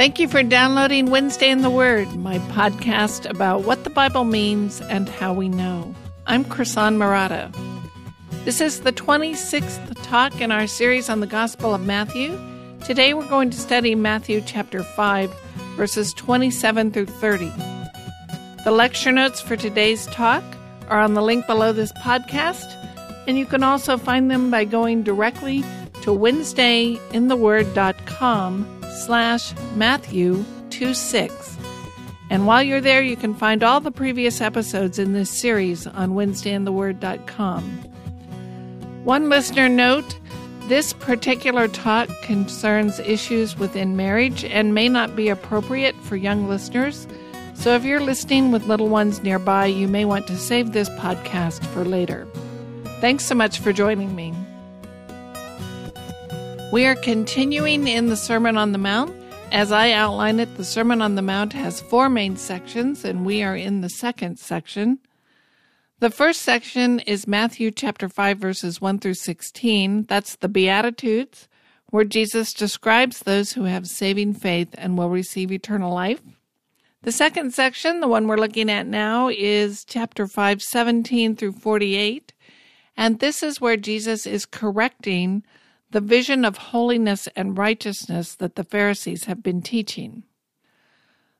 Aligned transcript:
Thank 0.00 0.16
you 0.18 0.26
for 0.28 0.42
downloading 0.42 1.10
Wednesday 1.10 1.50
in 1.50 1.60
the 1.60 1.68
Word, 1.68 2.16
my 2.16 2.38
podcast 2.38 3.28
about 3.28 3.64
what 3.64 3.84
the 3.84 3.90
Bible 3.90 4.24
means 4.24 4.80
and 4.80 5.06
how 5.06 5.34
we 5.34 5.50
know. 5.50 5.94
I'm 6.26 6.42
Krisan 6.42 6.96
Marotta. 6.96 7.54
This 8.46 8.62
is 8.62 8.80
the 8.80 8.94
26th 8.94 10.02
talk 10.02 10.40
in 10.40 10.50
our 10.50 10.66
series 10.66 11.10
on 11.10 11.20
the 11.20 11.26
Gospel 11.26 11.74
of 11.74 11.84
Matthew. 11.84 12.40
Today 12.82 13.12
we're 13.12 13.28
going 13.28 13.50
to 13.50 13.58
study 13.58 13.94
Matthew 13.94 14.40
chapter 14.40 14.82
5, 14.82 15.30
verses 15.76 16.14
27 16.14 16.92
through 16.92 17.04
30. 17.04 17.52
The 18.64 18.70
lecture 18.70 19.12
notes 19.12 19.42
for 19.42 19.58
today's 19.58 20.06
talk 20.06 20.42
are 20.88 21.00
on 21.00 21.12
the 21.12 21.20
link 21.20 21.46
below 21.46 21.74
this 21.74 21.92
podcast, 21.92 22.64
and 23.28 23.36
you 23.36 23.44
can 23.44 23.62
also 23.62 23.98
find 23.98 24.30
them 24.30 24.50
by 24.50 24.64
going 24.64 25.02
directly 25.02 25.60
to 26.00 26.10
wednesdayintheword.com 26.10 28.79
slash 28.90 29.54
Matthew 29.74 30.44
26. 30.70 31.56
And 32.30 32.46
while 32.46 32.62
you're 32.62 32.80
there, 32.80 33.02
you 33.02 33.16
can 33.16 33.34
find 33.34 33.64
all 33.64 33.80
the 33.80 33.90
previous 33.90 34.40
episodes 34.40 34.98
in 34.98 35.12
this 35.12 35.30
series 35.30 35.86
on 35.86 36.10
WednesdayInTheWord.com. 36.10 37.62
One 39.04 39.28
listener 39.28 39.68
note 39.68 40.18
this 40.68 40.92
particular 40.92 41.66
talk 41.66 42.08
concerns 42.22 43.00
issues 43.00 43.58
within 43.58 43.96
marriage 43.96 44.44
and 44.44 44.72
may 44.72 44.88
not 44.88 45.16
be 45.16 45.28
appropriate 45.28 45.96
for 45.96 46.14
young 46.14 46.48
listeners. 46.48 47.08
So 47.54 47.74
if 47.74 47.84
you're 47.84 48.00
listening 48.00 48.52
with 48.52 48.68
little 48.68 48.88
ones 48.88 49.20
nearby, 49.20 49.66
you 49.66 49.88
may 49.88 50.04
want 50.04 50.28
to 50.28 50.38
save 50.38 50.70
this 50.70 50.88
podcast 50.90 51.66
for 51.66 51.84
later. 51.84 52.28
Thanks 53.00 53.24
so 53.24 53.34
much 53.34 53.58
for 53.58 53.72
joining 53.72 54.14
me. 54.14 54.32
We 56.72 56.86
are 56.86 56.94
continuing 56.94 57.88
in 57.88 58.10
the 58.10 58.16
Sermon 58.16 58.56
on 58.56 58.70
the 58.70 58.78
Mount. 58.78 59.12
As 59.50 59.72
I 59.72 59.90
outline 59.90 60.38
it, 60.38 60.56
the 60.56 60.64
Sermon 60.64 61.02
on 61.02 61.16
the 61.16 61.22
Mount 61.22 61.52
has 61.52 61.80
four 61.80 62.08
main 62.08 62.36
sections, 62.36 63.04
and 63.04 63.26
we 63.26 63.42
are 63.42 63.56
in 63.56 63.80
the 63.80 63.88
second 63.88 64.38
section. 64.38 65.00
The 65.98 66.10
first 66.10 66.42
section 66.42 67.00
is 67.00 67.26
Matthew 67.26 67.72
chapter 67.72 68.08
5, 68.08 68.38
verses 68.38 68.80
1 68.80 69.00
through 69.00 69.14
16. 69.14 70.04
That's 70.04 70.36
the 70.36 70.48
Beatitudes, 70.48 71.48
where 71.88 72.04
Jesus 72.04 72.54
describes 72.54 73.18
those 73.18 73.54
who 73.54 73.64
have 73.64 73.88
saving 73.88 74.34
faith 74.34 74.68
and 74.78 74.96
will 74.96 75.10
receive 75.10 75.50
eternal 75.50 75.92
life. 75.92 76.22
The 77.02 77.10
second 77.10 77.52
section, 77.52 77.98
the 77.98 78.06
one 78.06 78.28
we're 78.28 78.36
looking 78.36 78.70
at 78.70 78.86
now, 78.86 79.28
is 79.28 79.84
chapter 79.84 80.28
5, 80.28 80.62
17 80.62 81.34
through 81.34 81.52
48. 81.52 82.32
And 82.96 83.18
this 83.18 83.42
is 83.42 83.60
where 83.60 83.76
Jesus 83.76 84.24
is 84.24 84.46
correcting 84.46 85.42
the 85.90 86.00
vision 86.00 86.44
of 86.44 86.56
holiness 86.56 87.28
and 87.34 87.58
righteousness 87.58 88.34
that 88.36 88.54
the 88.54 88.64
Pharisees 88.64 89.24
have 89.24 89.42
been 89.42 89.62
teaching. 89.62 90.24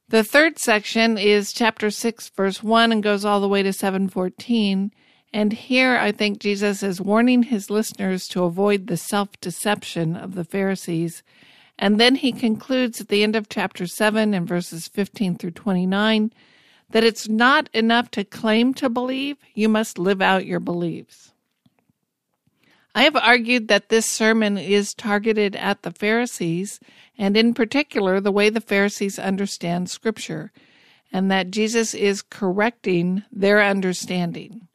The 0.09 0.25
third 0.25 0.59
section 0.59 1.17
is 1.17 1.53
chapter 1.53 1.91
6 1.91 2.31
verse 2.31 2.63
1 2.63 2.91
and 2.91 3.03
goes 3.03 3.25
all 3.25 3.41
the 3.41 3.49
way 3.49 3.63
to 3.63 3.73
714 3.73 4.91
and 5.33 5.53
here 5.53 5.97
I 5.97 6.11
think 6.11 6.41
Jesus 6.41 6.83
is 6.83 7.01
warning 7.01 7.45
his 7.45 7.71
listeners 7.71 8.27
to 8.29 8.43
avoid 8.43 8.89
the 8.89 8.97
self-deception 8.97 10.17
of 10.17 10.35
the 10.35 10.45
Pharisees 10.45 11.23
and 11.79 12.01
then 12.01 12.17
he 12.17 12.33
concludes 12.33 13.01
at 13.01 13.09
the 13.09 13.23
end 13.23 13.37
of 13.37 13.49
chapter 13.49 13.87
7 13.87 14.35
and 14.35 14.49
verses 14.49 14.89
15 14.89 15.37
through 15.37 15.53
29 15.53 16.33
that 16.91 17.05
it's 17.05 17.29
not 17.29 17.71
enough 17.73 18.11
to 18.11 18.25
claim 18.25 18.75
to 18.75 18.89
believe, 18.89 19.37
you 19.55 19.69
must 19.69 19.99
live 19.99 20.21
out 20.21 20.45
your 20.45 20.61
beliefs. 20.61 21.33
I 22.95 23.03
have 23.05 23.17
argued 23.17 23.69
that 23.69 23.89
this 23.89 24.07
sermon 24.07 24.59
is 24.59 24.95
targeted 24.95 25.55
at 25.55 25.83
the 25.83 25.93
Pharisees, 25.93 26.81
and 27.17 27.37
in 27.37 27.55
particular, 27.55 28.21
the 28.21 28.33
way 28.33 28.51
the 28.51 28.61
Pharisees 28.61 29.19
understand 29.19 29.89
Scripture, 29.89 30.51
and 31.13 31.31
that 31.31 31.51
Jesus 31.51 31.95
is 31.95 32.23
correcting 32.23 33.23
their 33.31 33.63
understanding. 33.63 34.69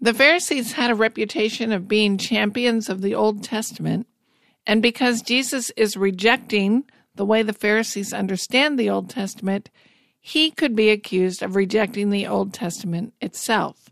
The 0.00 0.12
Pharisees 0.14 0.72
had 0.72 0.90
a 0.90 0.96
reputation 0.96 1.72
of 1.72 1.88
being 1.88 2.18
champions 2.18 2.88
of 2.88 3.00
the 3.00 3.14
Old 3.14 3.44
Testament, 3.44 4.06
and 4.66 4.82
because 4.82 5.22
Jesus 5.22 5.70
is 5.70 5.96
rejecting 5.96 6.84
the 7.14 7.24
way 7.24 7.42
the 7.42 7.52
Pharisees 7.52 8.12
understand 8.12 8.78
the 8.78 8.90
Old 8.90 9.08
Testament, 9.08 9.70
he 10.20 10.50
could 10.50 10.74
be 10.76 10.90
accused 10.90 11.42
of 11.42 11.56
rejecting 11.56 12.10
the 12.10 12.26
Old 12.26 12.52
Testament 12.52 13.14
itself. 13.20 13.91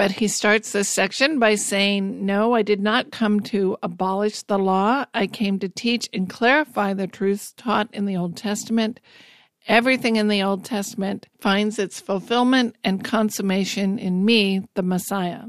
But 0.00 0.12
he 0.12 0.28
starts 0.28 0.72
this 0.72 0.88
section 0.88 1.38
by 1.38 1.56
saying, 1.56 2.24
No, 2.24 2.54
I 2.54 2.62
did 2.62 2.80
not 2.80 3.12
come 3.12 3.38
to 3.40 3.76
abolish 3.82 4.40
the 4.44 4.58
law. 4.58 5.04
I 5.12 5.26
came 5.26 5.58
to 5.58 5.68
teach 5.68 6.08
and 6.14 6.26
clarify 6.26 6.94
the 6.94 7.06
truths 7.06 7.52
taught 7.54 7.90
in 7.92 8.06
the 8.06 8.16
Old 8.16 8.34
Testament. 8.34 8.98
Everything 9.68 10.16
in 10.16 10.28
the 10.28 10.42
Old 10.42 10.64
Testament 10.64 11.26
finds 11.38 11.78
its 11.78 12.00
fulfillment 12.00 12.76
and 12.82 13.04
consummation 13.04 13.98
in 13.98 14.24
me, 14.24 14.66
the 14.72 14.82
Messiah. 14.82 15.44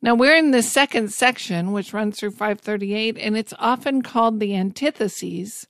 Now 0.00 0.14
we're 0.14 0.36
in 0.36 0.52
the 0.52 0.62
second 0.62 1.12
section, 1.12 1.72
which 1.72 1.92
runs 1.92 2.18
through 2.18 2.30
538, 2.30 3.18
and 3.18 3.36
it's 3.36 3.52
often 3.58 4.00
called 4.00 4.40
the 4.40 4.54
antitheses. 4.54 5.66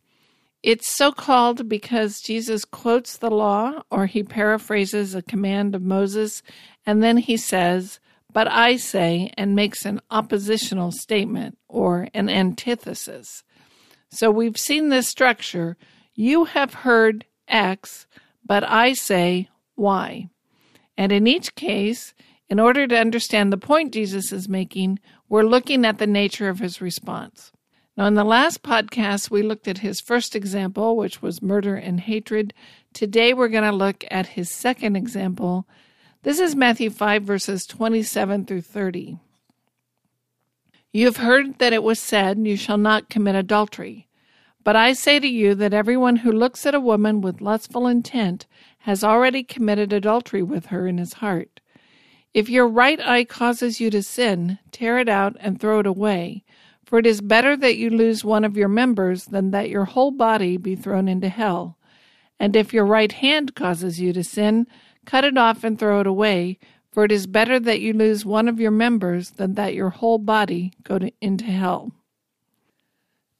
It's 0.62 0.88
so 0.88 1.10
called 1.10 1.68
because 1.68 2.20
Jesus 2.20 2.64
quotes 2.64 3.16
the 3.16 3.30
law 3.30 3.82
or 3.90 4.06
he 4.06 4.22
paraphrases 4.22 5.14
a 5.14 5.22
command 5.22 5.74
of 5.74 5.82
Moses 5.82 6.42
and 6.86 7.02
then 7.02 7.16
he 7.16 7.36
says, 7.36 7.98
But 8.32 8.50
I 8.50 8.76
say, 8.76 9.32
and 9.36 9.56
makes 9.56 9.84
an 9.84 10.00
oppositional 10.10 10.92
statement 10.92 11.58
or 11.68 12.08
an 12.14 12.28
antithesis. 12.28 13.42
So 14.10 14.30
we've 14.30 14.58
seen 14.58 14.88
this 14.88 15.08
structure. 15.08 15.76
You 16.14 16.44
have 16.44 16.74
heard 16.74 17.24
X, 17.48 18.06
but 18.44 18.62
I 18.62 18.92
say 18.92 19.48
Y. 19.76 20.28
And 20.96 21.10
in 21.10 21.26
each 21.26 21.54
case, 21.54 22.14
in 22.48 22.60
order 22.60 22.86
to 22.86 22.98
understand 22.98 23.52
the 23.52 23.56
point 23.56 23.94
Jesus 23.94 24.32
is 24.32 24.48
making, 24.48 24.98
we're 25.28 25.42
looking 25.42 25.84
at 25.84 25.98
the 25.98 26.06
nature 26.06 26.48
of 26.48 26.58
his 26.58 26.80
response. 26.80 27.51
Now, 27.96 28.06
in 28.06 28.14
the 28.14 28.24
last 28.24 28.62
podcast, 28.62 29.30
we 29.30 29.42
looked 29.42 29.68
at 29.68 29.78
his 29.78 30.00
first 30.00 30.34
example, 30.34 30.96
which 30.96 31.20
was 31.20 31.42
murder 31.42 31.76
and 31.76 32.00
hatred. 32.00 32.54
Today, 32.94 33.34
we're 33.34 33.48
going 33.48 33.70
to 33.70 33.76
look 33.76 34.04
at 34.10 34.28
his 34.28 34.50
second 34.50 34.96
example, 34.96 35.66
this 36.24 36.38
is 36.38 36.54
Matthew 36.54 36.88
5, 36.90 37.24
verses 37.24 37.66
27 37.66 38.44
through 38.44 38.60
30. 38.60 39.18
You 40.92 41.06
have 41.06 41.16
heard 41.16 41.58
that 41.58 41.72
it 41.72 41.82
was 41.82 41.98
said, 41.98 42.46
You 42.46 42.56
shall 42.56 42.78
not 42.78 43.10
commit 43.10 43.34
adultery. 43.34 44.06
But 44.62 44.76
I 44.76 44.92
say 44.92 45.18
to 45.18 45.26
you 45.26 45.56
that 45.56 45.74
everyone 45.74 46.16
who 46.16 46.30
looks 46.30 46.64
at 46.64 46.76
a 46.76 46.80
woman 46.80 47.22
with 47.22 47.40
lustful 47.40 47.88
intent 47.88 48.46
has 48.78 49.02
already 49.02 49.42
committed 49.42 49.92
adultery 49.92 50.44
with 50.44 50.66
her 50.66 50.86
in 50.86 50.98
his 50.98 51.14
heart. 51.14 51.60
If 52.32 52.48
your 52.48 52.68
right 52.68 53.00
eye 53.00 53.24
causes 53.24 53.80
you 53.80 53.90
to 53.90 54.00
sin, 54.00 54.60
tear 54.70 54.98
it 54.98 55.08
out 55.08 55.36
and 55.40 55.60
throw 55.60 55.80
it 55.80 55.86
away. 55.86 56.44
For 56.92 56.98
it 56.98 57.06
is 57.06 57.22
better 57.22 57.56
that 57.56 57.78
you 57.78 57.88
lose 57.88 58.22
one 58.22 58.44
of 58.44 58.54
your 58.54 58.68
members 58.68 59.24
than 59.24 59.50
that 59.52 59.70
your 59.70 59.86
whole 59.86 60.10
body 60.10 60.58
be 60.58 60.76
thrown 60.76 61.08
into 61.08 61.30
hell. 61.30 61.78
And 62.38 62.54
if 62.54 62.74
your 62.74 62.84
right 62.84 63.10
hand 63.10 63.54
causes 63.54 63.98
you 63.98 64.12
to 64.12 64.22
sin, 64.22 64.66
Cut 65.04 65.24
it 65.24 65.38
off 65.38 65.64
and 65.64 65.78
throw 65.78 66.00
it 66.00 66.06
away, 66.06 66.58
for 66.90 67.04
it 67.04 67.12
is 67.12 67.26
better 67.26 67.58
that 67.60 67.80
you 67.80 67.94
lose 67.94 68.26
one 68.26 68.46
of 68.46 68.60
your 68.60 68.70
members 68.70 69.30
than 69.30 69.54
that 69.54 69.72
your 69.72 69.88
whole 69.88 70.18
body 70.18 70.74
go 70.82 70.98
to, 70.98 71.10
into 71.22 71.46
hell. 71.46 71.92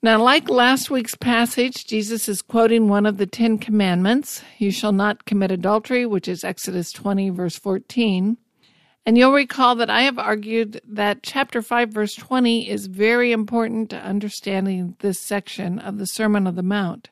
Now, 0.02 0.18
like 0.22 0.48
last 0.48 0.90
week's 0.90 1.14
passage, 1.14 1.86
Jesus 1.86 2.30
is 2.30 2.40
quoting 2.40 2.88
one 2.88 3.04
of 3.04 3.18
the 3.18 3.26
Ten 3.26 3.58
Commandments 3.58 4.42
You 4.56 4.70
shall 4.70 4.92
not 4.92 5.26
commit 5.26 5.52
adultery, 5.52 6.06
which 6.06 6.26
is 6.26 6.42
Exodus 6.42 6.90
20, 6.90 7.28
verse 7.28 7.58
14. 7.58 8.38
And 9.04 9.18
you'll 9.18 9.32
recall 9.32 9.74
that 9.76 9.90
I 9.90 10.02
have 10.02 10.18
argued 10.18 10.80
that 10.84 11.22
chapter 11.22 11.60
5, 11.60 11.90
verse 11.90 12.14
20 12.14 12.68
is 12.68 12.86
very 12.86 13.32
important 13.32 13.90
to 13.90 13.96
understanding 13.96 14.96
this 15.00 15.18
section 15.18 15.78
of 15.78 15.98
the 15.98 16.06
Sermon 16.06 16.46
on 16.46 16.54
the 16.54 16.62
Mount. 16.62 17.10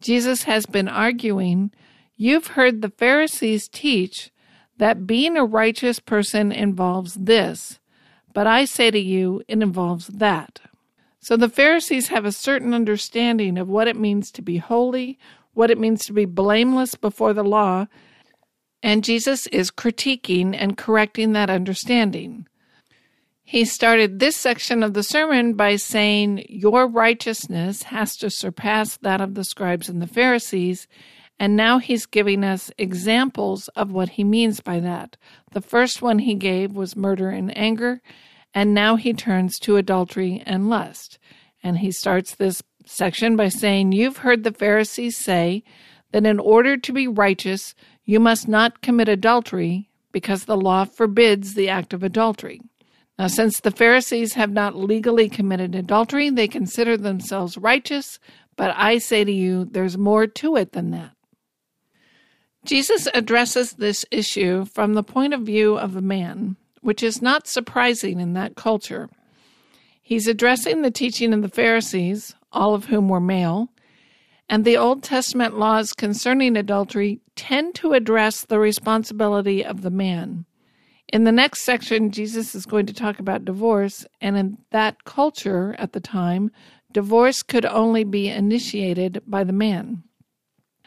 Jesus 0.00 0.42
has 0.44 0.66
been 0.66 0.88
arguing 0.88 1.70
You've 2.16 2.48
heard 2.48 2.82
the 2.82 2.90
Pharisees 2.90 3.68
teach 3.68 4.30
that 4.78 5.08
being 5.08 5.36
a 5.36 5.44
righteous 5.44 5.98
person 5.98 6.52
involves 6.52 7.14
this, 7.14 7.80
but 8.32 8.46
I 8.46 8.64
say 8.64 8.92
to 8.92 8.98
you, 8.98 9.42
it 9.48 9.60
involves 9.60 10.06
that. 10.06 10.60
So 11.18 11.36
the 11.36 11.48
Pharisees 11.48 12.08
have 12.08 12.24
a 12.24 12.30
certain 12.30 12.74
understanding 12.74 13.58
of 13.58 13.68
what 13.68 13.88
it 13.88 13.96
means 13.96 14.30
to 14.32 14.42
be 14.42 14.58
holy, 14.58 15.18
what 15.54 15.70
it 15.70 15.78
means 15.78 16.04
to 16.04 16.12
be 16.12 16.24
blameless 16.24 16.94
before 16.94 17.32
the 17.32 17.42
law, 17.42 17.86
and 18.82 19.04
Jesus 19.04 19.46
is 19.48 19.70
critiquing 19.70 20.56
and 20.58 20.76
correcting 20.76 21.32
that 21.32 21.50
understanding. 21.50 22.46
He 23.44 23.64
started 23.64 24.18
this 24.18 24.36
section 24.36 24.82
of 24.82 24.94
the 24.94 25.02
sermon 25.02 25.54
by 25.54 25.76
saying, 25.76 26.46
Your 26.48 26.86
righteousness 26.86 27.84
has 27.84 28.16
to 28.16 28.30
surpass 28.30 28.96
that 28.98 29.20
of 29.20 29.34
the 29.34 29.44
scribes 29.44 29.88
and 29.88 30.00
the 30.00 30.06
Pharisees, 30.06 30.88
and 31.38 31.56
now 31.56 31.78
he's 31.78 32.06
giving 32.06 32.44
us 32.44 32.70
examples 32.78 33.68
of 33.68 33.92
what 33.92 34.10
he 34.10 34.24
means 34.24 34.60
by 34.60 34.80
that. 34.80 35.16
The 35.52 35.60
first 35.60 36.00
one 36.00 36.20
he 36.20 36.34
gave 36.34 36.72
was 36.72 36.96
murder 36.96 37.30
and 37.30 37.56
anger, 37.56 38.00
and 38.54 38.74
now 38.74 38.96
he 38.96 39.12
turns 39.12 39.58
to 39.60 39.76
adultery 39.76 40.42
and 40.46 40.70
lust. 40.70 41.18
And 41.62 41.78
he 41.78 41.90
starts 41.90 42.34
this 42.34 42.62
section 42.86 43.36
by 43.36 43.48
saying, 43.48 43.92
You've 43.92 44.18
heard 44.18 44.44
the 44.44 44.52
Pharisees 44.52 45.16
say 45.16 45.62
that 46.12 46.26
in 46.26 46.38
order 46.38 46.76
to 46.76 46.92
be 46.92 47.08
righteous, 47.08 47.74
you 48.04 48.20
must 48.20 48.48
not 48.48 48.82
commit 48.82 49.08
adultery 49.08 49.88
because 50.12 50.44
the 50.44 50.56
law 50.56 50.84
forbids 50.84 51.54
the 51.54 51.68
act 51.68 51.92
of 51.92 52.02
adultery. 52.02 52.60
Now, 53.18 53.26
since 53.26 53.60
the 53.60 53.70
Pharisees 53.70 54.34
have 54.34 54.50
not 54.50 54.76
legally 54.76 55.28
committed 55.28 55.74
adultery, 55.74 56.30
they 56.30 56.48
consider 56.48 56.96
themselves 56.96 57.58
righteous, 57.58 58.18
but 58.56 58.74
I 58.76 58.98
say 58.98 59.24
to 59.24 59.32
you, 59.32 59.64
there's 59.64 59.98
more 59.98 60.26
to 60.26 60.56
it 60.56 60.72
than 60.72 60.90
that. 60.92 61.12
Jesus 62.64 63.08
addresses 63.12 63.72
this 63.72 64.04
issue 64.10 64.64
from 64.64 64.94
the 64.94 65.02
point 65.02 65.34
of 65.34 65.42
view 65.42 65.76
of 65.76 65.96
a 65.96 66.02
man, 66.02 66.56
which 66.80 67.02
is 67.02 67.20
not 67.20 67.48
surprising 67.48 68.20
in 68.20 68.34
that 68.34 68.54
culture. 68.54 69.08
He's 70.00 70.28
addressing 70.28 70.82
the 70.82 70.90
teaching 70.90 71.32
of 71.32 71.42
the 71.42 71.48
Pharisees, 71.48 72.34
all 72.52 72.74
of 72.74 72.86
whom 72.86 73.08
were 73.08 73.20
male, 73.20 73.68
and 74.52 74.66
the 74.66 74.76
Old 74.76 75.02
Testament 75.02 75.58
laws 75.58 75.94
concerning 75.94 76.58
adultery 76.58 77.22
tend 77.36 77.74
to 77.76 77.94
address 77.94 78.44
the 78.44 78.58
responsibility 78.58 79.64
of 79.64 79.80
the 79.80 79.90
man. 79.90 80.44
In 81.08 81.24
the 81.24 81.32
next 81.32 81.62
section, 81.62 82.10
Jesus 82.10 82.54
is 82.54 82.66
going 82.66 82.84
to 82.84 82.92
talk 82.92 83.18
about 83.18 83.46
divorce, 83.46 84.04
and 84.20 84.36
in 84.36 84.58
that 84.70 85.04
culture 85.04 85.74
at 85.78 85.94
the 85.94 86.00
time, 86.00 86.50
divorce 86.92 87.42
could 87.42 87.64
only 87.64 88.04
be 88.04 88.28
initiated 88.28 89.22
by 89.26 89.42
the 89.42 89.54
man. 89.54 90.02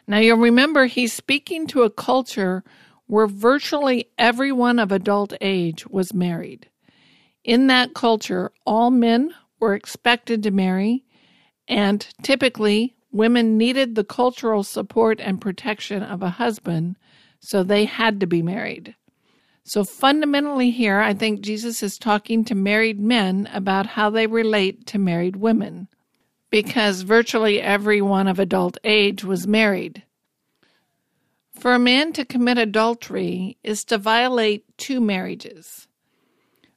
Now, 0.07 0.19
you'll 0.19 0.37
remember 0.37 0.85
he's 0.85 1.11
speaking 1.11 1.65
to 1.69 1.81
a 1.81 1.89
culture 1.89 2.63
where 3.07 3.25
virtually 3.25 4.11
everyone 4.19 4.77
of 4.77 4.91
adult 4.91 5.33
age 5.41 5.87
was 5.87 6.13
married. 6.13 6.69
In 7.43 7.65
that 7.65 7.95
culture, 7.95 8.51
all 8.63 8.91
men 8.91 9.33
were 9.59 9.73
expected 9.73 10.43
to 10.43 10.51
marry, 10.51 11.03
and 11.67 12.07
typically 12.21 12.95
women 13.15 13.57
needed 13.57 13.95
the 13.95 14.03
cultural 14.03 14.61
support 14.61 15.21
and 15.21 15.39
protection 15.39 16.03
of 16.03 16.21
a 16.21 16.31
husband, 16.31 16.97
so 17.39 17.63
they 17.63 17.85
had 17.85 18.19
to 18.19 18.27
be 18.27 18.41
married. 18.41 18.93
So, 19.63 19.85
fundamentally, 19.85 20.69
here, 20.69 20.99
I 20.99 21.13
think 21.13 21.39
Jesus 21.39 21.81
is 21.81 21.97
talking 21.97 22.43
to 22.45 22.53
married 22.53 22.99
men 22.99 23.49
about 23.53 23.87
how 23.87 24.09
they 24.09 24.27
relate 24.27 24.85
to 24.87 24.99
married 24.99 25.37
women, 25.37 25.87
because 26.49 27.01
virtually 27.01 27.61
everyone 27.61 28.27
of 28.27 28.37
adult 28.37 28.77
age 28.83 29.23
was 29.23 29.47
married. 29.47 30.03
For 31.57 31.73
a 31.73 31.79
man 31.79 32.11
to 32.13 32.25
commit 32.25 32.57
adultery 32.57 33.57
is 33.63 33.85
to 33.85 33.97
violate 33.97 34.65
two 34.77 34.99
marriages. 34.99 35.87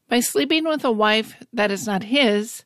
By 0.09 0.21
sleeping 0.21 0.65
with 0.65 0.85
a 0.85 0.93
wife 0.93 1.35
that 1.53 1.73
is 1.73 1.85
not 1.85 2.05
his, 2.05 2.65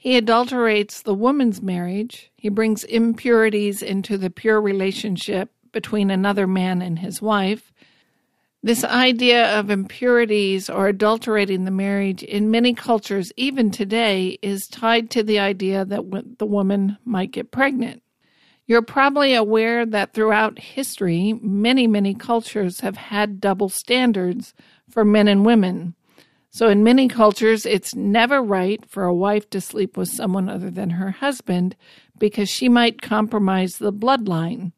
he 0.00 0.16
adulterates 0.16 1.02
the 1.02 1.12
woman's 1.12 1.60
marriage. 1.60 2.30
He 2.36 2.48
brings 2.48 2.84
impurities 2.84 3.82
into 3.82 4.16
the 4.16 4.30
pure 4.30 4.60
relationship 4.60 5.50
between 5.72 6.08
another 6.08 6.46
man 6.46 6.80
and 6.80 7.00
his 7.00 7.20
wife. 7.20 7.72
This 8.62 8.84
idea 8.84 9.58
of 9.58 9.70
impurities 9.70 10.70
or 10.70 10.86
adulterating 10.86 11.64
the 11.64 11.72
marriage 11.72 12.22
in 12.22 12.48
many 12.48 12.74
cultures, 12.74 13.32
even 13.36 13.72
today, 13.72 14.38
is 14.40 14.68
tied 14.68 15.10
to 15.10 15.24
the 15.24 15.40
idea 15.40 15.84
that 15.84 16.36
the 16.38 16.46
woman 16.46 16.96
might 17.04 17.32
get 17.32 17.50
pregnant. 17.50 18.00
You're 18.66 18.82
probably 18.82 19.34
aware 19.34 19.84
that 19.84 20.12
throughout 20.12 20.60
history, 20.60 21.32
many, 21.42 21.88
many 21.88 22.14
cultures 22.14 22.80
have 22.80 22.96
had 22.96 23.40
double 23.40 23.68
standards 23.68 24.54
for 24.88 25.04
men 25.04 25.26
and 25.26 25.44
women. 25.44 25.96
So, 26.50 26.68
in 26.68 26.82
many 26.82 27.08
cultures, 27.08 27.66
it's 27.66 27.94
never 27.94 28.42
right 28.42 28.84
for 28.88 29.04
a 29.04 29.14
wife 29.14 29.50
to 29.50 29.60
sleep 29.60 29.96
with 29.96 30.08
someone 30.08 30.48
other 30.48 30.70
than 30.70 30.90
her 30.90 31.10
husband 31.10 31.76
because 32.18 32.48
she 32.48 32.68
might 32.68 33.02
compromise 33.02 33.76
the 33.76 33.92
bloodline. 33.92 34.72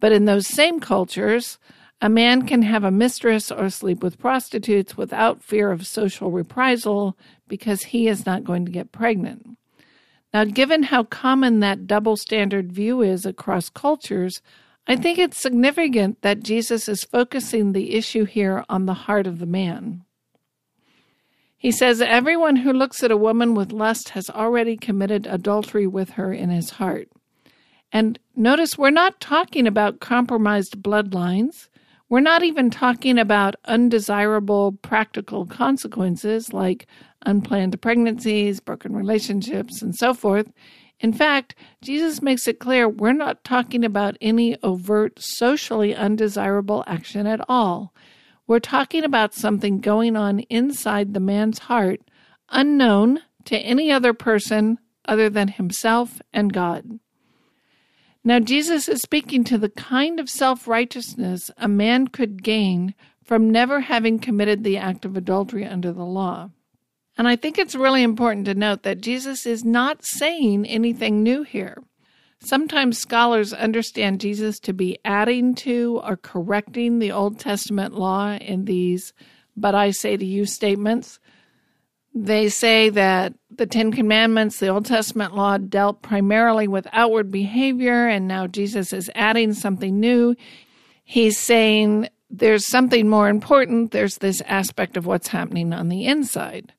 But 0.00 0.12
in 0.12 0.24
those 0.24 0.46
same 0.46 0.80
cultures, 0.80 1.58
a 2.00 2.08
man 2.08 2.46
can 2.46 2.62
have 2.62 2.84
a 2.84 2.90
mistress 2.90 3.50
or 3.50 3.70
sleep 3.70 4.02
with 4.02 4.18
prostitutes 4.18 4.96
without 4.96 5.42
fear 5.42 5.70
of 5.70 5.86
social 5.86 6.30
reprisal 6.30 7.16
because 7.48 7.84
he 7.84 8.08
is 8.08 8.26
not 8.26 8.44
going 8.44 8.64
to 8.66 8.72
get 8.72 8.92
pregnant. 8.92 9.56
Now, 10.34 10.44
given 10.44 10.84
how 10.84 11.04
common 11.04 11.60
that 11.60 11.86
double 11.86 12.16
standard 12.16 12.72
view 12.72 13.00
is 13.00 13.24
across 13.24 13.68
cultures, 13.68 14.42
I 14.86 14.96
think 14.96 15.18
it's 15.18 15.40
significant 15.40 16.22
that 16.22 16.42
Jesus 16.42 16.88
is 16.88 17.04
focusing 17.04 17.72
the 17.72 17.94
issue 17.94 18.24
here 18.24 18.64
on 18.68 18.86
the 18.86 18.94
heart 18.94 19.26
of 19.26 19.38
the 19.38 19.46
man. 19.46 20.04
He 21.66 21.72
says, 21.72 22.00
Everyone 22.00 22.54
who 22.54 22.72
looks 22.72 23.02
at 23.02 23.10
a 23.10 23.16
woman 23.16 23.56
with 23.56 23.72
lust 23.72 24.10
has 24.10 24.30
already 24.30 24.76
committed 24.76 25.26
adultery 25.26 25.84
with 25.84 26.10
her 26.10 26.32
in 26.32 26.48
his 26.48 26.70
heart. 26.70 27.08
And 27.90 28.20
notice 28.36 28.78
we're 28.78 28.90
not 28.90 29.20
talking 29.20 29.66
about 29.66 29.98
compromised 29.98 30.80
bloodlines. 30.80 31.68
We're 32.08 32.20
not 32.20 32.44
even 32.44 32.70
talking 32.70 33.18
about 33.18 33.56
undesirable 33.64 34.78
practical 34.80 35.44
consequences 35.44 36.52
like 36.52 36.86
unplanned 37.22 37.82
pregnancies, 37.82 38.60
broken 38.60 38.94
relationships, 38.94 39.82
and 39.82 39.92
so 39.92 40.14
forth. 40.14 40.52
In 41.00 41.12
fact, 41.12 41.56
Jesus 41.82 42.22
makes 42.22 42.46
it 42.46 42.60
clear 42.60 42.88
we're 42.88 43.12
not 43.12 43.42
talking 43.42 43.84
about 43.84 44.16
any 44.20 44.56
overt 44.62 45.18
socially 45.18 45.96
undesirable 45.96 46.84
action 46.86 47.26
at 47.26 47.40
all. 47.48 47.92
We're 48.46 48.60
talking 48.60 49.02
about 49.02 49.34
something 49.34 49.80
going 49.80 50.16
on 50.16 50.40
inside 50.40 51.14
the 51.14 51.20
man's 51.20 51.60
heart, 51.60 52.00
unknown 52.48 53.20
to 53.46 53.58
any 53.58 53.90
other 53.90 54.12
person 54.12 54.78
other 55.04 55.28
than 55.28 55.48
himself 55.48 56.20
and 56.32 56.52
God. 56.52 57.00
Now, 58.22 58.40
Jesus 58.40 58.88
is 58.88 59.02
speaking 59.02 59.44
to 59.44 59.58
the 59.58 59.68
kind 59.68 60.18
of 60.18 60.28
self 60.28 60.66
righteousness 60.66 61.50
a 61.56 61.68
man 61.68 62.08
could 62.08 62.42
gain 62.42 62.94
from 63.22 63.50
never 63.50 63.80
having 63.80 64.18
committed 64.18 64.62
the 64.62 64.76
act 64.76 65.04
of 65.04 65.16
adultery 65.16 65.64
under 65.64 65.92
the 65.92 66.04
law. 66.04 66.50
And 67.18 67.26
I 67.26 67.36
think 67.36 67.58
it's 67.58 67.74
really 67.74 68.02
important 68.02 68.46
to 68.46 68.54
note 68.54 68.82
that 68.82 69.00
Jesus 69.00 69.46
is 69.46 69.64
not 69.64 70.04
saying 70.04 70.66
anything 70.66 71.22
new 71.22 71.42
here. 71.42 71.82
Sometimes 72.40 72.98
scholars 72.98 73.52
understand 73.52 74.20
Jesus 74.20 74.60
to 74.60 74.72
be 74.72 74.98
adding 75.04 75.54
to 75.56 76.00
or 76.04 76.16
correcting 76.16 76.98
the 76.98 77.12
Old 77.12 77.40
Testament 77.40 77.94
law 77.94 78.34
in 78.36 78.66
these, 78.66 79.12
but 79.56 79.74
I 79.74 79.90
say 79.90 80.16
to 80.16 80.24
you 80.24 80.44
statements. 80.44 81.18
They 82.14 82.48
say 82.48 82.88
that 82.90 83.34
the 83.50 83.66
Ten 83.66 83.92
Commandments, 83.92 84.58
the 84.58 84.68
Old 84.68 84.86
Testament 84.86 85.34
law, 85.34 85.58
dealt 85.58 86.02
primarily 86.02 86.68
with 86.68 86.86
outward 86.92 87.30
behavior, 87.30 88.06
and 88.06 88.28
now 88.28 88.46
Jesus 88.46 88.92
is 88.92 89.10
adding 89.14 89.52
something 89.52 89.98
new. 89.98 90.34
He's 91.04 91.38
saying 91.38 92.08
there's 92.30 92.66
something 92.66 93.08
more 93.08 93.28
important. 93.28 93.90
There's 93.90 94.18
this 94.18 94.40
aspect 94.42 94.96
of 94.96 95.06
what's 95.06 95.28
happening 95.28 95.72
on 95.72 95.88
the 95.88 96.06
inside. 96.06 96.72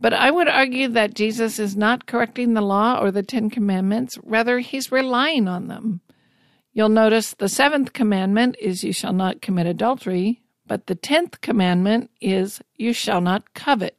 But 0.00 0.14
I 0.14 0.30
would 0.30 0.48
argue 0.48 0.88
that 0.88 1.14
Jesus 1.14 1.58
is 1.58 1.76
not 1.76 2.06
correcting 2.06 2.54
the 2.54 2.62
law 2.62 2.98
or 2.98 3.10
the 3.10 3.22
Ten 3.22 3.50
Commandments, 3.50 4.18
rather, 4.24 4.60
he's 4.60 4.90
relying 4.90 5.46
on 5.46 5.68
them. 5.68 6.00
You'll 6.72 6.88
notice 6.88 7.34
the 7.34 7.48
seventh 7.48 7.92
commandment 7.92 8.56
is, 8.60 8.82
You 8.82 8.92
shall 8.92 9.12
not 9.12 9.42
commit 9.42 9.66
adultery, 9.66 10.40
but 10.66 10.86
the 10.86 10.94
tenth 10.94 11.40
commandment 11.40 12.10
is, 12.20 12.62
You 12.76 12.92
shall 12.92 13.20
not 13.20 13.52
covet. 13.54 13.96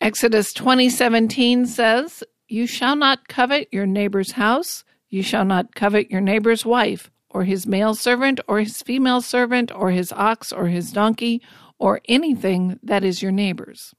Exodus 0.00 0.52
20:17 0.52 1.66
says, 1.66 2.24
"You 2.48 2.66
shall 2.66 2.96
not 2.96 3.28
covet 3.28 3.68
your 3.70 3.86
neighbor's 3.86 4.32
house, 4.32 4.84
you 5.08 5.22
shall 5.22 5.44
not 5.44 5.74
covet 5.74 6.10
your 6.10 6.20
neighbor's 6.20 6.66
wife, 6.66 7.10
or 7.30 7.44
his 7.44 7.66
male 7.66 7.94
servant, 7.94 8.40
or 8.48 8.58
his 8.60 8.82
female 8.82 9.20
servant, 9.20 9.70
or 9.74 9.90
his 9.90 10.12
ox, 10.12 10.52
or 10.52 10.66
his 10.66 10.92
donkey, 10.92 11.40
or 11.78 12.00
anything 12.06 12.78
that 12.82 13.04
is 13.04 13.22
your 13.22 13.32
neighbor's." 13.32 13.94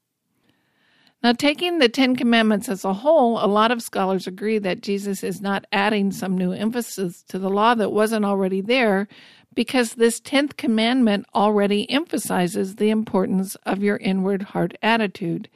Now, 1.28 1.34
taking 1.34 1.80
the 1.80 1.90
Ten 1.90 2.16
Commandments 2.16 2.70
as 2.70 2.86
a 2.86 2.94
whole, 2.94 3.44
a 3.44 3.52
lot 3.52 3.70
of 3.70 3.82
scholars 3.82 4.28
agree 4.28 4.60
that 4.60 4.80
Jesus 4.80 5.26
is 5.26 5.42
not 5.42 5.66
adding 5.74 6.10
some 6.10 6.38
new 6.38 6.54
emphasis 6.54 7.22
to 7.24 7.38
the 7.38 7.50
law 7.50 7.76
that 7.76 7.92
wasn't 7.92 8.24
already 8.24 8.62
there, 8.62 9.10
because 9.54 9.96
this 9.96 10.22
tenth 10.22 10.56
commandment 10.56 11.26
already 11.36 11.92
emphasizes 11.92 12.76
the 12.78 12.90
importance 12.90 13.56
of 13.66 13.84
your 13.84 13.98
inward 13.98 14.42
heart 14.42 14.78
attitude. 14.82 15.50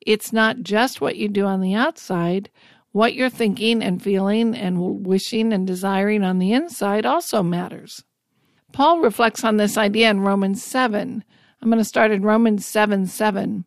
It's 0.00 0.32
not 0.32 0.62
just 0.62 1.00
what 1.00 1.14
you 1.14 1.28
do 1.28 1.44
on 1.44 1.60
the 1.60 1.74
outside, 1.74 2.50
what 2.90 3.14
you're 3.14 3.30
thinking 3.30 3.80
and 3.80 4.02
feeling 4.02 4.56
and 4.56 5.06
wishing 5.06 5.52
and 5.52 5.64
desiring 5.64 6.24
on 6.24 6.40
the 6.40 6.52
inside 6.52 7.06
also 7.06 7.44
matters. 7.44 8.02
Paul 8.72 8.98
reflects 8.98 9.44
on 9.44 9.56
this 9.56 9.78
idea 9.78 10.10
in 10.10 10.18
Romans 10.18 10.64
7. 10.64 11.22
I'm 11.62 11.68
going 11.70 11.78
to 11.78 11.84
start 11.84 12.10
in 12.10 12.22
Romans 12.22 12.66
7 12.66 13.06
7. 13.06 13.66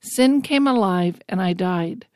sin 0.00 0.42
came 0.42 0.66
alive 0.66 1.20
and 1.28 1.40
I 1.40 1.52
died. 1.52 2.06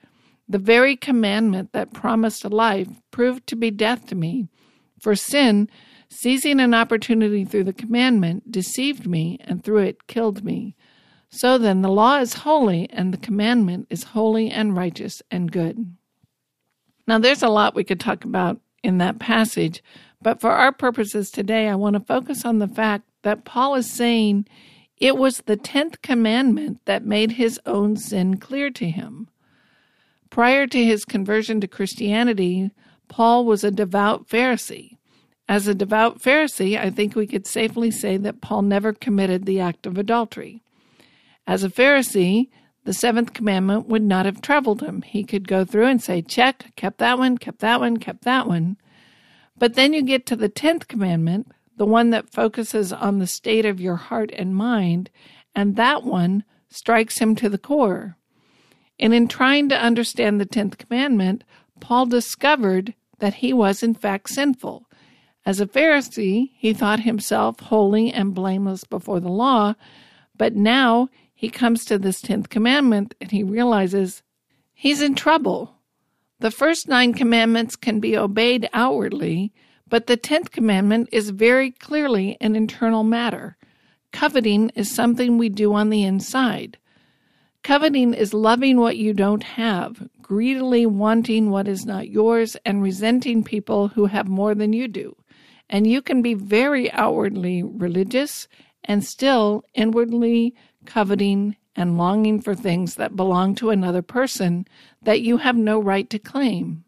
The 0.49 0.59
very 0.59 0.97
commandment 0.97 1.73
that 1.73 1.93
promised 1.93 2.45
life 2.45 2.89
proved 3.11 3.47
to 3.49 3.57
be 3.57 3.71
death 3.71 4.07
to 4.07 4.15
me. 4.15 4.49
For 5.01 5.15
sin, 5.15 5.69
seizing 6.09 6.61
an 6.61 6.75
opportunity 6.75 7.45
through 7.45 7.65
the 7.65 7.73
commandment, 7.73 8.53
deceived 8.53 9.07
me 9.07 9.39
and 9.41 9.65
through 9.65 9.79
it 9.79 10.07
killed 10.07 10.45
me. 10.45 10.77
So 11.31 11.57
then, 11.57 11.81
the 11.81 11.89
law 11.89 12.19
is 12.19 12.35
holy 12.35 12.91
and 12.91 13.13
the 13.13 13.19
commandment 13.19 13.87
is 13.89 14.05
holy 14.05 14.51
and 14.51 14.77
righteous 14.77 15.23
and 15.31 15.51
good. 15.51 15.97
Now, 17.07 17.19
there's 17.19 17.43
a 17.43 17.49
lot 17.49 17.75
we 17.75 17.85
could 17.85 18.01
talk 18.01 18.25
about 18.25 18.61
in 18.83 18.99
that 18.99 19.19
passage, 19.19 19.83
but 20.21 20.41
for 20.41 20.51
our 20.51 20.73
purposes 20.73 21.31
today, 21.31 21.69
I 21.69 21.75
want 21.75 21.95
to 21.95 22.01
focus 22.01 22.45
on 22.45 22.59
the 22.59 22.69
fact 22.69 23.09
that 23.23 23.45
Paul 23.45 23.75
is 23.77 23.91
saying 23.91 24.47
it 25.03 25.19
was 25.19 25.39
the 25.39 25.57
10th 25.57 26.01
commandment 26.01 26.79
that 26.85 27.05
made 27.05 27.33
his 27.33 27.59
own 27.67 27.97
sin 27.97 28.37
clear 28.37 28.71
to 28.71 28.89
him. 28.89 29.29
Prior 30.31 30.65
to 30.69 30.85
his 30.85 31.05
conversion 31.05 31.61
to 31.61 31.67
Christianity, 31.67 32.71
Paul 33.09 33.45
was 33.45 33.65
a 33.65 33.73
devout 33.73 34.29
Pharisee. 34.29 34.99
As 35.49 35.67
a 35.67 35.75
devout 35.75 36.23
Pharisee, 36.23 36.79
I 36.79 36.89
think 36.91 37.17
we 37.17 37.27
could 37.27 37.49
safely 37.49 37.91
say 37.91 38.17
that 38.19 38.41
Paul 38.41 38.63
never 38.63 38.93
committed 38.93 39.45
the 39.45 39.59
act 39.59 39.87
of 39.87 39.99
adultery. 39.99 40.63
As 41.49 41.65
a 41.65 41.69
Pharisee, 41.69 42.49
the 42.85 42.93
seventh 42.93 43.33
commandment 43.33 43.89
would 43.89 44.05
not 44.05 44.25
have 44.25 44.41
troubled 44.41 44.83
him. 44.83 45.03
He 45.03 45.25
could 45.25 45.49
go 45.49 45.65
through 45.65 45.87
and 45.87 46.01
say, 46.01 46.23
check, 46.23 46.77
kept 46.77 46.99
that 46.99 47.19
one, 47.19 47.39
kept 47.39 47.59
that 47.59 47.81
one, 47.81 47.97
kept 47.97 48.23
that 48.23 48.47
one. 48.47 48.77
But 49.59 49.75
then 49.75 49.95
you 49.95 50.03
get 50.03 50.27
to 50.27 50.37
the 50.37 50.49
tenth 50.49 50.87
commandment, 50.87 51.51
the 51.83 51.87
one 51.87 52.11
that 52.11 52.31
focuses 52.31 52.93
on 52.93 53.19
the 53.19 53.27
state 53.27 53.67
of 53.67 53.81
your 53.81 53.97
heart 53.97 54.31
and 54.37 54.55
mind, 54.55 55.11
and 55.53 55.75
that 55.75 56.05
one 56.05 56.45
strikes 56.71 57.19
him 57.19 57.35
to 57.35 57.49
the 57.49 57.59
core. 57.59 58.17
And 59.01 59.13
in 59.13 59.27
trying 59.27 59.69
to 59.71 59.77
understand 59.77 60.41
the 60.41 60.47
tenth 60.47 60.79
commandment, 60.79 61.43
Paul 61.81 62.07
discovered 62.07 62.95
that 63.19 63.35
he 63.35 63.53
was 63.53 63.83
in 63.83 63.95
fact 63.95 64.29
sinful. 64.31 64.87
As 65.45 65.61
a 65.61 65.67
Pharisee, 65.67 66.53
he 66.55 66.73
thought 66.73 67.01
himself 67.01 67.59
holy 67.59 68.13
and 68.13 68.33
blameless 68.33 68.85
before 68.85 69.19
the 69.19 69.29
law, 69.29 69.75
but 70.37 70.55
now 70.55 71.09
he 71.35 71.51
comes 71.51 71.85
to 71.87 71.99
this 71.99 72.21
tenth 72.21 72.49
commandment 72.49 73.17
and 73.21 73.33
he 73.33 73.43
realizes 73.43 74.23
he's 74.73 75.03
in 75.03 75.17
trouble. 75.17 75.81
The 76.39 76.53
first 76.53 76.87
nine 76.87 77.13
commandments 77.13 77.75
can 77.75 77.99
be 77.99 78.17
obeyed 78.17 78.71
outwardly, 78.73 79.53
but 79.93 80.07
the 80.07 80.17
tenth 80.17 80.51
commandment 80.51 81.07
is 81.13 81.29
very 81.29 81.71
clearly 81.71 82.39
an 82.41 82.57
internal 82.57 83.05
matter. 83.05 83.59
Coveting 84.11 84.71
is 84.71 84.91
something 84.91 85.37
we 85.37 85.51
do 85.51 85.75
on 85.75 85.91
the 85.91 86.03
inside. 86.03 86.79
Coveting 87.63 88.15
is 88.15 88.33
loving 88.33 88.81
what 88.81 88.97
you 88.97 89.13
don't 89.13 89.43
have, 89.43 90.09
greedily 90.23 90.87
wanting 90.87 91.51
what 91.51 91.69
is 91.69 91.85
not 91.85 92.09
yours, 92.09 92.57
and 92.65 92.83
resenting 92.83 93.45
people 93.45 93.89
who 93.89 94.07
have 94.07 94.27
more 94.29 94.55
than 94.55 94.73
you 94.73 94.89
do. 94.89 95.15
And 95.69 95.87
you 95.87 96.01
can 96.01 96.23
be 96.23 96.33
very 96.33 96.91
outwardly 96.93 97.63
religious 97.63 98.49
and 98.85 99.05
still 99.05 99.63
inwardly 99.75 100.55
coveting 100.87 101.55
and 101.77 101.99
longing 101.99 102.41
for 102.41 102.55
things 102.55 102.95
that 102.95 103.15
belong 103.15 103.55
to 103.57 103.69
another 103.69 104.01
person 104.01 104.67
that 105.03 105.21
you 105.21 105.37
have 105.37 105.59
no 105.59 105.79
right 105.79 106.09
to 106.09 106.19
claim. 106.19 106.83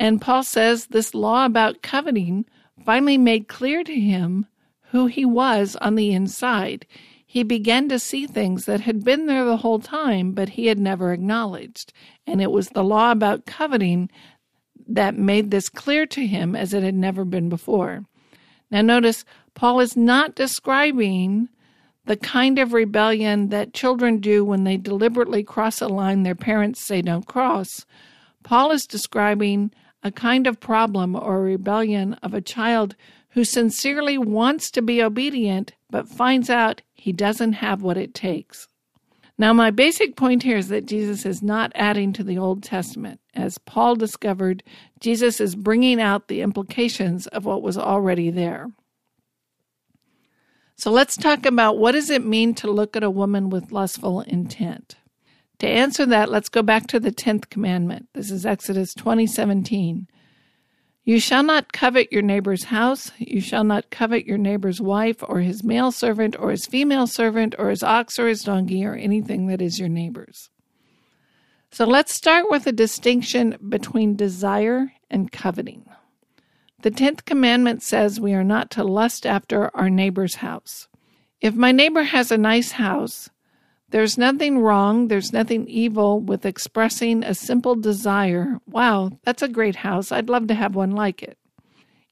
And 0.00 0.18
Paul 0.18 0.42
says 0.42 0.86
this 0.86 1.14
law 1.14 1.44
about 1.44 1.82
coveting 1.82 2.46
finally 2.86 3.18
made 3.18 3.48
clear 3.48 3.84
to 3.84 4.00
him 4.00 4.46
who 4.92 5.06
he 5.06 5.26
was 5.26 5.76
on 5.76 5.94
the 5.94 6.12
inside. 6.12 6.86
He 7.26 7.42
began 7.42 7.90
to 7.90 7.98
see 7.98 8.26
things 8.26 8.64
that 8.64 8.80
had 8.80 9.04
been 9.04 9.26
there 9.26 9.44
the 9.44 9.58
whole 9.58 9.78
time, 9.78 10.32
but 10.32 10.48
he 10.48 10.66
had 10.68 10.78
never 10.78 11.12
acknowledged. 11.12 11.92
And 12.26 12.40
it 12.40 12.50
was 12.50 12.70
the 12.70 12.82
law 12.82 13.12
about 13.12 13.44
coveting 13.44 14.10
that 14.88 15.16
made 15.16 15.50
this 15.50 15.68
clear 15.68 16.06
to 16.06 16.26
him 16.26 16.56
as 16.56 16.72
it 16.72 16.82
had 16.82 16.94
never 16.94 17.26
been 17.26 17.50
before. 17.50 18.06
Now, 18.70 18.80
notice, 18.80 19.26
Paul 19.54 19.80
is 19.80 19.98
not 19.98 20.34
describing 20.34 21.50
the 22.06 22.16
kind 22.16 22.58
of 22.58 22.72
rebellion 22.72 23.50
that 23.50 23.74
children 23.74 24.18
do 24.18 24.46
when 24.46 24.64
they 24.64 24.78
deliberately 24.78 25.44
cross 25.44 25.82
a 25.82 25.88
line 25.88 26.22
their 26.22 26.34
parents 26.34 26.80
say 26.80 27.02
don't 27.02 27.26
cross. 27.26 27.84
Paul 28.42 28.70
is 28.70 28.86
describing 28.86 29.70
a 30.02 30.10
kind 30.10 30.46
of 30.46 30.60
problem 30.60 31.14
or 31.14 31.42
rebellion 31.42 32.14
of 32.22 32.34
a 32.34 32.40
child 32.40 32.96
who 33.30 33.44
sincerely 33.44 34.18
wants 34.18 34.70
to 34.70 34.82
be 34.82 35.02
obedient 35.02 35.72
but 35.90 36.08
finds 36.08 36.50
out 36.50 36.82
he 36.92 37.12
doesn't 37.12 37.54
have 37.54 37.82
what 37.82 37.96
it 37.96 38.14
takes. 38.14 38.68
Now, 39.38 39.54
my 39.54 39.70
basic 39.70 40.16
point 40.16 40.42
here 40.42 40.58
is 40.58 40.68
that 40.68 40.84
Jesus 40.84 41.24
is 41.24 41.42
not 41.42 41.72
adding 41.74 42.12
to 42.12 42.22
the 42.22 42.36
Old 42.36 42.62
Testament. 42.62 43.20
As 43.34 43.56
Paul 43.56 43.96
discovered, 43.96 44.62
Jesus 45.00 45.40
is 45.40 45.54
bringing 45.54 45.98
out 45.98 46.28
the 46.28 46.42
implications 46.42 47.26
of 47.28 47.46
what 47.46 47.62
was 47.62 47.78
already 47.78 48.28
there. 48.28 48.68
So 50.76 50.90
let's 50.90 51.16
talk 51.16 51.46
about 51.46 51.78
what 51.78 51.92
does 51.92 52.10
it 52.10 52.24
mean 52.24 52.54
to 52.56 52.70
look 52.70 52.96
at 52.96 53.02
a 53.02 53.10
woman 53.10 53.48
with 53.48 53.72
lustful 53.72 54.20
intent. 54.22 54.96
To 55.60 55.68
answer 55.68 56.06
that, 56.06 56.30
let's 56.30 56.48
go 56.48 56.62
back 56.62 56.86
to 56.88 56.98
the 56.98 57.12
10th 57.12 57.50
commandment. 57.50 58.08
This 58.14 58.30
is 58.30 58.46
Exodus 58.46 58.94
20:17. 58.94 60.06
You 61.04 61.20
shall 61.20 61.42
not 61.42 61.72
covet 61.72 62.10
your 62.10 62.22
neighbor's 62.22 62.64
house. 62.64 63.12
You 63.18 63.42
shall 63.42 63.64
not 63.64 63.90
covet 63.90 64.24
your 64.24 64.38
neighbor's 64.38 64.80
wife, 64.80 65.22
or 65.22 65.40
his 65.40 65.62
male 65.62 65.92
servant, 65.92 66.34
or 66.38 66.50
his 66.50 66.66
female 66.66 67.06
servant, 67.06 67.54
or 67.58 67.68
his 67.68 67.82
ox, 67.82 68.18
or 68.18 68.28
his 68.28 68.42
donkey, 68.42 68.86
or 68.86 68.94
anything 68.94 69.48
that 69.48 69.60
is 69.60 69.78
your 69.78 69.88
neighbor's. 69.90 70.48
So 71.70 71.84
let's 71.84 72.14
start 72.14 72.46
with 72.48 72.66
a 72.66 72.72
distinction 72.72 73.56
between 73.68 74.16
desire 74.16 74.92
and 75.10 75.30
coveting. 75.30 75.84
The 76.80 76.90
tenth 76.90 77.26
commandment 77.26 77.82
says 77.82 78.18
we 78.18 78.32
are 78.32 78.44
not 78.44 78.70
to 78.72 78.84
lust 78.84 79.26
after 79.26 79.74
our 79.76 79.90
neighbor's 79.90 80.36
house. 80.36 80.88
If 81.42 81.54
my 81.54 81.70
neighbor 81.70 82.04
has 82.04 82.30
a 82.30 82.38
nice 82.38 82.72
house, 82.72 83.28
there's 83.90 84.16
nothing 84.16 84.58
wrong, 84.58 85.08
there's 85.08 85.32
nothing 85.32 85.66
evil 85.68 86.20
with 86.20 86.46
expressing 86.46 87.24
a 87.24 87.34
simple 87.34 87.74
desire. 87.74 88.60
Wow, 88.66 89.10
that's 89.24 89.42
a 89.42 89.48
great 89.48 89.76
house. 89.76 90.12
I'd 90.12 90.28
love 90.28 90.46
to 90.48 90.54
have 90.54 90.74
one 90.74 90.92
like 90.92 91.22
it. 91.22 91.38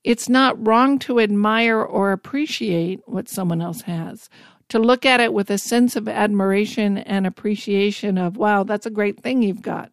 It's 0.04 0.28
not 0.28 0.66
wrong 0.66 0.99
to 1.00 1.20
admire 1.20 1.80
or 1.80 2.12
appreciate 2.12 3.00
what 3.06 3.28
someone 3.28 3.61
else 3.61 3.82
has, 3.82 4.28
to 4.68 4.78
look 4.78 5.06
at 5.06 5.20
it 5.20 5.32
with 5.32 5.50
a 5.50 5.58
sense 5.58 5.97
of 5.97 6.08
admiration 6.08 6.99
and 6.99 7.26
appreciation 7.26 8.18
of, 8.18 8.37
wow, 8.37 8.64
that's 8.64 8.87
a 8.87 8.90
great 8.90 9.20
thing 9.20 9.42
you've 9.42 9.62
got. 9.62 9.92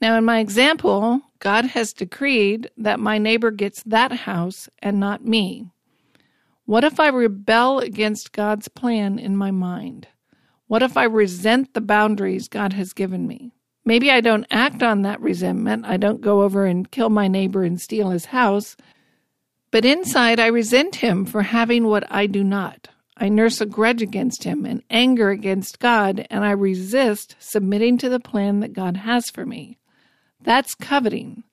Now, 0.00 0.16
in 0.16 0.24
my 0.24 0.40
example, 0.40 1.22
God 1.38 1.66
has 1.66 1.92
decreed 1.92 2.70
that 2.76 3.00
my 3.00 3.18
neighbor 3.18 3.50
gets 3.50 3.82
that 3.84 4.12
house 4.12 4.68
and 4.80 5.00
not 5.00 5.24
me. 5.24 5.70
What 6.64 6.84
if 6.84 6.98
I 6.98 7.08
rebel 7.08 7.78
against 7.78 8.32
God's 8.32 8.68
plan 8.68 9.18
in 9.18 9.36
my 9.36 9.50
mind? 9.50 10.08
What 10.68 10.82
if 10.82 10.96
I 10.96 11.04
resent 11.04 11.74
the 11.74 11.80
boundaries 11.80 12.48
God 12.48 12.72
has 12.72 12.92
given 12.92 13.26
me? 13.26 13.52
Maybe 13.84 14.10
I 14.10 14.20
don't 14.20 14.46
act 14.50 14.82
on 14.82 15.02
that 15.02 15.20
resentment. 15.20 15.86
I 15.86 15.96
don't 15.96 16.20
go 16.20 16.42
over 16.42 16.66
and 16.66 16.90
kill 16.90 17.08
my 17.08 17.28
neighbor 17.28 17.62
and 17.62 17.80
steal 17.80 18.10
his 18.10 18.26
house. 18.26 18.76
But 19.70 19.84
inside, 19.84 20.40
I 20.40 20.46
resent 20.46 20.96
him 20.96 21.24
for 21.24 21.42
having 21.42 21.86
what 21.86 22.10
I 22.10 22.26
do 22.26 22.42
not. 22.42 22.88
I 23.16 23.28
nurse 23.28 23.60
a 23.60 23.66
grudge 23.66 24.02
against 24.02 24.42
him 24.42 24.66
and 24.66 24.82
anger 24.90 25.30
against 25.30 25.78
God, 25.78 26.26
and 26.30 26.44
I 26.44 26.50
resist 26.50 27.36
submitting 27.38 27.96
to 27.98 28.08
the 28.08 28.20
plan 28.20 28.60
that 28.60 28.72
God 28.72 28.96
has 28.96 29.30
for 29.30 29.46
me. 29.46 29.78
That's 30.40 30.74
coveting. 30.74 31.44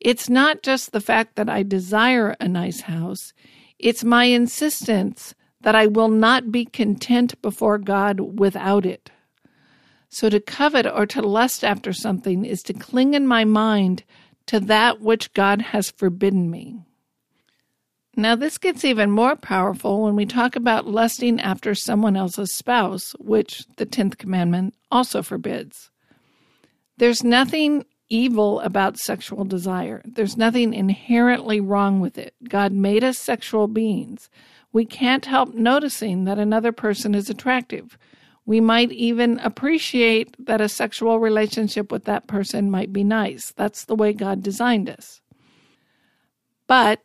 It's 0.00 0.28
not 0.28 0.62
just 0.62 0.92
the 0.92 1.00
fact 1.00 1.36
that 1.36 1.48
I 1.48 1.62
desire 1.62 2.34
a 2.40 2.48
nice 2.48 2.82
house, 2.82 3.32
it's 3.78 4.02
my 4.02 4.24
insistence 4.24 5.34
that 5.60 5.74
I 5.74 5.86
will 5.86 6.08
not 6.08 6.52
be 6.52 6.64
content 6.64 7.40
before 7.42 7.78
God 7.78 8.20
without 8.38 8.86
it. 8.86 9.10
So 10.08 10.30
to 10.30 10.40
covet 10.40 10.86
or 10.86 11.06
to 11.06 11.22
lust 11.22 11.64
after 11.64 11.92
something 11.92 12.44
is 12.44 12.62
to 12.62 12.72
cling 12.72 13.14
in 13.14 13.26
my 13.26 13.44
mind 13.44 14.04
to 14.46 14.60
that 14.60 15.00
which 15.00 15.32
God 15.34 15.60
has 15.60 15.90
forbidden 15.90 16.50
me. 16.50 16.80
Now, 18.16 18.34
this 18.34 18.58
gets 18.58 18.84
even 18.84 19.12
more 19.12 19.36
powerful 19.36 20.02
when 20.02 20.16
we 20.16 20.26
talk 20.26 20.56
about 20.56 20.88
lusting 20.88 21.38
after 21.40 21.72
someone 21.74 22.16
else's 22.16 22.52
spouse, 22.52 23.12
which 23.20 23.64
the 23.76 23.86
10th 23.86 24.18
commandment 24.18 24.74
also 24.90 25.22
forbids. 25.22 25.90
There's 26.96 27.22
nothing 27.22 27.84
evil 28.08 28.58
about 28.60 28.98
sexual 28.98 29.44
desire, 29.44 30.02
there's 30.04 30.36
nothing 30.36 30.74
inherently 30.74 31.60
wrong 31.60 32.00
with 32.00 32.18
it. 32.18 32.34
God 32.48 32.72
made 32.72 33.04
us 33.04 33.18
sexual 33.18 33.68
beings 33.68 34.28
we 34.72 34.84
can't 34.84 35.24
help 35.24 35.54
noticing 35.54 36.24
that 36.24 36.38
another 36.38 36.72
person 36.72 37.14
is 37.14 37.30
attractive. 37.30 37.98
We 38.44 38.60
might 38.60 38.92
even 38.92 39.38
appreciate 39.40 40.34
that 40.46 40.60
a 40.60 40.68
sexual 40.68 41.20
relationship 41.20 41.92
with 41.92 42.04
that 42.04 42.26
person 42.26 42.70
might 42.70 42.92
be 42.92 43.04
nice. 43.04 43.52
That's 43.56 43.84
the 43.84 43.94
way 43.94 44.12
God 44.12 44.42
designed 44.42 44.88
us. 44.88 45.20
But 46.66 47.02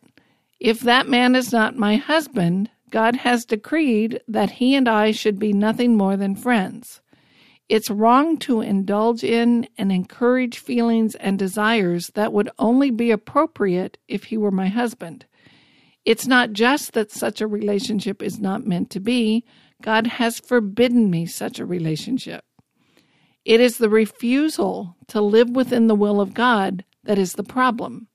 if 0.60 0.80
that 0.80 1.08
man 1.08 1.34
is 1.34 1.52
not 1.52 1.76
my 1.76 1.96
husband, 1.96 2.70
God 2.90 3.16
has 3.16 3.44
decreed 3.44 4.20
that 4.28 4.52
he 4.52 4.74
and 4.74 4.88
I 4.88 5.10
should 5.10 5.38
be 5.38 5.52
nothing 5.52 5.96
more 5.96 6.16
than 6.16 6.36
friends. 6.36 7.00
It's 7.68 7.90
wrong 7.90 8.36
to 8.38 8.60
indulge 8.60 9.24
in 9.24 9.66
and 9.78 9.90
encourage 9.90 10.58
feelings 10.58 11.14
and 11.16 11.38
desires 11.38 12.08
that 12.14 12.32
would 12.32 12.50
only 12.58 12.90
be 12.90 13.10
appropriate 13.10 13.98
if 14.06 14.24
he 14.24 14.36
were 14.36 14.50
my 14.50 14.68
husband. 14.68 15.26
It's 16.04 16.26
not 16.26 16.52
just 16.52 16.92
that 16.92 17.10
such 17.10 17.40
a 17.40 17.46
relationship 17.46 18.22
is 18.22 18.38
not 18.38 18.66
meant 18.66 18.90
to 18.90 19.00
be, 19.00 19.44
God 19.82 20.06
has 20.06 20.38
forbidden 20.38 21.10
me 21.10 21.26
such 21.26 21.58
a 21.58 21.66
relationship. 21.66 22.44
It 23.44 23.60
is 23.60 23.78
the 23.78 23.90
refusal 23.90 24.96
to 25.08 25.20
live 25.20 25.50
within 25.50 25.86
the 25.86 25.94
will 25.94 26.20
of 26.20 26.34
God 26.34 26.84
that 27.04 27.18
is 27.18 27.32
the 27.32 27.42
problem. 27.42 28.08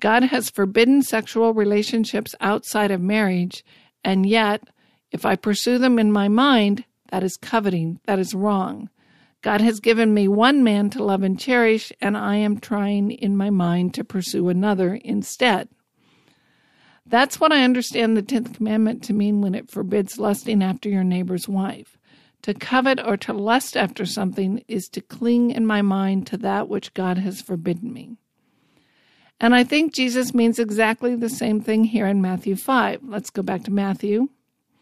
God 0.00 0.24
has 0.24 0.50
forbidden 0.50 1.02
sexual 1.02 1.54
relationships 1.54 2.34
outside 2.40 2.90
of 2.90 3.00
marriage, 3.00 3.64
and 4.04 4.26
yet, 4.26 4.68
if 5.10 5.24
I 5.24 5.36
pursue 5.36 5.78
them 5.78 5.98
in 5.98 6.12
my 6.12 6.28
mind, 6.28 6.84
that 7.10 7.22
is 7.22 7.36
coveting. 7.36 8.00
That 8.06 8.18
is 8.18 8.34
wrong. 8.34 8.90
God 9.40 9.60
has 9.60 9.78
given 9.78 10.14
me 10.14 10.26
one 10.26 10.64
man 10.64 10.90
to 10.90 11.04
love 11.04 11.22
and 11.22 11.38
cherish, 11.38 11.92
and 12.00 12.16
I 12.16 12.36
am 12.36 12.58
trying 12.58 13.10
in 13.10 13.36
my 13.36 13.50
mind 13.50 13.94
to 13.94 14.04
pursue 14.04 14.48
another 14.48 14.94
instead. 14.94 15.68
That's 17.06 17.38
what 17.38 17.52
I 17.52 17.64
understand 17.64 18.16
the 18.16 18.22
10th 18.22 18.54
commandment 18.54 19.02
to 19.04 19.12
mean 19.12 19.40
when 19.40 19.54
it 19.54 19.70
forbids 19.70 20.18
lusting 20.18 20.62
after 20.62 20.88
your 20.88 21.04
neighbor's 21.04 21.48
wife. 21.48 21.98
To 22.42 22.54
covet 22.54 23.00
or 23.04 23.16
to 23.18 23.32
lust 23.32 23.76
after 23.76 24.04
something 24.04 24.62
is 24.68 24.88
to 24.90 25.00
cling 25.00 25.50
in 25.50 25.66
my 25.66 25.82
mind 25.82 26.26
to 26.28 26.36
that 26.38 26.68
which 26.68 26.94
God 26.94 27.18
has 27.18 27.40
forbidden 27.40 27.92
me. 27.92 28.16
And 29.40 29.54
I 29.54 29.64
think 29.64 29.94
Jesus 29.94 30.34
means 30.34 30.58
exactly 30.58 31.14
the 31.14 31.28
same 31.28 31.60
thing 31.60 31.84
here 31.84 32.06
in 32.06 32.22
Matthew 32.22 32.56
5. 32.56 33.00
Let's 33.04 33.30
go 33.30 33.42
back 33.42 33.64
to 33.64 33.70
Matthew 33.70 34.28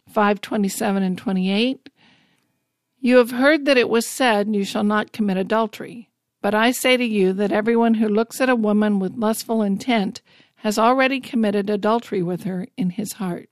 5 0.09 0.41
27 0.41 1.03
and 1.03 1.17
28. 1.17 1.89
You 2.99 3.17
have 3.17 3.31
heard 3.31 3.65
that 3.65 3.77
it 3.77 3.89
was 3.89 4.05
said, 4.05 4.55
You 4.55 4.63
shall 4.63 4.83
not 4.83 5.11
commit 5.11 5.37
adultery. 5.37 6.09
But 6.41 6.53
I 6.53 6.71
say 6.71 6.97
to 6.97 7.05
you 7.05 7.33
that 7.33 7.51
everyone 7.51 7.95
who 7.95 8.07
looks 8.07 8.41
at 8.41 8.49
a 8.49 8.55
woman 8.55 8.99
with 8.99 9.17
lustful 9.17 9.61
intent 9.61 10.21
has 10.63 10.79
already 10.79 11.19
committed 11.19 11.69
adultery 11.69 12.23
with 12.23 12.43
her 12.43 12.65
in 12.77 12.91
his 12.91 13.11
heart. 13.11 13.49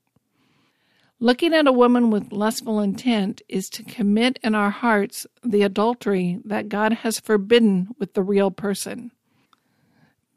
Looking 1.19 1.53
at 1.53 1.67
a 1.67 1.71
woman 1.73 2.09
with 2.09 2.31
lustful 2.31 2.79
intent 2.79 3.41
is 3.49 3.69
to 3.71 3.83
commit 3.83 4.39
in 4.41 4.55
our 4.55 4.69
hearts 4.69 5.27
the 5.43 5.63
adultery 5.63 6.39
that 6.45 6.69
God 6.69 6.93
has 6.93 7.19
forbidden 7.19 7.89
with 7.99 8.13
the 8.13 8.23
real 8.23 8.49
person. 8.49 9.11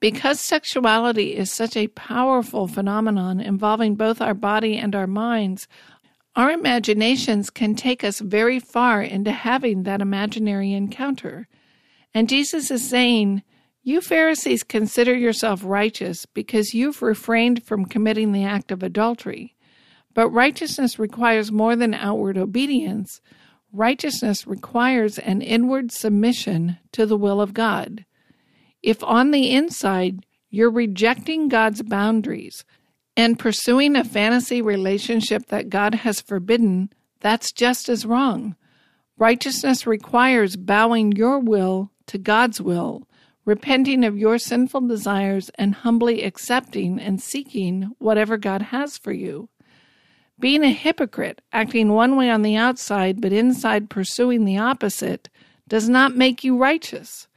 Because 0.00 0.40
sexuality 0.40 1.36
is 1.36 1.52
such 1.52 1.76
a 1.76 1.86
powerful 1.86 2.66
phenomenon 2.66 3.38
involving 3.38 3.94
both 3.94 4.20
our 4.20 4.34
body 4.34 4.76
and 4.76 4.96
our 4.96 5.06
minds, 5.06 5.68
our 6.34 6.50
imaginations 6.50 7.50
can 7.50 7.76
take 7.76 8.02
us 8.02 8.18
very 8.18 8.58
far 8.58 9.00
into 9.00 9.30
having 9.30 9.84
that 9.84 10.00
imaginary 10.00 10.72
encounter. 10.72 11.46
And 12.12 12.28
Jesus 12.28 12.72
is 12.72 12.86
saying, 12.86 13.44
You 13.84 14.00
Pharisees 14.00 14.62
consider 14.62 15.14
yourself 15.14 15.60
righteous 15.62 16.26
because 16.26 16.74
you've 16.74 17.02
refrained 17.02 17.62
from 17.62 17.84
committing 17.84 18.32
the 18.32 18.44
act 18.44 18.72
of 18.72 18.82
adultery. 18.82 19.54
But 20.14 20.30
righteousness 20.30 20.98
requires 20.98 21.52
more 21.52 21.76
than 21.76 21.92
outward 21.92 22.38
obedience. 22.38 23.20
Righteousness 23.72 24.46
requires 24.46 25.18
an 25.18 25.42
inward 25.42 25.92
submission 25.92 26.78
to 26.92 27.04
the 27.04 27.18
will 27.18 27.40
of 27.40 27.52
God. 27.52 28.04
If 28.82 29.04
on 29.04 29.30
the 29.30 29.50
inside 29.50 30.24
you're 30.50 30.70
rejecting 30.70 31.48
God's 31.48 31.82
boundaries, 31.82 32.64
and 33.16 33.38
pursuing 33.38 33.96
a 33.96 34.04
fantasy 34.04 34.60
relationship 34.60 35.46
that 35.46 35.68
God 35.68 35.94
has 35.94 36.20
forbidden, 36.20 36.90
that's 37.20 37.52
just 37.52 37.88
as 37.88 38.04
wrong. 38.04 38.56
Righteousness 39.16 39.86
requires 39.86 40.56
bowing 40.56 41.12
your 41.12 41.38
will 41.38 41.90
to 42.06 42.18
God's 42.18 42.60
will, 42.60 43.06
repenting 43.44 44.04
of 44.04 44.16
your 44.18 44.38
sinful 44.38 44.82
desires, 44.82 45.50
and 45.56 45.74
humbly 45.74 46.22
accepting 46.22 46.98
and 46.98 47.20
seeking 47.20 47.90
whatever 47.98 48.36
God 48.36 48.62
has 48.62 48.96
for 48.96 49.12
you. 49.12 49.48
Being 50.38 50.64
a 50.64 50.70
hypocrite, 50.70 51.42
acting 51.52 51.92
one 51.92 52.16
way 52.16 52.30
on 52.30 52.42
the 52.42 52.56
outside 52.56 53.20
but 53.20 53.32
inside 53.32 53.90
pursuing 53.90 54.44
the 54.44 54.58
opposite, 54.58 55.28
does 55.68 55.88
not 55.88 56.16
make 56.16 56.42
you 56.42 56.56
righteous. 56.56 57.28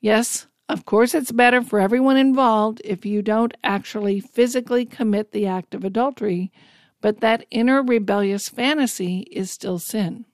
Yes, 0.00 0.46
of 0.68 0.84
course, 0.84 1.14
it's 1.14 1.32
better 1.32 1.62
for 1.62 1.80
everyone 1.80 2.16
involved 2.16 2.80
if 2.84 3.06
you 3.06 3.22
don't 3.22 3.56
actually 3.62 4.20
physically 4.20 4.84
commit 4.84 5.32
the 5.32 5.46
act 5.46 5.74
of 5.74 5.84
adultery, 5.84 6.52
but 7.00 7.20
that 7.20 7.46
inner 7.50 7.82
rebellious 7.82 8.48
fantasy 8.48 9.20
is 9.30 9.50
still 9.50 9.78
sin. 9.78 10.24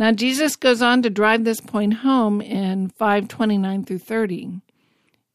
Now, 0.00 0.10
Jesus 0.10 0.56
goes 0.56 0.82
on 0.82 1.02
to 1.02 1.10
drive 1.10 1.44
this 1.44 1.60
point 1.60 1.94
home 1.94 2.40
in 2.40 2.88
529 2.88 3.84
through 3.84 3.98
30. 3.98 4.60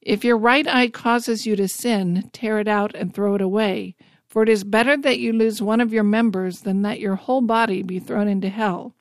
If 0.01 0.25
your 0.25 0.37
right 0.37 0.67
eye 0.67 0.89
causes 0.89 1.45
you 1.45 1.55
to 1.55 1.67
sin, 1.69 2.29
tear 2.33 2.59
it 2.59 2.67
out 2.67 2.93
and 2.95 3.13
throw 3.13 3.35
it 3.35 3.41
away, 3.41 3.95
for 4.27 4.43
it 4.43 4.49
is 4.49 4.65
better 4.65 4.97
that 4.97 5.19
you 5.19 5.31
lose 5.31 5.61
one 5.61 5.79
of 5.79 5.93
your 5.93 6.03
members 6.03 6.61
than 6.61 6.81
that 6.81 6.99
your 6.99 7.15
whole 7.15 7.41
body 7.41 7.81
be 7.83 7.99
thrown 7.99 8.27
into 8.27 8.49
hell. 8.49 8.93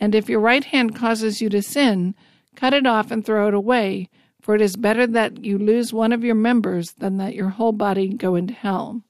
And 0.00 0.14
if 0.14 0.30
your 0.30 0.40
right 0.40 0.64
hand 0.64 0.96
causes 0.96 1.42
you 1.42 1.50
to 1.50 1.60
sin, 1.60 2.14
Cut 2.54 2.72
it 2.72 2.86
off 2.86 3.10
and 3.10 3.24
throw 3.24 3.48
it 3.48 3.54
away, 3.54 4.08
for 4.40 4.54
it 4.54 4.60
is 4.60 4.76
better 4.76 5.06
that 5.06 5.44
you 5.44 5.58
lose 5.58 5.92
one 5.92 6.12
of 6.12 6.24
your 6.24 6.34
members 6.34 6.92
than 6.92 7.16
that 7.16 7.34
your 7.34 7.48
whole 7.48 7.72
body 7.72 8.08
go 8.08 8.34
into 8.36 8.54
hell. 8.54 9.02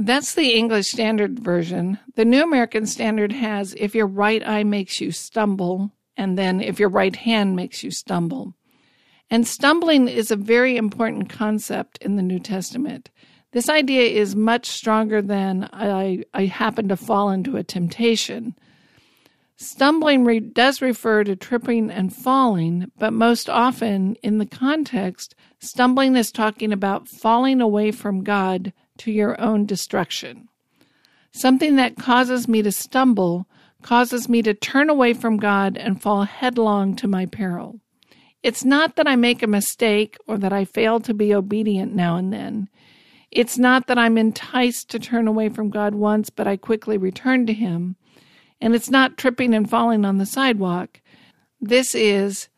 That's 0.00 0.34
the 0.34 0.52
English 0.52 0.86
Standard 0.86 1.40
Version. 1.40 1.98
The 2.14 2.24
New 2.24 2.44
American 2.44 2.86
Standard 2.86 3.32
has 3.32 3.74
if 3.76 3.96
your 3.96 4.06
right 4.06 4.46
eye 4.46 4.62
makes 4.62 5.00
you 5.00 5.10
stumble, 5.10 5.90
and 6.16 6.38
then 6.38 6.60
if 6.60 6.78
your 6.78 6.88
right 6.88 7.16
hand 7.16 7.56
makes 7.56 7.82
you 7.82 7.90
stumble. 7.90 8.54
And 9.28 9.44
stumbling 9.44 10.06
is 10.06 10.30
a 10.30 10.36
very 10.36 10.76
important 10.76 11.28
concept 11.28 11.98
in 12.00 12.14
the 12.14 12.22
New 12.22 12.38
Testament. 12.38 13.10
This 13.50 13.68
idea 13.68 14.02
is 14.02 14.36
much 14.36 14.68
stronger 14.68 15.20
than 15.20 15.68
I, 15.72 16.22
I 16.32 16.44
happen 16.44 16.86
to 16.88 16.96
fall 16.96 17.30
into 17.30 17.56
a 17.56 17.64
temptation. 17.64 18.54
Stumbling 19.56 20.24
re- 20.24 20.38
does 20.38 20.80
refer 20.80 21.24
to 21.24 21.34
tripping 21.34 21.90
and 21.90 22.14
falling, 22.14 22.92
but 22.98 23.12
most 23.12 23.50
often 23.50 24.14
in 24.22 24.38
the 24.38 24.46
context, 24.46 25.34
stumbling 25.58 26.14
is 26.14 26.30
talking 26.30 26.72
about 26.72 27.08
falling 27.08 27.60
away 27.60 27.90
from 27.90 28.22
God 28.22 28.72
to 28.98 29.10
your 29.10 29.40
own 29.40 29.66
destruction. 29.66 30.48
Something 31.32 31.76
that 31.76 31.96
causes 31.96 32.48
me 32.48 32.62
to 32.62 32.72
stumble 32.72 33.46
causes 33.82 34.28
me 34.28 34.42
to 34.42 34.54
turn 34.54 34.90
away 34.90 35.14
from 35.14 35.36
God 35.36 35.76
and 35.76 36.00
fall 36.00 36.24
headlong 36.24 36.96
to 36.96 37.08
my 37.08 37.26
peril. 37.26 37.80
It's 38.42 38.64
not 38.64 38.96
that 38.96 39.06
I 39.06 39.16
make 39.16 39.42
a 39.42 39.48
mistake 39.48 40.16
or 40.26 40.38
that 40.38 40.52
I 40.52 40.64
fail 40.64 41.00
to 41.00 41.14
be 41.14 41.34
obedient 41.34 41.94
now 41.94 42.16
and 42.16 42.32
then. 42.32 42.68
It's 43.30 43.58
not 43.58 43.86
that 43.86 43.98
I'm 43.98 44.16
enticed 44.16 44.88
to 44.90 44.98
turn 44.98 45.28
away 45.28 45.48
from 45.48 45.70
God 45.70 45.94
once, 45.94 46.30
but 46.30 46.46
I 46.46 46.56
quickly 46.56 46.96
return 46.96 47.46
to 47.46 47.52
Him 47.52 47.96
and 48.60 48.74
it's 48.74 48.90
not 48.90 49.16
tripping 49.16 49.54
and 49.54 49.68
falling 49.68 50.04
on 50.04 50.18
the 50.18 50.26
sidewalk. 50.26 51.00
This 51.60 51.94
is 51.94 52.48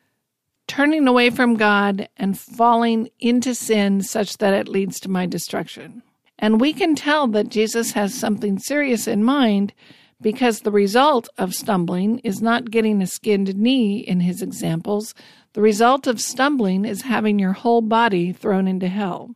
turning 0.67 1.07
away 1.09 1.31
from 1.31 1.57
God 1.57 2.09
and 2.17 2.39
falling 2.39 3.11
into 3.19 3.55
sin 3.55 4.03
such 4.03 4.39
that 4.39 4.55
it 4.55 4.69
leads 4.69 5.01
to 5.01 5.11
my 5.11 5.27
destruction. 5.27 6.03
And 6.41 6.59
we 6.59 6.73
can 6.73 6.95
tell 6.95 7.29
that 7.29 7.51
Jesus 7.51 7.93
has 7.93 8.15
something 8.15 8.59
serious 8.59 9.07
in 9.07 9.23
mind 9.23 9.75
because 10.23 10.61
the 10.61 10.71
result 10.71 11.29
of 11.37 11.55
stumbling 11.55 12.19
is 12.21 12.41
not 12.41 12.71
getting 12.71 13.03
a 13.03 13.07
skinned 13.07 13.55
knee 13.57 13.99
in 13.99 14.21
his 14.21 14.41
examples. 14.41 15.15
The 15.53 15.61
result 15.61 16.07
of 16.07 16.21
stumbling 16.21 16.87
is 16.87 17.03
having 17.03 17.39
your 17.39 17.53
whole 17.53 17.83
body 17.83 18.33
thrown 18.33 18.67
into 18.67 18.89
hell. 18.89 19.35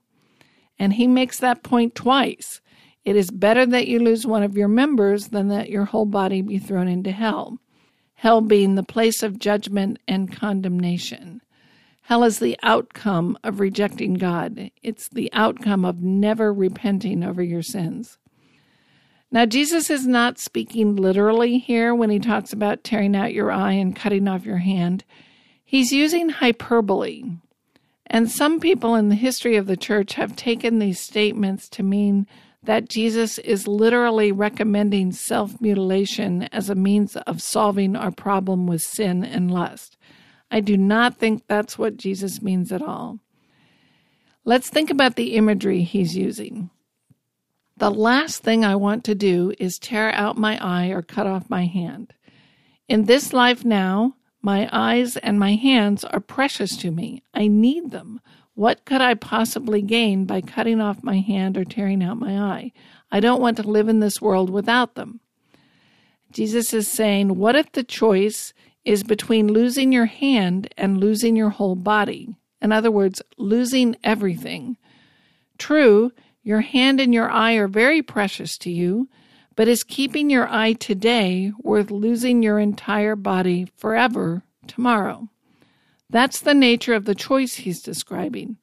And 0.78 0.94
he 0.94 1.06
makes 1.06 1.38
that 1.38 1.62
point 1.62 1.94
twice. 1.94 2.62
It 3.04 3.16
is 3.16 3.30
better 3.30 3.66
that 3.66 3.86
you 3.86 3.98
lose 3.98 4.26
one 4.26 4.42
of 4.42 4.56
your 4.56 4.68
members 4.68 5.28
than 5.28 5.48
that 5.48 5.68
your 5.68 5.84
whole 5.84 6.06
body 6.06 6.40
be 6.40 6.58
thrown 6.58 6.88
into 6.88 7.12
hell. 7.12 7.58
Hell 8.14 8.40
being 8.40 8.76
the 8.76 8.82
place 8.82 9.22
of 9.22 9.38
judgment 9.38 9.98
and 10.08 10.34
condemnation. 10.34 11.42
Hell 12.06 12.22
is 12.22 12.38
the 12.38 12.58
outcome 12.62 13.38
of 13.42 13.60
rejecting 13.60 14.14
God. 14.14 14.70
It's 14.82 15.08
the 15.08 15.32
outcome 15.32 15.86
of 15.86 16.02
never 16.02 16.52
repenting 16.52 17.24
over 17.24 17.42
your 17.42 17.62
sins. 17.62 18.18
Now, 19.32 19.46
Jesus 19.46 19.88
is 19.88 20.06
not 20.06 20.38
speaking 20.38 20.96
literally 20.96 21.56
here 21.56 21.94
when 21.94 22.10
he 22.10 22.18
talks 22.18 22.52
about 22.52 22.84
tearing 22.84 23.16
out 23.16 23.32
your 23.32 23.50
eye 23.50 23.72
and 23.72 23.96
cutting 23.96 24.28
off 24.28 24.44
your 24.44 24.58
hand. 24.58 25.02
He's 25.64 25.92
using 25.92 26.28
hyperbole. 26.28 27.24
And 28.06 28.30
some 28.30 28.60
people 28.60 28.94
in 28.94 29.08
the 29.08 29.14
history 29.14 29.56
of 29.56 29.66
the 29.66 29.76
church 29.76 30.12
have 30.12 30.36
taken 30.36 30.80
these 30.80 31.00
statements 31.00 31.70
to 31.70 31.82
mean 31.82 32.26
that 32.62 32.90
Jesus 32.90 33.38
is 33.38 33.66
literally 33.66 34.30
recommending 34.30 35.12
self 35.12 35.58
mutilation 35.58 36.42
as 36.52 36.68
a 36.68 36.74
means 36.74 37.16
of 37.16 37.40
solving 37.40 37.96
our 37.96 38.10
problem 38.10 38.66
with 38.66 38.82
sin 38.82 39.24
and 39.24 39.50
lust. 39.50 39.96
I 40.54 40.60
do 40.60 40.76
not 40.76 41.16
think 41.16 41.48
that's 41.48 41.76
what 41.76 41.96
Jesus 41.96 42.40
means 42.40 42.70
at 42.70 42.80
all. 42.80 43.18
Let's 44.44 44.68
think 44.70 44.88
about 44.88 45.16
the 45.16 45.34
imagery 45.34 45.82
he's 45.82 46.16
using. 46.16 46.70
The 47.78 47.90
last 47.90 48.44
thing 48.44 48.64
I 48.64 48.76
want 48.76 49.02
to 49.06 49.16
do 49.16 49.52
is 49.58 49.80
tear 49.80 50.12
out 50.14 50.38
my 50.38 50.56
eye 50.64 50.90
or 50.90 51.02
cut 51.02 51.26
off 51.26 51.50
my 51.50 51.66
hand. 51.66 52.14
In 52.86 53.06
this 53.06 53.32
life 53.32 53.64
now, 53.64 54.14
my 54.42 54.68
eyes 54.70 55.16
and 55.16 55.40
my 55.40 55.56
hands 55.56 56.04
are 56.04 56.20
precious 56.20 56.76
to 56.76 56.92
me. 56.92 57.24
I 57.34 57.48
need 57.48 57.90
them. 57.90 58.20
What 58.54 58.84
could 58.84 59.00
I 59.00 59.14
possibly 59.14 59.82
gain 59.82 60.24
by 60.24 60.40
cutting 60.40 60.80
off 60.80 61.02
my 61.02 61.18
hand 61.18 61.56
or 61.56 61.64
tearing 61.64 62.00
out 62.00 62.20
my 62.20 62.38
eye? 62.38 62.70
I 63.10 63.18
don't 63.18 63.42
want 63.42 63.56
to 63.56 63.68
live 63.68 63.88
in 63.88 63.98
this 63.98 64.22
world 64.22 64.50
without 64.50 64.94
them. 64.94 65.18
Jesus 66.30 66.72
is 66.72 66.86
saying, 66.86 67.38
What 67.38 67.56
if 67.56 67.72
the 67.72 67.82
choice 67.82 68.54
is 68.84 69.02
between 69.02 69.52
losing 69.52 69.92
your 69.92 70.06
hand 70.06 70.72
and 70.76 70.98
losing 70.98 71.36
your 71.36 71.50
whole 71.50 71.74
body? 71.74 72.36
In 72.60 72.72
other 72.72 72.90
words, 72.90 73.22
losing 73.36 73.96
everything. 74.02 74.76
True, 75.58 76.12
your 76.42 76.60
hand 76.60 77.00
and 77.00 77.14
your 77.14 77.30
eye 77.30 77.54
are 77.54 77.68
very 77.68 78.02
precious 78.02 78.58
to 78.58 78.70
you, 78.70 79.08
but 79.56 79.68
is 79.68 79.84
keeping 79.84 80.30
your 80.30 80.48
eye 80.48 80.72
today 80.72 81.52
worth 81.62 81.90
losing 81.90 82.42
your 82.42 82.58
entire 82.58 83.16
body 83.16 83.68
forever 83.76 84.42
tomorrow? 84.66 85.28
That's 86.10 86.40
the 86.40 86.54
nature 86.54 86.94
of 86.94 87.06
the 87.06 87.14
choice 87.14 87.54
he's 87.54 87.82
describing. 87.82 88.56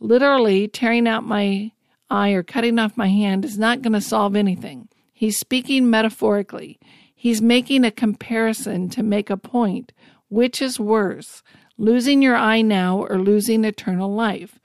Literally, 0.00 0.68
tearing 0.68 1.06
out 1.06 1.24
my 1.24 1.72
eye 2.10 2.30
or 2.30 2.42
cutting 2.42 2.78
off 2.78 2.96
my 2.96 3.08
hand 3.08 3.44
is 3.44 3.58
not 3.58 3.82
going 3.82 3.92
to 3.92 4.00
solve 4.00 4.36
anything. 4.36 4.88
He's 5.12 5.38
speaking 5.38 5.88
metaphorically. 5.88 6.80
He's 7.22 7.40
making 7.40 7.84
a 7.84 7.92
comparison 7.92 8.88
to 8.88 9.02
make 9.04 9.30
a 9.30 9.36
point. 9.36 9.92
Which 10.28 10.60
is 10.60 10.80
worse, 10.80 11.44
losing 11.78 12.20
your 12.20 12.34
eye 12.34 12.62
now 12.62 13.06
or 13.08 13.16
losing 13.16 13.64
eternal 13.64 14.12
life? 14.12 14.58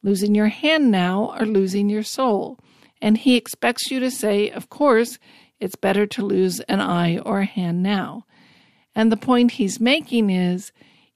Losing 0.00 0.32
your 0.32 0.46
hand 0.46 0.92
now 0.92 1.34
or 1.36 1.44
losing 1.44 1.88
your 1.88 2.04
soul? 2.04 2.60
And 3.02 3.18
he 3.18 3.34
expects 3.34 3.90
you 3.90 3.98
to 3.98 4.12
say, 4.12 4.48
of 4.48 4.70
course, 4.70 5.18
it's 5.58 5.74
better 5.74 6.06
to 6.06 6.24
lose 6.24 6.60
an 6.60 6.80
eye 6.80 7.18
or 7.18 7.40
a 7.40 7.46
hand 7.46 7.82
now. 7.82 8.26
And 8.94 9.10
the 9.10 9.16
point 9.16 9.50
he's 9.50 9.80
making 9.80 10.30
is 10.30 10.70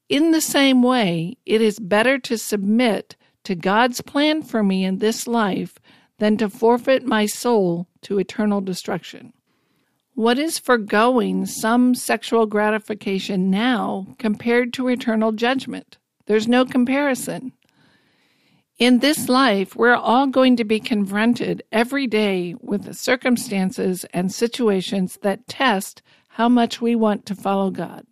in 0.08 0.32
the 0.32 0.40
same 0.40 0.82
way, 0.82 1.36
it 1.46 1.62
is 1.62 1.78
better 1.78 2.18
to 2.18 2.36
submit 2.36 3.14
to 3.44 3.54
God's 3.54 4.00
plan 4.00 4.42
for 4.42 4.64
me 4.64 4.84
in 4.84 4.98
this 4.98 5.28
life 5.28 5.78
than 6.18 6.36
to 6.38 6.50
forfeit 6.50 7.06
my 7.06 7.26
soul 7.26 7.86
to 8.02 8.18
eternal 8.18 8.60
destruction. 8.60 9.32
What 10.18 10.36
is 10.36 10.58
foregoing 10.58 11.46
some 11.46 11.94
sexual 11.94 12.46
gratification 12.46 13.50
now 13.50 14.16
compared 14.18 14.72
to 14.72 14.88
eternal 14.88 15.30
judgment? 15.30 15.96
There's 16.26 16.48
no 16.48 16.64
comparison. 16.64 17.52
In 18.80 18.98
this 18.98 19.28
life, 19.28 19.76
we're 19.76 19.94
all 19.94 20.26
going 20.26 20.56
to 20.56 20.64
be 20.64 20.80
confronted 20.80 21.62
every 21.70 22.08
day 22.08 22.56
with 22.60 22.96
circumstances 22.96 24.04
and 24.12 24.34
situations 24.34 25.20
that 25.22 25.46
test 25.46 26.02
how 26.30 26.48
much 26.48 26.80
we 26.80 26.96
want 26.96 27.24
to 27.26 27.36
follow 27.36 27.70
God. 27.70 28.04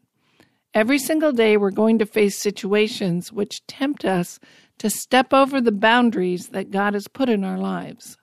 Every 0.73 1.01
single 1.01 1.33
day, 1.33 1.57
we're 1.57 1.73
going 1.73 1.99
to 1.99 2.07
face 2.07 2.39
situations 2.39 3.33
which 3.33 3.67
tempt 3.67 4.05
us 4.05 4.39
to 4.79 4.91
step 4.91 5.35
over 5.35 5.61
the 5.61 5.73
boundaries 5.73 6.51
that 6.51 6.71
God 6.71 6.95
has 6.95 7.09
put 7.09 7.29
in 7.29 7.43
our 7.43 7.59
lives. 7.59 8.17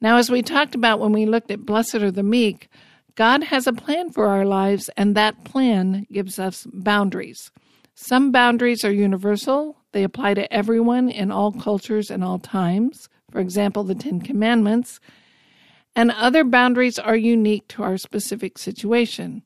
Now, 0.00 0.16
as 0.16 0.30
we 0.30 0.42
talked 0.42 0.74
about 0.74 1.00
when 1.00 1.12
we 1.12 1.26
looked 1.26 1.50
at 1.50 1.64
Blessed 1.64 1.96
are 1.96 2.10
the 2.10 2.22
Meek, 2.22 2.68
God 3.14 3.44
has 3.44 3.66
a 3.66 3.72
plan 3.72 4.10
for 4.10 4.26
our 4.26 4.44
lives, 4.44 4.90
and 4.96 5.14
that 5.14 5.44
plan 5.44 6.06
gives 6.12 6.38
us 6.38 6.66
boundaries. 6.72 7.50
Some 7.94 8.32
boundaries 8.32 8.84
are 8.84 8.92
universal, 8.92 9.78
they 9.92 10.02
apply 10.02 10.34
to 10.34 10.52
everyone 10.52 11.08
in 11.08 11.30
all 11.30 11.52
cultures 11.52 12.10
and 12.10 12.24
all 12.24 12.40
times. 12.40 13.08
For 13.30 13.40
example, 13.40 13.84
the 13.84 13.94
Ten 13.94 14.20
Commandments. 14.20 14.98
And 15.94 16.10
other 16.10 16.42
boundaries 16.42 16.98
are 16.98 17.16
unique 17.16 17.68
to 17.68 17.84
our 17.84 17.96
specific 17.96 18.58
situation. 18.58 19.44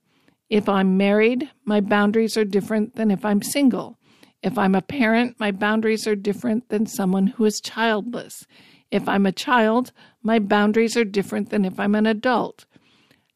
If 0.49 0.67
I'm 0.67 0.97
married, 0.97 1.51
my 1.67 1.81
boundaries 1.81 2.39
are 2.39 2.45
different 2.47 2.97
than 2.97 3.11
if 3.11 3.25
I'm 3.25 3.43
single. 3.43 3.99
If 4.43 4.57
I'm 4.57 4.75
a 4.75 4.81
parent, 4.81 5.39
my 5.39 5.51
boundaries 5.51 6.07
are 6.07 6.17
different 6.17 6.71
than 6.71 6.87
someone 6.87 7.27
who 7.27 7.45
is 7.45 7.61
childless. 7.61 8.47
If 8.91 9.09
I'm 9.09 9.27
a 9.27 9.33
child, 9.33 9.93
my 10.23 10.39
boundaries 10.39 10.97
are 10.97 11.05
different 11.05 11.51
than 11.51 11.65
if 11.65 11.79
I'm 11.79 11.95
an 11.95 12.07
adult. 12.07 12.65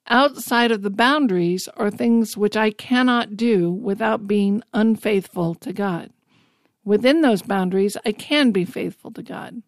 Outside 0.09 0.73
of 0.73 0.83
the 0.83 0.91
boundaries 0.91 1.69
are 1.77 1.91
things 1.91 2.37
which 2.37 2.57
I 2.57 2.71
cannot 2.71 3.37
do 3.37 3.71
without 3.71 4.27
being 4.27 4.63
unfaithful 4.73 5.55
to 5.57 5.73
God. 5.73 6.11
Within 6.85 7.21
those 7.21 7.43
boundaries, 7.43 7.97
I 8.05 8.13
can 8.13 8.51
be 8.51 8.65
faithful 8.65 9.13
to 9.13 9.23
God. 9.23 9.63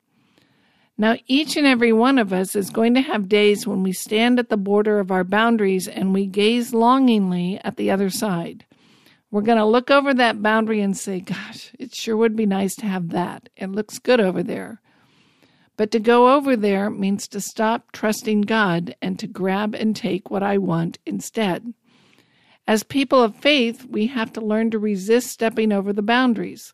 Now, 0.96 1.16
each 1.26 1.56
and 1.56 1.66
every 1.66 1.92
one 1.92 2.18
of 2.18 2.32
us 2.32 2.54
is 2.54 2.70
going 2.70 2.94
to 2.94 3.00
have 3.00 3.28
days 3.28 3.66
when 3.66 3.82
we 3.82 3.92
stand 3.92 4.38
at 4.38 4.48
the 4.48 4.56
border 4.56 5.00
of 5.00 5.10
our 5.10 5.24
boundaries 5.24 5.88
and 5.88 6.14
we 6.14 6.26
gaze 6.26 6.72
longingly 6.72 7.60
at 7.64 7.76
the 7.76 7.90
other 7.90 8.10
side. 8.10 8.64
We're 9.30 9.42
going 9.42 9.58
to 9.58 9.64
look 9.64 9.90
over 9.90 10.14
that 10.14 10.42
boundary 10.42 10.80
and 10.80 10.96
say, 10.96 11.18
Gosh, 11.20 11.72
it 11.78 11.94
sure 11.94 12.16
would 12.16 12.36
be 12.36 12.46
nice 12.46 12.76
to 12.76 12.86
have 12.86 13.10
that. 13.10 13.48
It 13.56 13.70
looks 13.70 13.98
good 13.98 14.20
over 14.20 14.44
there. 14.44 14.80
But 15.76 15.90
to 15.92 15.98
go 15.98 16.34
over 16.34 16.56
there 16.56 16.88
means 16.90 17.26
to 17.28 17.40
stop 17.40 17.92
trusting 17.92 18.42
God 18.42 18.94
and 19.02 19.18
to 19.18 19.26
grab 19.26 19.74
and 19.74 19.94
take 19.94 20.30
what 20.30 20.42
I 20.42 20.58
want 20.58 20.98
instead. 21.04 21.74
As 22.66 22.82
people 22.82 23.22
of 23.22 23.36
faith, 23.36 23.84
we 23.84 24.06
have 24.06 24.32
to 24.34 24.40
learn 24.40 24.70
to 24.70 24.78
resist 24.78 25.28
stepping 25.28 25.72
over 25.72 25.92
the 25.92 26.02
boundaries 26.02 26.72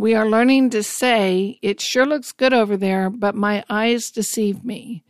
we 0.00 0.14
are 0.14 0.28
learning 0.28 0.70
to 0.70 0.82
say, 0.82 1.58
It 1.62 1.80
sure 1.80 2.06
looks 2.06 2.32
good 2.32 2.52
over 2.52 2.76
there, 2.76 3.10
but 3.10 3.34
my 3.34 3.64
eyes 3.68 4.10
deceive 4.10 4.64
me. 4.64 5.04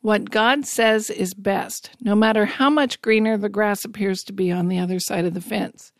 What 0.00 0.30
God 0.30 0.66
says 0.66 1.08
is 1.08 1.34
best, 1.34 1.90
no 2.00 2.14
matter 2.14 2.44
how 2.44 2.68
much 2.68 3.00
greener 3.00 3.36
the 3.38 3.48
grass 3.48 3.84
appears 3.84 4.22
to 4.24 4.32
be 4.32 4.50
on 4.50 4.68
the 4.68 4.78
other 4.78 4.98
side 4.98 5.24
of 5.24 5.34
the 5.34 5.40
fence. 5.40 5.92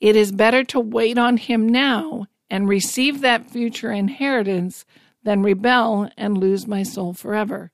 It 0.00 0.16
is 0.16 0.30
better 0.32 0.62
to 0.64 0.78
wait 0.78 1.18
on 1.18 1.38
Him 1.38 1.66
now 1.66 2.26
and 2.50 2.68
receive 2.68 3.20
that 3.20 3.50
future 3.50 3.90
inheritance 3.90 4.84
than 5.28 5.42
rebel 5.42 6.08
and 6.16 6.38
lose 6.38 6.66
my 6.66 6.82
soul 6.82 7.12
forever. 7.12 7.70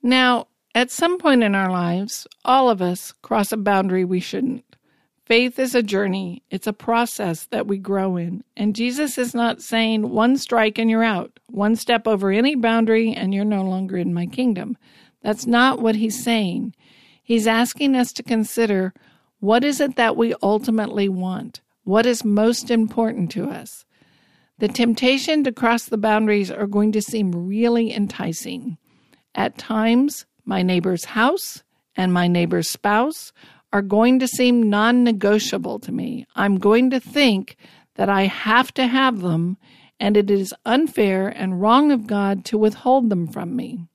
Now, 0.00 0.46
at 0.72 0.92
some 0.92 1.18
point 1.18 1.42
in 1.42 1.56
our 1.56 1.68
lives, 1.68 2.28
all 2.44 2.70
of 2.70 2.80
us 2.80 3.12
cross 3.22 3.50
a 3.50 3.56
boundary 3.56 4.04
we 4.04 4.20
shouldn't. 4.20 4.64
Faith 5.24 5.58
is 5.58 5.74
a 5.74 5.82
journey, 5.82 6.44
it's 6.48 6.68
a 6.68 6.72
process 6.72 7.46
that 7.46 7.66
we 7.66 7.76
grow 7.76 8.16
in. 8.16 8.44
And 8.56 8.76
Jesus 8.76 9.18
is 9.18 9.34
not 9.34 9.62
saying 9.62 10.10
one 10.10 10.36
strike 10.36 10.78
and 10.78 10.88
you're 10.88 11.02
out, 11.02 11.40
one 11.48 11.74
step 11.74 12.06
over 12.06 12.30
any 12.30 12.54
boundary 12.54 13.12
and 13.12 13.34
you're 13.34 13.44
no 13.44 13.64
longer 13.64 13.96
in 13.96 14.14
my 14.14 14.26
kingdom. 14.26 14.78
That's 15.24 15.44
not 15.44 15.82
what 15.82 15.96
he's 15.96 16.22
saying. 16.22 16.72
He's 17.20 17.48
asking 17.48 17.96
us 17.96 18.12
to 18.12 18.22
consider 18.22 18.94
what 19.40 19.64
is 19.64 19.80
it 19.80 19.96
that 19.96 20.16
we 20.16 20.36
ultimately 20.40 21.08
want? 21.08 21.62
What 21.82 22.06
is 22.06 22.24
most 22.24 22.70
important 22.70 23.32
to 23.32 23.50
us? 23.50 23.84
The 24.58 24.68
temptation 24.68 25.44
to 25.44 25.52
cross 25.52 25.84
the 25.84 25.96
boundaries 25.96 26.50
are 26.50 26.66
going 26.66 26.90
to 26.92 27.02
seem 27.02 27.30
really 27.30 27.94
enticing. 27.94 28.76
At 29.34 29.56
times, 29.56 30.26
my 30.44 30.62
neighbor's 30.62 31.04
house 31.04 31.62
and 31.94 32.12
my 32.12 32.26
neighbor's 32.26 32.68
spouse 32.68 33.32
are 33.72 33.82
going 33.82 34.18
to 34.18 34.26
seem 34.26 34.68
non 34.68 35.04
negotiable 35.04 35.78
to 35.80 35.92
me. 35.92 36.26
I'm 36.34 36.58
going 36.58 36.90
to 36.90 36.98
think 36.98 37.56
that 37.94 38.08
I 38.08 38.22
have 38.22 38.72
to 38.74 38.86
have 38.86 39.20
them, 39.20 39.58
and 40.00 40.16
it 40.16 40.30
is 40.30 40.54
unfair 40.64 41.28
and 41.28 41.60
wrong 41.60 41.92
of 41.92 42.06
God 42.06 42.44
to 42.46 42.58
withhold 42.58 43.10
them 43.10 43.28
from 43.28 43.54
me. 43.54 43.86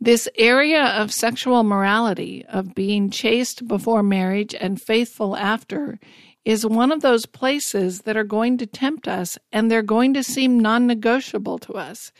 This 0.00 0.28
area 0.36 0.82
of 0.82 1.12
sexual 1.12 1.62
morality, 1.62 2.44
of 2.48 2.74
being 2.74 3.10
chaste 3.10 3.66
before 3.66 4.02
marriage 4.02 4.54
and 4.54 4.80
faithful 4.80 5.36
after, 5.36 5.98
is 6.44 6.66
one 6.66 6.92
of 6.92 7.00
those 7.00 7.26
places 7.26 8.02
that 8.02 8.16
are 8.16 8.24
going 8.24 8.58
to 8.58 8.66
tempt 8.66 9.08
us 9.08 9.38
and 9.52 9.70
they're 9.70 9.82
going 9.82 10.14
to 10.14 10.22
seem 10.22 10.60
non 10.60 10.86
negotiable 10.86 11.58
to 11.58 11.74
us. 11.74 12.12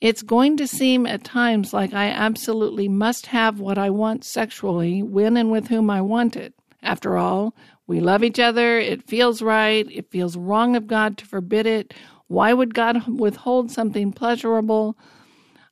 It's 0.00 0.22
going 0.22 0.56
to 0.58 0.68
seem 0.68 1.06
at 1.06 1.24
times 1.24 1.72
like 1.72 1.92
I 1.92 2.06
absolutely 2.08 2.88
must 2.88 3.26
have 3.26 3.60
what 3.60 3.78
I 3.78 3.90
want 3.90 4.24
sexually 4.24 5.02
when 5.02 5.36
and 5.36 5.50
with 5.50 5.68
whom 5.68 5.90
I 5.90 6.00
want 6.00 6.36
it. 6.36 6.54
After 6.82 7.16
all, 7.16 7.54
we 7.88 8.00
love 8.00 8.22
each 8.22 8.38
other. 8.38 8.78
It 8.78 9.08
feels 9.08 9.42
right. 9.42 9.86
It 9.90 10.10
feels 10.10 10.36
wrong 10.36 10.76
of 10.76 10.86
God 10.86 11.18
to 11.18 11.26
forbid 11.26 11.66
it. 11.66 11.94
Why 12.28 12.52
would 12.52 12.74
God 12.74 13.06
withhold 13.08 13.70
something 13.70 14.12
pleasurable? 14.12 14.96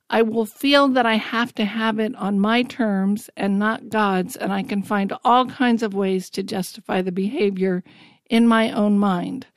I 0.09 0.21
will 0.21 0.45
feel 0.45 0.87
that 0.89 1.05
I 1.05 1.15
have 1.15 1.53
to 1.55 1.65
have 1.65 1.99
it 1.99 2.15
on 2.15 2.39
my 2.39 2.63
terms 2.63 3.29
and 3.35 3.59
not 3.59 3.89
God's, 3.89 4.37
and 4.37 4.53
I 4.53 4.63
can 4.63 4.81
find 4.81 5.13
all 5.23 5.45
kinds 5.47 5.83
of 5.83 5.93
ways 5.93 6.29
to 6.31 6.43
justify 6.43 7.01
the 7.01 7.11
behavior 7.11 7.83
in 8.29 8.47
my 8.47 8.71
own 8.71 8.97
mind. 8.97 9.47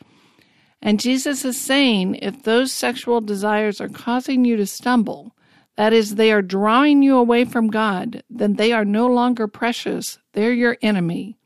And 0.83 0.99
Jesus 0.99 1.45
is 1.45 1.61
saying 1.61 2.17
if 2.17 2.43
those 2.43 2.73
sexual 2.73 3.21
desires 3.21 3.81
are 3.81 3.89
causing 3.89 4.45
you 4.45 4.57
to 4.57 4.67
stumble, 4.67 5.37
that 5.77 5.93
is, 5.93 6.17
they 6.17 6.33
are 6.33 6.43
drawing 6.43 7.03
you 7.03 7.17
away 7.17 7.45
from 7.45 7.69
God, 7.69 8.23
then 8.29 8.55
they 8.55 8.73
are 8.73 8.85
no 8.85 9.07
longer 9.07 9.47
precious. 9.47 10.19
They're 10.33 10.53
your 10.53 10.77
enemy. 10.83 11.39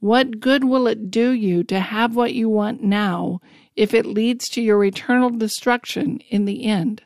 What 0.00 0.38
good 0.38 0.64
will 0.64 0.86
it 0.86 1.10
do 1.10 1.30
you 1.32 1.64
to 1.64 1.80
have 1.80 2.14
what 2.14 2.34
you 2.34 2.48
want 2.48 2.84
now 2.84 3.40
if 3.74 3.92
it 3.92 4.06
leads 4.06 4.48
to 4.50 4.62
your 4.62 4.84
eternal 4.84 5.30
destruction 5.30 6.20
in 6.30 6.44
the 6.44 6.64
end? 6.64 7.02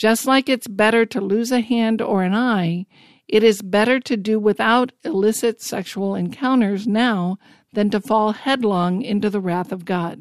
Just 0.00 0.24
like 0.24 0.48
it's 0.48 0.66
better 0.66 1.04
to 1.04 1.20
lose 1.20 1.52
a 1.52 1.60
hand 1.60 2.00
or 2.00 2.22
an 2.22 2.34
eye, 2.34 2.86
it 3.28 3.44
is 3.44 3.60
better 3.60 4.00
to 4.00 4.16
do 4.16 4.40
without 4.40 4.92
illicit 5.04 5.60
sexual 5.60 6.14
encounters 6.14 6.86
now 6.86 7.36
than 7.74 7.90
to 7.90 8.00
fall 8.00 8.32
headlong 8.32 9.02
into 9.02 9.28
the 9.28 9.42
wrath 9.42 9.72
of 9.72 9.84
God. 9.84 10.18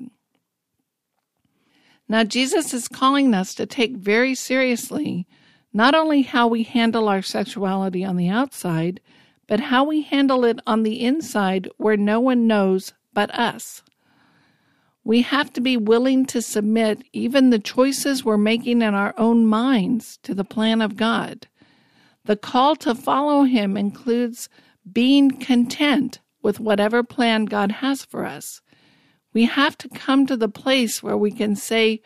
Now, 2.09 2.25
Jesus 2.25 2.73
is 2.73 2.89
calling 2.89 3.33
us 3.33 3.55
to 3.55 3.65
take 3.65 3.95
very 3.95 4.35
seriously 4.35 5.25
not 5.71 5.95
only 5.95 6.23
how 6.23 6.45
we 6.45 6.63
handle 6.63 7.07
our 7.07 7.21
sexuality 7.21 8.03
on 8.03 8.17
the 8.17 8.27
outside, 8.27 8.99
but 9.47 9.61
how 9.61 9.85
we 9.85 10.01
handle 10.01 10.43
it 10.43 10.59
on 10.67 10.83
the 10.83 11.05
inside 11.05 11.69
where 11.77 11.95
no 11.95 12.19
one 12.19 12.47
knows 12.47 12.91
but 13.13 13.33
us. 13.33 13.81
We 15.09 15.23
have 15.23 15.51
to 15.53 15.59
be 15.59 15.75
willing 15.75 16.27
to 16.27 16.39
submit 16.39 17.03
even 17.13 17.49
the 17.49 17.57
choices 17.57 18.23
we're 18.23 18.37
making 18.37 18.83
in 18.83 18.93
our 18.93 19.15
own 19.17 19.47
minds 19.47 20.19
to 20.21 20.35
the 20.35 20.43
plan 20.43 20.83
of 20.83 20.97
God. 20.97 21.47
The 22.25 22.35
call 22.35 22.75
to 22.75 22.93
follow 22.93 23.41
Him 23.41 23.75
includes 23.75 24.49
being 24.91 25.31
content 25.31 26.19
with 26.43 26.59
whatever 26.59 27.01
plan 27.01 27.45
God 27.45 27.71
has 27.71 28.05
for 28.05 28.23
us. 28.23 28.61
We 29.33 29.45
have 29.45 29.75
to 29.79 29.89
come 29.89 30.27
to 30.27 30.37
the 30.37 30.47
place 30.47 31.01
where 31.01 31.17
we 31.17 31.31
can 31.31 31.55
say, 31.55 32.03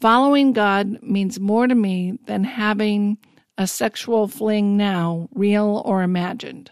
following 0.00 0.54
God 0.54 1.02
means 1.02 1.38
more 1.38 1.66
to 1.66 1.74
me 1.74 2.18
than 2.24 2.44
having 2.44 3.18
a 3.58 3.66
sexual 3.66 4.26
fling 4.26 4.74
now, 4.74 5.28
real 5.34 5.82
or 5.84 6.02
imagined. 6.02 6.70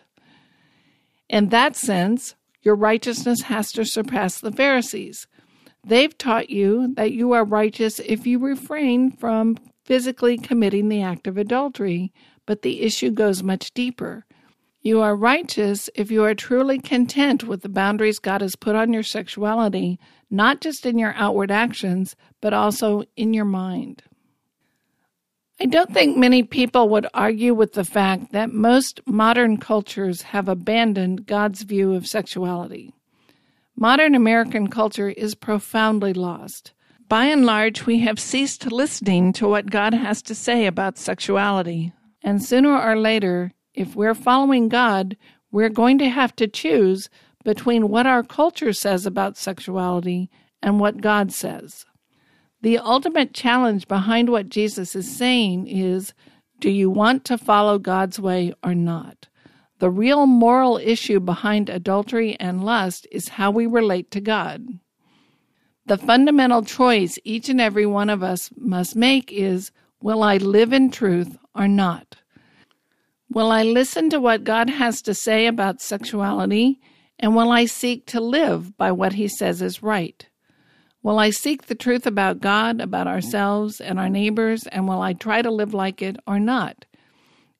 In 1.28 1.50
that 1.50 1.76
sense, 1.76 2.34
your 2.62 2.76
righteousness 2.76 3.42
has 3.42 3.72
to 3.72 3.84
surpass 3.84 4.40
the 4.40 4.52
Pharisees. 4.52 5.26
They've 5.86 6.18
taught 6.18 6.50
you 6.50 6.92
that 6.96 7.12
you 7.12 7.30
are 7.30 7.44
righteous 7.44 8.00
if 8.00 8.26
you 8.26 8.40
refrain 8.40 9.12
from 9.12 9.56
physically 9.84 10.36
committing 10.36 10.88
the 10.88 11.00
act 11.00 11.28
of 11.28 11.38
adultery, 11.38 12.12
but 12.44 12.62
the 12.62 12.82
issue 12.82 13.12
goes 13.12 13.44
much 13.44 13.72
deeper. 13.72 14.26
You 14.80 15.00
are 15.00 15.14
righteous 15.14 15.88
if 15.94 16.10
you 16.10 16.24
are 16.24 16.34
truly 16.34 16.80
content 16.80 17.44
with 17.44 17.62
the 17.62 17.68
boundaries 17.68 18.18
God 18.18 18.40
has 18.40 18.56
put 18.56 18.74
on 18.74 18.92
your 18.92 19.04
sexuality, 19.04 20.00
not 20.28 20.60
just 20.60 20.84
in 20.84 20.98
your 20.98 21.14
outward 21.14 21.52
actions, 21.52 22.16
but 22.40 22.52
also 22.52 23.04
in 23.16 23.32
your 23.32 23.44
mind. 23.44 24.02
I 25.60 25.66
don't 25.66 25.94
think 25.94 26.16
many 26.16 26.42
people 26.42 26.88
would 26.88 27.06
argue 27.14 27.54
with 27.54 27.74
the 27.74 27.84
fact 27.84 28.32
that 28.32 28.52
most 28.52 29.00
modern 29.06 29.56
cultures 29.58 30.22
have 30.22 30.48
abandoned 30.48 31.26
God's 31.26 31.62
view 31.62 31.94
of 31.94 32.08
sexuality. 32.08 32.92
Modern 33.78 34.14
American 34.14 34.68
culture 34.68 35.10
is 35.10 35.34
profoundly 35.34 36.14
lost. 36.14 36.72
By 37.10 37.26
and 37.26 37.44
large, 37.44 37.84
we 37.84 37.98
have 37.98 38.18
ceased 38.18 38.72
listening 38.72 39.34
to 39.34 39.46
what 39.46 39.70
God 39.70 39.92
has 39.92 40.22
to 40.22 40.34
say 40.34 40.64
about 40.64 40.96
sexuality. 40.96 41.92
And 42.22 42.42
sooner 42.42 42.74
or 42.74 42.96
later, 42.96 43.52
if 43.74 43.94
we're 43.94 44.14
following 44.14 44.70
God, 44.70 45.14
we're 45.50 45.68
going 45.68 45.98
to 45.98 46.08
have 46.08 46.34
to 46.36 46.48
choose 46.48 47.10
between 47.44 47.90
what 47.90 48.06
our 48.06 48.22
culture 48.22 48.72
says 48.72 49.04
about 49.04 49.36
sexuality 49.36 50.30
and 50.62 50.80
what 50.80 51.02
God 51.02 51.30
says. 51.30 51.84
The 52.62 52.78
ultimate 52.78 53.34
challenge 53.34 53.86
behind 53.88 54.30
what 54.30 54.48
Jesus 54.48 54.96
is 54.96 55.14
saying 55.14 55.66
is 55.68 56.14
do 56.60 56.70
you 56.70 56.88
want 56.88 57.26
to 57.26 57.36
follow 57.36 57.78
God's 57.78 58.18
way 58.18 58.54
or 58.64 58.74
not? 58.74 59.28
The 59.78 59.90
real 59.90 60.26
moral 60.26 60.78
issue 60.78 61.20
behind 61.20 61.68
adultery 61.68 62.34
and 62.40 62.64
lust 62.64 63.06
is 63.12 63.28
how 63.28 63.50
we 63.50 63.66
relate 63.66 64.10
to 64.12 64.20
God. 64.20 64.66
The 65.84 65.98
fundamental 65.98 66.62
choice 66.62 67.18
each 67.24 67.48
and 67.48 67.60
every 67.60 67.86
one 67.86 68.10
of 68.10 68.22
us 68.22 68.50
must 68.56 68.96
make 68.96 69.30
is 69.30 69.70
will 70.00 70.22
I 70.22 70.38
live 70.38 70.72
in 70.72 70.90
truth 70.90 71.36
or 71.54 71.68
not? 71.68 72.16
Will 73.30 73.50
I 73.52 73.62
listen 73.62 74.08
to 74.10 74.20
what 74.20 74.44
God 74.44 74.70
has 74.70 75.02
to 75.02 75.14
say 75.14 75.46
about 75.46 75.82
sexuality? 75.82 76.80
And 77.18 77.36
will 77.36 77.50
I 77.50 77.66
seek 77.66 78.06
to 78.06 78.20
live 78.20 78.76
by 78.76 78.92
what 78.92 79.14
He 79.14 79.28
says 79.28 79.62
is 79.62 79.82
right? 79.82 80.26
Will 81.02 81.18
I 81.18 81.30
seek 81.30 81.66
the 81.66 81.74
truth 81.74 82.06
about 82.06 82.40
God, 82.40 82.80
about 82.80 83.06
ourselves 83.06 83.80
and 83.80 83.98
our 83.98 84.08
neighbors, 84.08 84.66
and 84.66 84.88
will 84.88 85.02
I 85.02 85.12
try 85.12 85.40
to 85.40 85.50
live 85.50 85.72
like 85.72 86.02
it 86.02 86.16
or 86.26 86.40
not? 86.40 86.84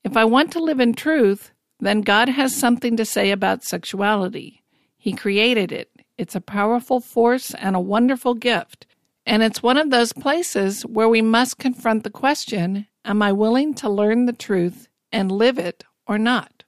If 0.02 0.16
I 0.16 0.24
want 0.24 0.50
to 0.52 0.61
live 0.61 0.81
in 0.81 0.94
truth, 0.94 1.52
then 1.79 2.01
God 2.01 2.29
has 2.29 2.55
something 2.55 2.97
to 2.97 3.05
say 3.05 3.31
about 3.31 3.65
sexuality. 3.65 4.62
He 4.97 5.12
created 5.12 5.73
it. 5.73 5.91
It's 6.19 6.35
a 6.35 6.41
powerful 6.41 7.01
force 7.01 7.55
and 7.55 7.77
a 7.77 7.81
wonderful 7.81 8.35
gift. 8.35 8.87
And 9.27 9.43
it's 9.43 9.62
one 9.62 9.77
of 9.77 9.91
those 9.91 10.12
places 10.12 10.83
where 10.87 11.09
we 11.09 11.21
must 11.21 11.59
confront 11.59 12.05
the 12.05 12.11
question 12.11 12.87
Am 13.05 13.23
I 13.23 13.31
willing 13.31 13.73
to 13.75 13.89
learn 13.89 14.27
the 14.27 14.33
truth 14.33 14.89
and 15.12 15.31
live 15.31 15.59
it 15.59 15.85
or 16.09 16.19
not? 16.19 16.65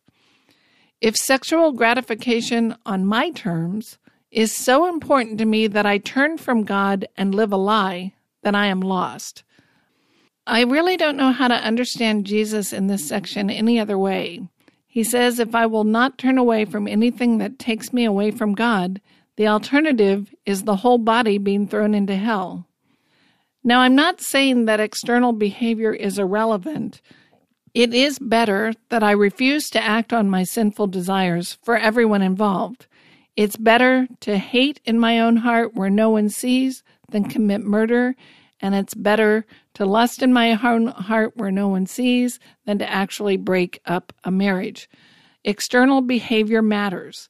If 1.00 1.16
sexual 1.16 1.72
gratification 1.72 2.76
on 2.86 3.06
my 3.06 3.30
terms 3.30 3.98
is 4.30 4.54
so 4.54 4.88
important 4.88 5.38
to 5.38 5.44
me 5.44 5.66
that 5.68 5.86
I 5.86 5.98
turn 5.98 6.38
from 6.38 6.64
God 6.64 7.06
and 7.16 7.34
live 7.34 7.52
a 7.52 7.56
lie, 7.56 8.14
then 8.42 8.54
I 8.54 8.66
am 8.66 8.80
lost. 8.80 9.42
I 10.46 10.62
really 10.62 10.96
don't 10.96 11.16
know 11.16 11.32
how 11.32 11.48
to 11.48 11.54
understand 11.54 12.26
Jesus 12.26 12.72
in 12.72 12.86
this 12.86 13.06
section 13.06 13.50
any 13.50 13.78
other 13.78 13.98
way. 13.98 14.42
He 14.98 15.04
says, 15.04 15.38
If 15.38 15.54
I 15.54 15.64
will 15.64 15.84
not 15.84 16.18
turn 16.18 16.38
away 16.38 16.64
from 16.64 16.88
anything 16.88 17.38
that 17.38 17.60
takes 17.60 17.92
me 17.92 18.04
away 18.04 18.32
from 18.32 18.56
God, 18.56 19.00
the 19.36 19.46
alternative 19.46 20.34
is 20.44 20.64
the 20.64 20.74
whole 20.74 20.98
body 20.98 21.38
being 21.38 21.68
thrown 21.68 21.94
into 21.94 22.16
hell. 22.16 22.66
Now, 23.62 23.82
I'm 23.82 23.94
not 23.94 24.20
saying 24.20 24.64
that 24.64 24.80
external 24.80 25.32
behavior 25.32 25.92
is 25.92 26.18
irrelevant. 26.18 27.00
It 27.74 27.94
is 27.94 28.18
better 28.18 28.72
that 28.88 29.04
I 29.04 29.12
refuse 29.12 29.70
to 29.70 29.80
act 29.80 30.12
on 30.12 30.28
my 30.28 30.42
sinful 30.42 30.88
desires 30.88 31.58
for 31.62 31.76
everyone 31.76 32.22
involved. 32.22 32.88
It's 33.36 33.56
better 33.56 34.08
to 34.22 34.36
hate 34.36 34.80
in 34.84 34.98
my 34.98 35.20
own 35.20 35.36
heart 35.36 35.76
where 35.76 35.90
no 35.90 36.10
one 36.10 36.28
sees 36.28 36.82
than 37.10 37.28
commit 37.28 37.60
murder, 37.60 38.16
and 38.60 38.74
it's 38.74 38.94
better 38.94 39.46
to 39.74 39.84
lust 39.84 40.22
in 40.22 40.32
my 40.32 40.58
own 40.62 40.88
heart 40.88 41.36
where 41.36 41.50
no 41.50 41.68
one 41.68 41.86
sees 41.86 42.40
than 42.66 42.78
to 42.78 42.90
actually 42.90 43.36
break 43.36 43.80
up 43.86 44.12
a 44.24 44.30
marriage. 44.30 44.88
External 45.44 46.00
behavior 46.00 46.62
matters, 46.62 47.28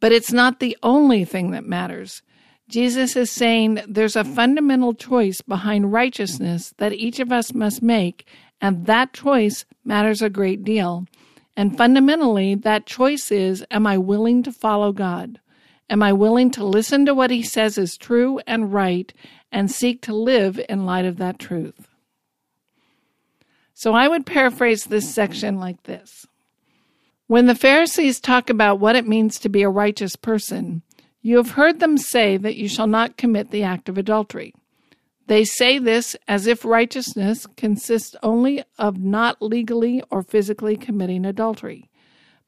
but 0.00 0.12
it's 0.12 0.32
not 0.32 0.60
the 0.60 0.76
only 0.82 1.24
thing 1.24 1.50
that 1.50 1.64
matters. 1.64 2.22
Jesus 2.68 3.16
is 3.16 3.30
saying 3.30 3.80
there's 3.88 4.16
a 4.16 4.24
fundamental 4.24 4.94
choice 4.94 5.40
behind 5.40 5.92
righteousness 5.92 6.72
that 6.78 6.92
each 6.92 7.18
of 7.18 7.32
us 7.32 7.52
must 7.52 7.82
make, 7.82 8.26
and 8.60 8.86
that 8.86 9.12
choice 9.12 9.64
matters 9.84 10.22
a 10.22 10.30
great 10.30 10.62
deal. 10.62 11.06
And 11.56 11.76
fundamentally, 11.76 12.54
that 12.54 12.86
choice 12.86 13.30
is 13.30 13.64
Am 13.70 13.86
I 13.86 13.98
willing 13.98 14.42
to 14.44 14.52
follow 14.52 14.92
God? 14.92 15.40
Am 15.90 16.04
I 16.04 16.12
willing 16.12 16.52
to 16.52 16.64
listen 16.64 17.04
to 17.06 17.14
what 17.14 17.32
he 17.32 17.42
says 17.42 17.76
is 17.76 17.96
true 17.96 18.38
and 18.46 18.72
right 18.72 19.12
and 19.52 19.70
seek 19.70 20.02
to 20.02 20.14
live 20.14 20.60
in 20.68 20.86
light 20.86 21.04
of 21.04 21.16
that 21.18 21.38
truth? 21.38 21.88
So 23.74 23.94
I 23.94 24.08
would 24.08 24.26
paraphrase 24.26 24.84
this 24.84 25.12
section 25.12 25.58
like 25.58 25.84
this 25.84 26.26
When 27.26 27.46
the 27.46 27.54
Pharisees 27.54 28.20
talk 28.20 28.50
about 28.50 28.80
what 28.80 28.96
it 28.96 29.08
means 29.08 29.38
to 29.38 29.48
be 29.48 29.62
a 29.62 29.70
righteous 29.70 30.16
person, 30.16 30.82
you 31.22 31.36
have 31.36 31.52
heard 31.52 31.80
them 31.80 31.96
say 31.98 32.36
that 32.36 32.56
you 32.56 32.68
shall 32.68 32.86
not 32.86 33.16
commit 33.16 33.50
the 33.50 33.62
act 33.62 33.88
of 33.88 33.98
adultery. 33.98 34.54
They 35.26 35.44
say 35.44 35.78
this 35.78 36.16
as 36.26 36.46
if 36.46 36.64
righteousness 36.64 37.46
consists 37.56 38.16
only 38.22 38.64
of 38.78 38.98
not 38.98 39.40
legally 39.40 40.02
or 40.10 40.22
physically 40.22 40.76
committing 40.76 41.24
adultery. 41.24 41.88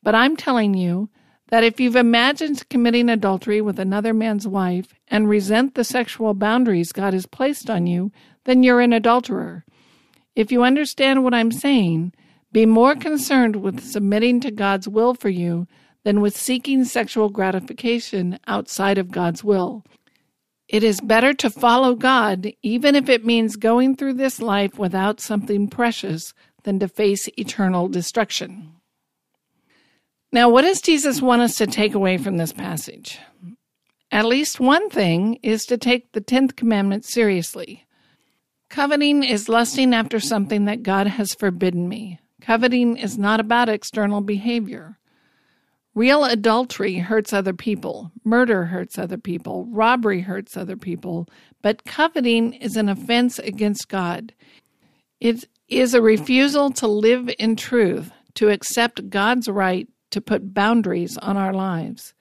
But 0.03 0.15
I'm 0.15 0.37
telling 0.37 0.75
you 0.75 1.09
that 1.53 1.63
if 1.63 1.79
you've 1.79 1.97
imagined 1.97 2.67
committing 2.71 3.11
adultery 3.11 3.61
with 3.61 3.79
another 3.79 4.15
man's 4.15 4.49
wife 4.49 4.95
and 5.09 5.29
resent 5.29 5.75
the 5.75 5.85
sexual 5.85 6.33
boundaries 6.33 6.93
God 6.93 7.13
has 7.13 7.27
placed 7.27 7.69
on 7.69 7.87
you, 7.87 8.11
then 8.45 8.63
you're 8.63 8.81
an 8.81 8.95
adulterer. 8.95 9.67
If 10.35 10.51
you 10.51 10.63
understand 10.63 11.23
what 11.23 11.35
I'm 11.35 11.53
saying, 11.53 12.15
be 12.53 12.65
more 12.65 12.95
concerned 12.95 13.57
with 13.57 13.85
submitting 13.85 14.41
to 14.41 14.51
God's 14.51 14.89
will 14.89 15.13
for 15.13 15.29
you 15.29 15.67
than 16.05 16.23
with 16.23 16.35
seeking 16.35 16.87
sexual 16.87 17.29
gratification 17.29 18.39
outside 18.47 18.97
of 18.97 19.11
God's 19.11 19.45
will. 19.45 19.85
It 20.69 20.83
is 20.83 21.03
better 21.03 21.35
to 21.35 21.51
follow 21.51 21.95
God, 21.95 22.51
even 22.63 22.97
if 22.97 23.11
it 23.11 23.27
means 23.27 23.57
going 23.57 23.95
through 23.97 24.15
this 24.15 24.41
life 24.41 24.79
without 24.79 25.21
something 25.21 25.69
precious, 25.69 26.33
than 26.63 26.79
to 26.79 26.89
face 26.89 27.29
eternal 27.37 27.89
destruction. 27.89 28.73
Now, 30.35 30.49
what 30.49 30.63
does 30.63 30.81
Jesus 30.81 31.21
want 31.21 31.43
us 31.43 31.57
to 31.57 31.67
take 31.67 31.95
away 31.95 32.17
from 32.17 32.39
this 32.39 32.55
passage? 32.55 33.19
At 34.11 34.25
least 34.25 34.61
one 34.61 34.89
thing 34.89 35.39
is 35.43 35.67
to 35.67 35.77
take 35.77 36.13
the 36.13 36.23
10th 36.23 36.57
commandment 36.57 37.05
seriously. 37.05 37.87
Coveting 38.71 39.25
is 39.25 39.51
lusting 39.51 39.93
after 39.93 40.19
something 40.19 40.65
that 40.65 40.83
God 40.83 41.07
has 41.07 41.35
forbidden 41.35 41.87
me. 41.87 42.19
Coveting 42.41 42.97
is 42.97 43.19
not 43.19 43.41
about 43.41 43.69
external 43.69 44.23
behavior. 44.23 44.99
Real 45.95 46.25
adultery 46.25 46.97
hurts 46.97 47.35
other 47.35 47.53
people, 47.53 48.11
murder 48.25 48.65
hurts 48.65 48.99
other 48.99 49.19
people, 49.19 49.67
robbery 49.67 50.23
hurts 50.23 50.57
other 50.57 50.77
people, 50.77 51.29
but 51.61 51.85
coveting 51.85 52.55
is 52.55 52.77
an 52.77 52.89
offense 52.89 53.39
against 53.39 53.91
God. 53.91 54.33
It 55.21 55.45
is 55.69 55.93
a 55.93 56.01
refusal 56.01 56.71
to 56.73 56.87
live 56.87 57.31
in 57.39 57.57
truth, 57.57 58.11
to 58.37 58.49
accept 58.49 59.11
God's 59.11 59.49
right 59.49 59.87
to 60.13 60.21
put 60.21 60.55
boundaries 60.55 61.19
on 61.19 61.37
our 61.37 61.53
lives. 61.53 62.15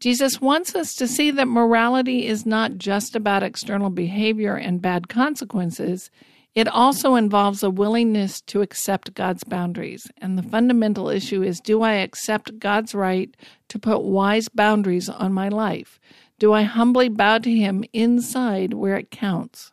Jesus 0.00 0.40
wants 0.40 0.74
us 0.74 0.94
to 0.94 1.08
see 1.08 1.30
that 1.32 1.48
morality 1.48 2.26
is 2.26 2.46
not 2.46 2.78
just 2.78 3.16
about 3.16 3.42
external 3.42 3.90
behavior 3.90 4.54
and 4.54 4.80
bad 4.80 5.08
consequences. 5.08 6.10
It 6.54 6.68
also 6.68 7.16
involves 7.16 7.62
a 7.62 7.70
willingness 7.70 8.40
to 8.42 8.62
accept 8.62 9.14
God's 9.14 9.42
boundaries. 9.44 10.08
And 10.18 10.38
the 10.38 10.42
fundamental 10.42 11.08
issue 11.08 11.42
is 11.42 11.60
do 11.60 11.82
I 11.82 11.94
accept 11.94 12.60
God's 12.60 12.94
right 12.94 13.36
to 13.68 13.78
put 13.78 14.02
wise 14.02 14.48
boundaries 14.48 15.08
on 15.08 15.32
my 15.32 15.48
life? 15.48 15.98
Do 16.38 16.52
I 16.52 16.62
humbly 16.62 17.08
bow 17.08 17.38
to 17.38 17.50
Him 17.50 17.84
inside 17.92 18.74
where 18.74 18.96
it 18.96 19.10
counts? 19.10 19.72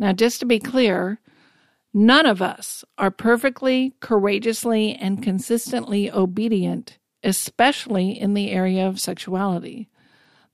Now, 0.00 0.12
just 0.12 0.40
to 0.40 0.46
be 0.46 0.58
clear, 0.58 1.20
none 1.92 2.26
of 2.26 2.40
us 2.40 2.84
are 2.98 3.10
perfectly, 3.10 3.94
courageously, 4.00 4.94
and 4.94 5.22
consistently 5.22 6.10
obedient 6.10 6.98
especially 7.22 8.18
in 8.18 8.34
the 8.34 8.50
area 8.50 8.86
of 8.86 9.00
sexuality. 9.00 9.88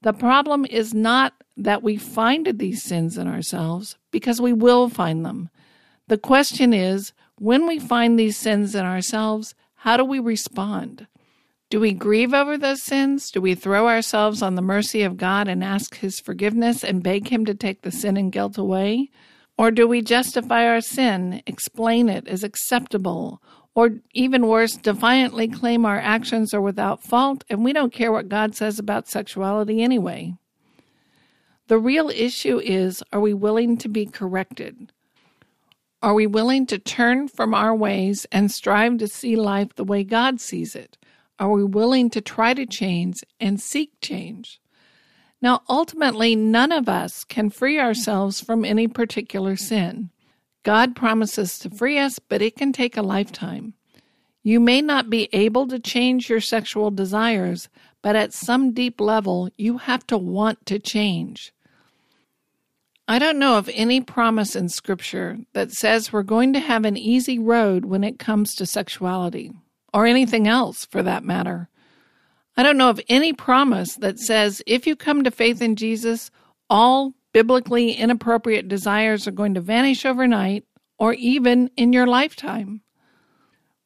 The 0.03 0.12
problem 0.12 0.64
is 0.66 0.94
not 0.94 1.35
that 1.57 1.83
we 1.83 1.96
find 1.96 2.46
these 2.59 2.83
sins 2.83 3.16
in 3.16 3.27
ourselves, 3.27 3.96
because 4.11 4.40
we 4.40 4.53
will 4.53 4.88
find 4.88 5.25
them. 5.25 5.49
The 6.09 6.18
question 6.18 6.72
is 6.72 7.12
when 7.38 7.66
we 7.66 7.79
find 7.79 8.18
these 8.18 8.37
sins 8.37 8.75
in 8.75 8.85
ourselves, 8.85 9.55
how 9.75 9.96
do 9.96 10.05
we 10.05 10.18
respond? 10.18 11.07
Do 11.68 11.81
we 11.81 11.92
grieve 11.92 12.33
over 12.33 12.57
those 12.57 12.83
sins? 12.83 13.31
Do 13.31 13.40
we 13.40 13.55
throw 13.55 13.88
ourselves 13.88 14.42
on 14.42 14.55
the 14.55 14.62
mercy 14.62 15.03
of 15.03 15.16
God 15.16 15.49
and 15.49 15.64
ask 15.64 15.96
His 15.96 16.20
forgiveness 16.20 16.85
and 16.85 17.03
beg 17.03 17.29
Him 17.29 17.44
to 17.46 17.55
take 17.55 17.83
the 17.83 17.90
sin 17.90 18.16
and 18.16 18.31
guilt 18.31 18.57
away? 18.57 19.11
Or 19.59 19.71
do 19.71 19.88
we 19.88 20.03
justify 20.03 20.66
our 20.66 20.81
sin, 20.81 21.42
explain 21.47 22.09
it 22.09 22.29
as 22.29 22.45
acceptable, 22.45 23.40
or 23.75 24.01
even 24.14 24.47
worse, 24.47 24.77
defiantly 24.77 25.49
claim 25.49 25.85
our 25.85 25.99
actions 25.99 26.55
are 26.55 26.61
without 26.61 27.03
fault 27.03 27.45
and 27.51 27.62
we 27.62 27.75
don't 27.75 27.92
care 27.92 28.11
what 28.11 28.29
God 28.29 28.55
says 28.55 28.79
about 28.79 29.07
sexuality 29.07 29.83
anyway. 29.83 30.35
The 31.69 31.79
real 31.79 32.09
issue 32.09 32.59
is 32.59 33.03
are 33.12 33.21
we 33.21 33.35
willing 33.35 33.77
to 33.79 33.88
be 33.88 34.07
corrected? 34.07 34.92
Are 36.03 36.14
we 36.14 36.27
willing 36.27 36.66
to 36.66 36.79
turn 36.79 37.29
from 37.29 37.53
our 37.53 37.75
ways 37.75 38.27
and 38.33 38.51
strive 38.51 38.99
to 38.99 39.09
see 39.09 39.37
life 39.37 39.75
the 39.75 39.85
way 39.85 40.05
God 40.05 40.40
sees 40.40 40.75
it? 40.75 40.97
Are 41.38 41.51
we 41.51 41.64
willing 41.64 42.09
to 42.11 42.21
try 42.21 42.55
to 42.55 42.64
change 42.64 43.16
and 43.40 43.61
seek 43.61 43.90
change? 44.01 44.61
Now, 45.42 45.62
ultimately, 45.68 46.35
none 46.35 46.72
of 46.72 46.88
us 46.88 47.25
can 47.25 47.51
free 47.51 47.79
ourselves 47.79 48.40
from 48.40 48.64
any 48.64 48.88
particular 48.88 49.57
sin. 49.57 50.11
God 50.62 50.96
promises 50.96 51.59
to 51.61 51.70
free 51.70 51.99
us, 51.99 52.18
but 52.18 52.42
it 52.42 52.57
can 52.57 52.72
take 52.72 52.96
a 52.96 53.03
lifetime. 53.03 53.75
You 54.42 54.61
may 54.61 54.81
not 54.81 55.11
be 55.11 55.29
able 55.33 55.68
to 55.68 55.79
change 55.79 56.31
your 56.31 56.40
sexual 56.40 56.90
desires, 56.90 57.68
but 58.03 58.16
at 58.16 58.33
some 58.33 58.72
deep 58.72 59.01
level, 59.01 59.51
you 59.57 59.79
have 59.79 60.07
to 60.07 60.16
want 60.16 60.64
to 60.66 60.79
change. 60.79 61.53
I 63.09 63.18
don't 63.20 63.38
know 63.38 63.59
of 63.59 63.70
any 63.72 64.01
promise 64.01 64.57
in 64.57 64.68
Scripture 64.68 65.38
that 65.53 65.70
says 65.70 66.12
we're 66.12 66.25
going 66.25 66.53
to 66.55 66.61
have 66.61 66.85
an 66.85 66.96
easy 66.96 67.38
road 67.38 67.85
when 67.85 68.03
it 68.03 68.18
comes 68.18 68.55
to 68.55 68.66
sexuality, 68.66 69.53
or 69.94 70.07
anything 70.07 70.49
else 70.49 70.85
for 70.85 71.03
that 71.05 71.22
matter. 71.22 71.68
I 72.57 72.62
don't 72.62 72.79
know 72.79 72.90
of 72.90 73.01
any 73.09 73.33
promise 73.33 73.97
that 73.97 74.19
says 74.19 74.62
if 74.66 74.87
you 74.87 74.97
come 74.97 75.25
to 75.25 75.31
faith 75.31 75.61
in 75.61 75.77
Jesus, 75.77 76.31
all 76.71 77.12
biblically 77.33 77.92
inappropriate 77.92 78.66
desires 78.66 79.29
are 79.29 79.33
going 79.33 79.55
to 79.55 79.61
vanish 79.61 80.07
overnight 80.07 80.64
or 80.99 81.12
even 81.14 81.71
in 81.77 81.92
your 81.92 82.07
lifetime. 82.07 82.81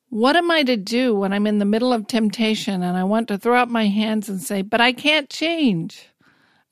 What 0.08 0.36
am 0.36 0.50
I 0.50 0.62
to 0.64 0.76
do 0.76 1.14
when 1.14 1.32
I'm 1.32 1.46
in 1.46 1.58
the 1.58 1.64
middle 1.64 1.92
of 1.92 2.06
temptation 2.06 2.82
and 2.82 2.96
I 2.96 3.04
want 3.04 3.28
to 3.28 3.38
throw 3.38 3.56
up 3.56 3.68
my 3.68 3.86
hands 3.86 4.28
and 4.28 4.40
say, 4.40 4.62
But 4.62 4.80
I 4.80 4.92
can't 4.92 5.28
change? 5.28 6.08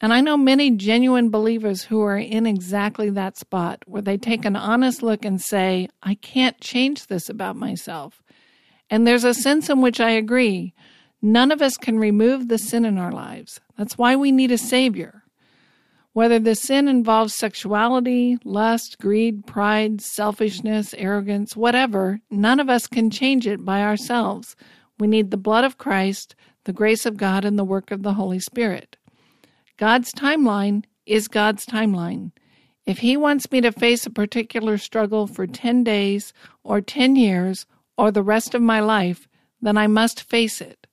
And 0.00 0.12
I 0.12 0.20
know 0.20 0.36
many 0.36 0.70
genuine 0.70 1.30
believers 1.30 1.82
who 1.82 2.00
are 2.02 2.16
in 2.16 2.46
exactly 2.46 3.10
that 3.10 3.36
spot 3.36 3.82
where 3.86 4.02
they 4.02 4.16
take 4.16 4.44
an 4.44 4.54
honest 4.54 5.02
look 5.02 5.24
and 5.24 5.40
say, 5.40 5.88
I 6.02 6.14
can't 6.14 6.60
change 6.60 7.08
this 7.08 7.28
about 7.28 7.56
myself. 7.56 8.22
And 8.90 9.06
there's 9.06 9.24
a 9.24 9.34
sense 9.34 9.68
in 9.68 9.82
which 9.82 10.00
I 10.00 10.10
agree. 10.10 10.74
None 11.20 11.50
of 11.50 11.60
us 11.60 11.76
can 11.76 11.98
remove 11.98 12.48
the 12.48 12.58
sin 12.58 12.84
in 12.84 12.96
our 12.96 13.12
lives. 13.12 13.60
That's 13.76 13.98
why 13.98 14.14
we 14.14 14.30
need 14.30 14.52
a 14.52 14.58
Savior. 14.58 15.24
Whether 16.12 16.38
the 16.38 16.54
sin 16.54 16.88
involves 16.88 17.34
sexuality, 17.34 18.38
lust, 18.44 18.98
greed, 18.98 19.46
pride, 19.46 20.00
selfishness, 20.00 20.94
arrogance, 20.94 21.56
whatever, 21.56 22.20
none 22.30 22.60
of 22.60 22.68
us 22.68 22.86
can 22.86 23.10
change 23.10 23.46
it 23.46 23.64
by 23.64 23.82
ourselves. 23.82 24.56
We 24.98 25.06
need 25.06 25.30
the 25.30 25.36
blood 25.36 25.64
of 25.64 25.78
Christ, 25.78 26.34
the 26.64 26.72
grace 26.72 27.06
of 27.06 27.16
God, 27.16 27.44
and 27.44 27.58
the 27.58 27.64
work 27.64 27.90
of 27.90 28.02
the 28.02 28.14
Holy 28.14 28.40
Spirit. 28.40 28.96
God's 29.76 30.12
timeline 30.12 30.84
is 31.06 31.28
God's 31.28 31.64
timeline. 31.64 32.32
If 32.84 32.98
He 32.98 33.16
wants 33.16 33.50
me 33.52 33.60
to 33.60 33.70
face 33.70 34.06
a 34.06 34.10
particular 34.10 34.78
struggle 34.78 35.26
for 35.26 35.46
10 35.46 35.84
days 35.84 36.32
or 36.64 36.80
10 36.80 37.16
years 37.16 37.66
or 37.96 38.10
the 38.10 38.22
rest 38.22 38.54
of 38.54 38.62
my 38.62 38.80
life, 38.80 39.28
then 39.60 39.76
I 39.76 39.86
must 39.86 40.22
face 40.22 40.60
it. 40.60 40.87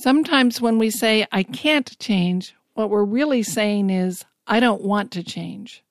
Sometimes 0.00 0.60
when 0.60 0.78
we 0.78 0.90
say, 0.90 1.26
I 1.32 1.42
can't 1.42 1.98
change, 1.98 2.54
what 2.74 2.88
we're 2.88 3.02
really 3.02 3.42
saying 3.42 3.90
is, 3.90 4.24
I 4.46 4.60
don't 4.60 4.82
want 4.82 5.10
to 5.12 5.24
change. 5.24 5.82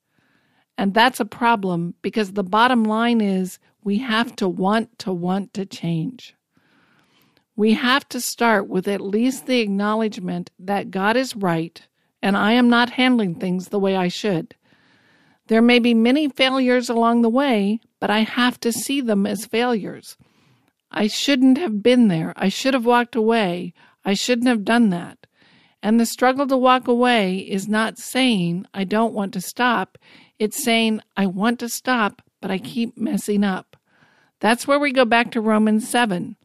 And 0.78 0.93
that's 0.93 1.20
a 1.20 1.26
problem 1.26 1.93
because 2.02 2.32
the 2.32 2.43
bottom 2.43 2.86
line 2.86 3.20
is 3.20 3.60
we 3.84 3.98
have 3.98 4.34
to 4.38 4.48
want 4.48 4.98
to 5.00 5.12
want 5.12 5.54
to 5.56 5.65
change. 5.65 6.36
We 7.58 7.74
have 7.74 8.08
to 8.08 8.22
start 8.22 8.70
with 8.70 8.88
at 8.88 9.02
least 9.02 9.46
the 9.46 9.60
acknowledgement 9.60 10.52
that 10.58 10.89
God 10.89 11.17
is 11.17 11.36
right 11.36 11.86
and 12.22 12.38
I 12.38 12.54
am 12.54 12.70
not 12.70 12.91
handling 12.91 13.36
things 13.36 13.67
the 13.67 13.80
way 13.80 13.98
I 13.98 14.08
should. 14.08 14.56
There 15.48 15.62
may 15.62 15.80
be 15.80 15.93
many 15.93 16.30
failures 16.30 16.89
along 16.89 17.24
the 17.24 17.30
way, 17.30 17.82
but 18.00 18.10
I 18.10 18.20
have 18.20 18.58
to 18.62 18.72
see 18.72 19.02
them 19.02 19.26
as 19.26 19.46
failures. 19.46 20.15
I 20.91 21.08
shouldn't 21.08 21.58
have 21.58 21.84
been 21.84 22.08
there. 22.08 22.32
I 22.38 22.48
should 22.48 22.74
have 22.74 22.86
walked 22.86 23.15
away. 23.15 23.74
I 24.08 24.13
shouldn't 24.13 24.48
have 24.48 24.63
done 24.63 24.89
that. 24.91 25.28
And 25.84 26.00
the 26.00 26.06
struggle 26.06 26.48
to 26.48 26.58
walk 26.58 26.88
away 26.88 27.39
is 27.39 27.67
not 27.67 27.98
saying, 27.98 28.65
I 28.74 28.86
don't 28.86 29.13
want 29.13 29.34
to 29.34 29.41
stop. 29.41 29.98
It's 30.39 30.63
saying, 30.63 31.02
I 31.17 31.26
want 31.26 31.60
to 31.60 31.67
stop, 31.67 32.22
but 32.39 32.50
I 32.50 32.58
keep 32.58 32.98
messing 32.98 33.43
up. 33.43 33.76
That's 34.39 34.65
where 34.65 34.80
we 34.80 34.93
go 34.93 35.04
back 35.04 35.32
to 35.32 35.41
Romans 35.41 35.89
7. 35.89 36.38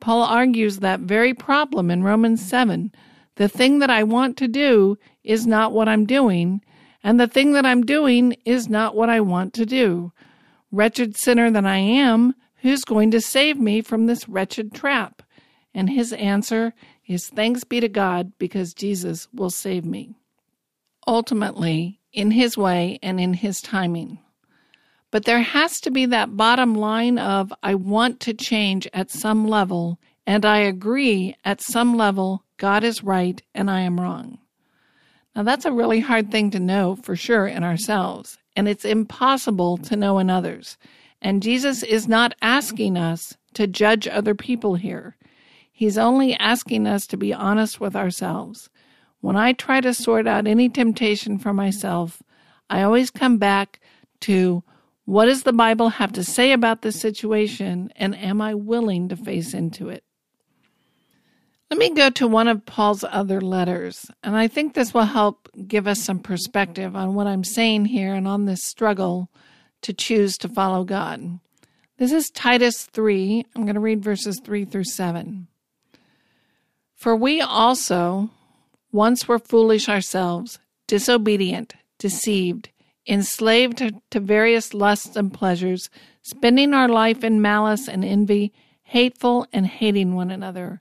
Paul 0.00 0.22
argues 0.24 0.80
that 0.80 1.00
very 1.00 1.32
problem 1.32 1.88
in 1.88 2.02
Romans 2.02 2.44
7. 2.44 2.92
The 3.36 3.48
thing 3.48 3.78
that 3.78 3.90
I 3.90 4.02
want 4.02 4.36
to 4.38 4.48
do 4.48 4.98
is 5.22 5.46
not 5.46 5.72
what 5.72 5.88
I'm 5.88 6.06
doing, 6.06 6.62
and 7.04 7.20
the 7.20 7.28
thing 7.28 7.52
that 7.52 7.64
I'm 7.64 7.82
doing 7.82 8.34
is 8.44 8.68
not 8.68 8.96
what 8.96 9.08
I 9.08 9.20
want 9.20 9.54
to 9.54 9.64
do. 9.64 10.12
Wretched 10.72 11.16
sinner 11.16 11.48
that 11.52 11.64
I 11.64 11.76
am, 11.76 12.34
who's 12.56 12.82
going 12.82 13.12
to 13.12 13.20
save 13.20 13.56
me 13.56 13.82
from 13.82 14.06
this 14.06 14.28
wretched 14.28 14.74
trap? 14.74 15.22
And 15.74 15.90
his 15.90 16.12
answer 16.12 16.72
is 17.06 17.28
thanks 17.28 17.64
be 17.64 17.80
to 17.80 17.88
God 17.88 18.32
because 18.38 18.74
Jesus 18.74 19.28
will 19.32 19.50
save 19.50 19.84
me. 19.84 20.14
Ultimately, 21.06 22.00
in 22.12 22.30
His 22.30 22.56
way 22.56 22.98
and 23.02 23.20
in 23.20 23.34
His 23.34 23.60
timing. 23.60 24.18
But 25.10 25.26
there 25.26 25.42
has 25.42 25.80
to 25.80 25.90
be 25.90 26.06
that 26.06 26.36
bottom 26.36 26.74
line 26.74 27.18
of 27.18 27.52
I 27.62 27.74
want 27.74 28.20
to 28.20 28.34
change 28.34 28.88
at 28.92 29.10
some 29.10 29.46
level, 29.46 29.98
and 30.26 30.44
I 30.44 30.58
agree 30.58 31.36
at 31.44 31.60
some 31.60 31.96
level 31.96 32.44
God 32.56 32.84
is 32.84 33.04
right 33.04 33.42
and 33.54 33.70
I 33.70 33.80
am 33.80 34.00
wrong. 34.00 34.38
Now, 35.36 35.42
that's 35.42 35.64
a 35.64 35.72
really 35.72 36.00
hard 36.00 36.30
thing 36.30 36.50
to 36.52 36.60
know 36.60 36.96
for 36.96 37.16
sure 37.16 37.46
in 37.46 37.64
ourselves, 37.64 38.38
and 38.54 38.68
it's 38.68 38.84
impossible 38.84 39.78
to 39.78 39.96
know 39.96 40.18
in 40.18 40.30
others. 40.30 40.78
And 41.20 41.42
Jesus 41.42 41.82
is 41.82 42.06
not 42.06 42.34
asking 42.40 42.96
us 42.96 43.36
to 43.54 43.66
judge 43.66 44.06
other 44.06 44.34
people 44.34 44.76
here. 44.76 45.16
He's 45.76 45.98
only 45.98 46.34
asking 46.34 46.86
us 46.86 47.04
to 47.08 47.16
be 47.16 47.34
honest 47.34 47.80
with 47.80 47.96
ourselves. 47.96 48.70
When 49.20 49.34
I 49.34 49.52
try 49.52 49.80
to 49.80 49.92
sort 49.92 50.28
out 50.28 50.46
any 50.46 50.68
temptation 50.68 51.36
for 51.36 51.52
myself, 51.52 52.22
I 52.70 52.82
always 52.82 53.10
come 53.10 53.38
back 53.38 53.80
to 54.20 54.62
what 55.04 55.24
does 55.24 55.42
the 55.42 55.52
Bible 55.52 55.88
have 55.88 56.12
to 56.12 56.22
say 56.22 56.52
about 56.52 56.82
this 56.82 57.00
situation, 57.00 57.90
and 57.96 58.16
am 58.16 58.40
I 58.40 58.54
willing 58.54 59.08
to 59.08 59.16
face 59.16 59.52
into 59.52 59.88
it? 59.88 60.04
Let 61.72 61.80
me 61.80 61.90
go 61.90 62.08
to 62.08 62.28
one 62.28 62.46
of 62.46 62.64
Paul's 62.64 63.04
other 63.10 63.40
letters, 63.40 64.08
and 64.22 64.36
I 64.36 64.46
think 64.46 64.74
this 64.74 64.94
will 64.94 65.06
help 65.06 65.48
give 65.66 65.88
us 65.88 66.04
some 66.04 66.20
perspective 66.20 66.94
on 66.94 67.16
what 67.16 67.26
I'm 67.26 67.42
saying 67.42 67.86
here 67.86 68.14
and 68.14 68.28
on 68.28 68.44
this 68.44 68.62
struggle 68.62 69.28
to 69.82 69.92
choose 69.92 70.38
to 70.38 70.48
follow 70.48 70.84
God. 70.84 71.40
This 71.96 72.12
is 72.12 72.30
Titus 72.30 72.84
3. 72.84 73.44
I'm 73.56 73.64
going 73.64 73.74
to 73.74 73.80
read 73.80 74.04
verses 74.04 74.40
3 74.44 74.66
through 74.66 74.84
7. 74.84 75.48
For 76.94 77.14
we 77.16 77.40
also 77.40 78.30
once 78.92 79.26
were 79.26 79.38
foolish 79.38 79.88
ourselves, 79.88 80.58
disobedient, 80.86 81.74
deceived, 81.98 82.70
enslaved 83.06 83.92
to 84.10 84.20
various 84.20 84.72
lusts 84.72 85.16
and 85.16 85.32
pleasures, 85.32 85.90
spending 86.22 86.72
our 86.72 86.88
life 86.88 87.22
in 87.24 87.42
malice 87.42 87.88
and 87.88 88.04
envy, 88.04 88.52
hateful 88.84 89.46
and 89.52 89.66
hating 89.66 90.14
one 90.14 90.30
another. 90.30 90.80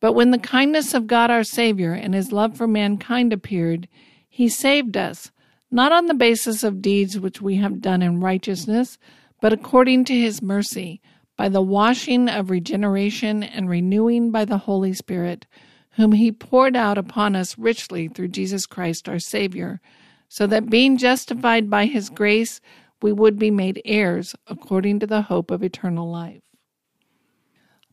But 0.00 0.12
when 0.12 0.30
the 0.30 0.38
kindness 0.38 0.94
of 0.94 1.06
God 1.06 1.30
our 1.30 1.42
Savior 1.42 1.92
and 1.92 2.14
his 2.14 2.30
love 2.30 2.56
for 2.56 2.68
mankind 2.68 3.32
appeared, 3.32 3.88
he 4.28 4.48
saved 4.48 4.96
us, 4.96 5.32
not 5.70 5.90
on 5.90 6.06
the 6.06 6.14
basis 6.14 6.62
of 6.62 6.82
deeds 6.82 7.18
which 7.18 7.40
we 7.40 7.56
have 7.56 7.80
done 7.80 8.02
in 8.02 8.20
righteousness, 8.20 8.98
but 9.40 9.52
according 9.52 10.04
to 10.04 10.14
his 10.14 10.40
mercy, 10.42 11.00
by 11.38 11.48
the 11.48 11.62
washing 11.62 12.28
of 12.28 12.50
regeneration 12.50 13.44
and 13.44 13.70
renewing 13.70 14.32
by 14.32 14.44
the 14.44 14.58
Holy 14.58 14.92
Spirit, 14.92 15.46
whom 15.92 16.12
he 16.12 16.32
poured 16.32 16.76
out 16.76 16.98
upon 16.98 17.36
us 17.36 17.56
richly 17.56 18.08
through 18.08 18.28
Jesus 18.28 18.66
Christ 18.66 19.08
our 19.08 19.20
Savior, 19.20 19.80
so 20.28 20.46
that 20.48 20.68
being 20.68 20.98
justified 20.98 21.70
by 21.70 21.86
his 21.86 22.10
grace, 22.10 22.60
we 23.00 23.12
would 23.12 23.38
be 23.38 23.52
made 23.52 23.80
heirs 23.84 24.34
according 24.48 24.98
to 24.98 25.06
the 25.06 25.22
hope 25.22 25.52
of 25.52 25.62
eternal 25.62 26.10
life. 26.10 26.42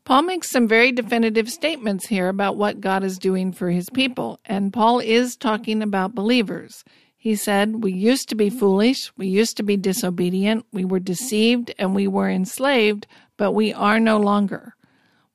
Paul 0.05 0.23
makes 0.23 0.49
some 0.49 0.67
very 0.67 0.91
definitive 0.91 1.49
statements 1.49 2.07
here 2.07 2.29
about 2.29 2.57
what 2.57 2.81
God 2.81 3.03
is 3.03 3.17
doing 3.17 3.51
for 3.51 3.69
his 3.69 3.89
people, 3.91 4.39
and 4.45 4.73
Paul 4.73 4.99
is 4.99 5.35
talking 5.35 5.83
about 5.83 6.15
believers. 6.15 6.83
He 7.15 7.35
said, 7.35 7.83
We 7.83 7.91
used 7.91 8.29
to 8.29 8.35
be 8.35 8.51
foolish, 8.51 9.11
we 9.17 9.27
used 9.27 9.57
to 9.57 9.63
be 9.63 9.77
disobedient, 9.77 10.63
we 10.71 10.85
were 10.85 10.99
deceived, 10.99 11.73
and 11.79 11.95
we 11.95 12.07
were 12.07 12.29
enslaved, 12.29 13.07
but 13.38 13.51
we 13.51 13.73
are 13.73 13.99
no 13.99 14.17
longer. 14.17 14.75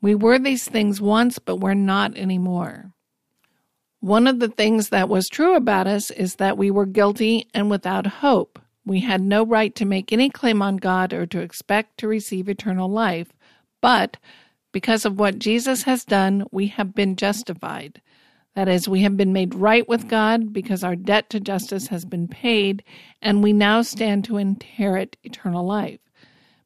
We 0.00 0.14
were 0.14 0.38
these 0.38 0.66
things 0.66 1.00
once, 1.00 1.38
but 1.38 1.56
we're 1.56 1.74
not 1.74 2.16
anymore. 2.16 2.92
One 4.00 4.26
of 4.26 4.40
the 4.40 4.48
things 4.48 4.88
that 4.88 5.10
was 5.10 5.28
true 5.28 5.54
about 5.56 5.86
us 5.86 6.10
is 6.10 6.36
that 6.36 6.56
we 6.56 6.70
were 6.70 6.86
guilty 6.86 7.48
and 7.52 7.68
without 7.68 8.06
hope. 8.06 8.58
We 8.86 9.00
had 9.00 9.20
no 9.20 9.44
right 9.44 9.74
to 9.74 9.84
make 9.84 10.10
any 10.10 10.30
claim 10.30 10.62
on 10.62 10.78
God 10.78 11.12
or 11.12 11.26
to 11.26 11.40
expect 11.40 11.98
to 11.98 12.08
receive 12.08 12.48
eternal 12.48 12.88
life. 12.88 13.28
But 13.82 14.16
because 14.72 15.04
of 15.04 15.18
what 15.18 15.38
Jesus 15.38 15.82
has 15.82 16.04
done, 16.04 16.46
we 16.50 16.68
have 16.68 16.94
been 16.94 17.14
justified. 17.16 18.00
That 18.54 18.68
is, 18.68 18.88
we 18.88 19.02
have 19.02 19.16
been 19.16 19.32
made 19.32 19.54
right 19.54 19.88
with 19.88 20.08
God 20.08 20.52
because 20.52 20.82
our 20.82 20.96
debt 20.96 21.30
to 21.30 21.40
justice 21.40 21.88
has 21.88 22.04
been 22.04 22.26
paid, 22.26 22.82
and 23.22 23.42
we 23.42 23.52
now 23.52 23.82
stand 23.82 24.24
to 24.24 24.38
inherit 24.38 25.16
eternal 25.22 25.64
life. 25.64 26.00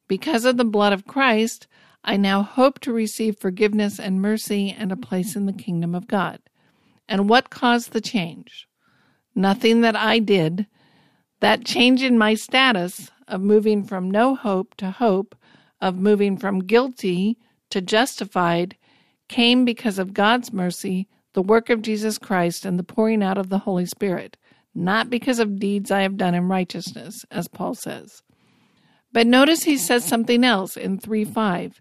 Because 0.07 0.44
of 0.44 0.57
the 0.57 0.64
blood 0.64 0.92
of 0.92 1.07
Christ, 1.07 1.66
I 2.05 2.16
now 2.16 2.42
hope 2.42 2.80
to 2.80 2.92
receive 2.92 3.38
forgiveness 3.38 3.98
and 3.98 4.20
mercy 4.20 4.74
and 4.76 4.92
a 4.92 4.96
place 4.96 5.36
in 5.36 5.46
the 5.46 5.52
kingdom 5.52 5.94
of 5.94 6.07
God. 6.07 6.40
And 7.09 7.28
what 7.28 7.50
caused 7.50 7.92
the 7.92 8.00
change? 8.00 8.68
Nothing 9.34 9.80
that 9.80 9.96
I 9.96 10.18
did. 10.18 10.66
That 11.40 11.64
change 11.64 12.02
in 12.02 12.18
my 12.18 12.34
status 12.34 13.11
of 13.26 13.40
moving 13.40 13.84
from 13.84 14.11
no 14.11 14.34
hope 14.34 14.74
to 14.76 14.90
hope, 14.90 15.34
of 15.80 15.96
moving 15.96 16.36
from 16.36 16.61
guilty 16.61 17.38
to 17.70 17.80
justified 17.80 18.76
came 19.28 19.64
because 19.64 19.98
of 19.98 20.14
God's 20.14 20.52
mercy, 20.52 21.09
the 21.32 21.42
work 21.42 21.70
of 21.70 21.82
Jesus 21.82 22.18
Christ, 22.18 22.64
and 22.64 22.78
the 22.78 22.84
pouring 22.84 23.22
out 23.22 23.38
of 23.38 23.48
the 23.48 23.59
Holy 23.59 23.86
Spirit, 23.86 24.36
not 24.74 25.09
because 25.09 25.38
of 25.38 25.59
deeds 25.59 25.90
I 25.90 26.02
have 26.02 26.16
done 26.16 26.34
in 26.34 26.48
righteousness, 26.48 27.24
as 27.30 27.48
Paul 27.48 27.74
says. 27.74 28.22
But 29.15 29.29
notice 29.29 29.62
he 29.62 29.79
says 29.79 30.05
something 30.05 30.43
else 30.43 30.77
in 30.77 30.99
3 30.99 31.25
5. 31.25 31.81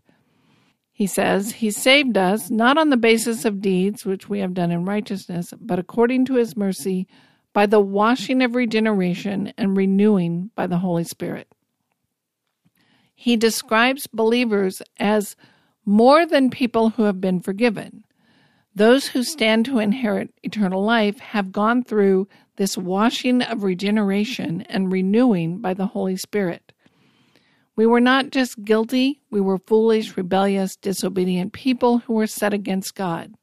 He 0.91 1.07
says, 1.07 1.53
He 1.53 1.71
saved 1.71 2.15
us 2.15 2.51
not 2.51 2.77
on 2.77 2.91
the 2.91 2.95
basis 2.95 3.43
of 3.43 3.59
deeds 3.59 4.05
which 4.05 4.29
we 4.29 4.37
have 4.37 4.53
done 4.53 4.69
in 4.69 4.85
righteousness, 4.85 5.51
but 5.59 5.79
according 5.79 6.25
to 6.25 6.35
His 6.35 6.55
mercy, 6.55 7.07
by 7.51 7.65
the 7.65 7.79
washing 7.79 8.43
of 8.43 8.53
regeneration 8.53 9.51
and 9.57 9.75
renewing 9.75 10.51
by 10.53 10.67
the 10.67 10.77
Holy 10.77 11.03
Spirit. 11.03 11.47
He 13.15 13.35
describes 13.35 14.05
believers 14.05 14.83
as 14.99 15.35
more 15.85 16.27
than 16.27 16.51
people 16.51 16.91
who 16.91 17.03
have 17.03 17.19
been 17.19 17.39
forgiven. 17.39 18.05
Those 18.75 19.07
who 19.07 19.23
stand 19.23 19.65
to 19.65 19.79
inherit 19.79 20.29
eternal 20.43 20.83
life 20.83 21.17
have 21.19 21.51
gone 21.51 21.83
through 21.83 22.27
this 22.57 22.77
washing 22.77 23.41
of 23.41 23.63
regeneration 23.63 24.61
and 24.69 24.91
renewing 24.91 25.57
by 25.57 25.73
the 25.73 25.87
Holy 25.87 26.15
Spirit. 26.15 26.72
We 27.75 27.85
were 27.85 28.01
not 28.01 28.29
just 28.29 28.63
guilty, 28.63 29.21
we 29.31 29.41
were 29.41 29.57
foolish, 29.57 30.15
rebellious, 30.15 30.75
disobedient 30.75 31.53
people 31.53 31.99
who 31.99 32.13
were 32.13 32.27
set 32.27 32.53
against 32.53 32.93
God. 32.93 33.33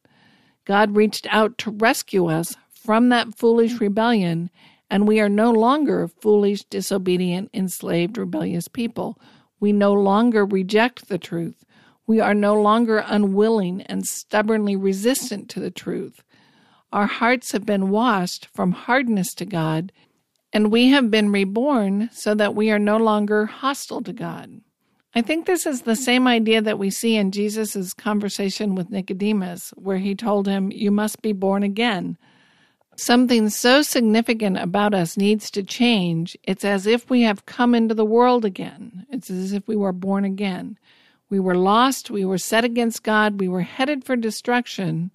God 0.65 0.95
reached 0.95 1.27
out 1.31 1.59
to 1.59 1.73
rescue 1.73 2.27
us 2.27 2.57
from 2.73 3.09
that 3.09 3.37
foolish 3.37 3.81
rebellion, 3.81 4.51
and 4.89 5.09
we 5.09 5.21
are 5.21 5.29
no 5.29 5.51
longer 5.51 6.07
foolish, 6.07 6.65
disobedient, 6.65 7.51
enslaved, 7.53 8.17
rebellious 8.17 8.69
people. 8.69 9.19
We 9.59 9.73
no 9.73 9.93
longer 9.93 10.47
reject 10.47 11.09
the 11.09 11.19
truth. 11.19 11.65
We 12.07 12.21
are 12.21 12.35
no 12.35 12.61
longer 12.61 13.05
unwilling 13.07 13.83
and 13.83 14.07
stubbornly 14.07 14.77
resistant 14.77 15.49
to 15.51 15.61
the 15.61 15.71
truth. 15.71 16.23
Our 16.93 17.07
hearts 17.07 17.53
have 17.53 17.67
been 17.67 17.91
washed 17.91 18.47
from 18.47 18.73
hardness 18.73 19.35
to 19.35 19.45
God, 19.45 19.93
and 20.53 20.73
we 20.73 20.89
have 20.89 21.11
been 21.11 21.33
reborn 21.33 22.11
so 22.13 22.35
that 22.35 22.55
we 22.55 22.71
are 22.71 22.79
no 22.79 22.97
longer 22.97 23.47
hostile 23.47 24.03
to 24.03 24.13
God. 24.13 24.61
I 25.15 25.23
think 25.23 25.47
this 25.47 25.67
is 25.67 25.83
the 25.83 25.97
same 25.97 26.29
idea 26.29 26.63
that 26.63 26.79
we 26.79 26.91
see 26.91 27.17
in 27.17 27.33
Jesus' 27.33 27.93
conversation 27.95 28.75
with 28.75 28.91
Nicodemus, 28.91 29.71
where 29.77 29.99
he 29.99 30.15
told 30.15 30.47
him, 30.47 30.71
You 30.71 30.93
must 30.93 31.21
be 31.21 31.33
born 31.33 31.65
again. 31.65 32.17
Something 32.97 33.49
so 33.49 33.83
significant 33.83 34.59
about 34.59 34.95
us 34.95 35.17
needs 35.17 35.51
to 35.53 35.63
change. 35.63 36.37
It's 36.45 36.65
as 36.65 36.87
if 36.87 37.09
we 37.11 37.23
have 37.23 37.47
come 37.47 37.75
into 37.75 37.95
the 37.95 38.05
world 38.05 38.45
again. 38.45 39.07
It's 39.11 39.31
as 39.31 39.53
if 39.53 39.67
we 39.67 39.75
were 39.75 39.93
born 39.93 40.25
again. 40.25 40.79
We 41.29 41.41
were 41.41 41.57
lost. 41.57 42.11
We 42.11 42.25
were 42.25 42.39
set 42.39 42.65
against 42.65 43.03
God. 43.03 43.41
We 43.41 43.49
were 43.49 43.63
headed 43.63 44.05
for 44.05 44.17
destruction. 44.17 45.11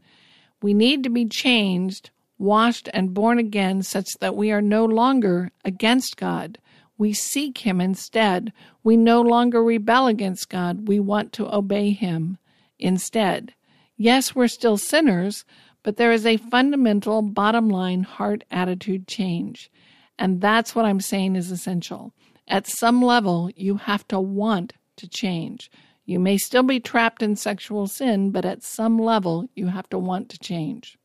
We 0.62 0.74
need 0.74 1.04
to 1.04 1.10
be 1.10 1.26
changed, 1.26 2.10
washed, 2.38 2.90
and 2.94 3.14
born 3.14 3.40
again 3.40 3.82
such 3.84 4.10
that 4.20 4.36
we 4.36 4.52
are 4.52 4.62
no 4.62 4.86
longer 4.86 5.52
against 5.64 6.18
God. 6.18 6.58
We 6.98 7.14
seek 7.14 7.60
Him 7.60 7.82
instead. 7.82 8.54
We 8.84 8.98
no 8.98 9.22
longer 9.22 9.64
rebel 9.64 10.08
against 10.08 10.50
God. 10.50 10.88
We 10.88 11.00
want 11.00 11.34
to 11.34 11.54
obey 11.54 11.92
Him 11.92 12.38
instead. 12.80 13.54
Yes, 13.98 14.36
we're 14.36 14.48
still 14.48 14.78
sinners, 14.78 15.46
but 15.84 15.98
there 15.98 16.12
is 16.12 16.26
a 16.26 16.38
fundamental 16.38 17.22
bottom 17.22 17.70
line 17.70 18.04
heart 18.04 18.44
attitude 18.52 19.08
change. 19.08 19.72
And 20.18 20.42
that's 20.42 20.76
what 20.76 20.86
I'm 20.86 21.00
saying 21.00 21.36
is 21.36 21.52
essential. 21.52 22.14
At 22.48 22.68
some 22.68 23.02
level, 23.02 23.50
you 23.56 23.78
have 23.78 24.08
to 24.10 24.20
want 24.20 24.74
to 24.98 25.08
change. 25.08 25.70
You 26.06 26.20
may 26.20 26.38
still 26.38 26.64
be 26.64 26.80
trapped 26.80 27.24
in 27.24 27.36
sexual 27.36 27.88
sin, 27.88 28.32
but 28.32 28.46
at 28.46 28.64
some 28.64 29.00
level, 29.00 29.50
you 29.56 29.68
have 29.68 29.90
to 29.90 29.98
want 29.98 30.30
to 30.30 30.40
change. 30.40 30.98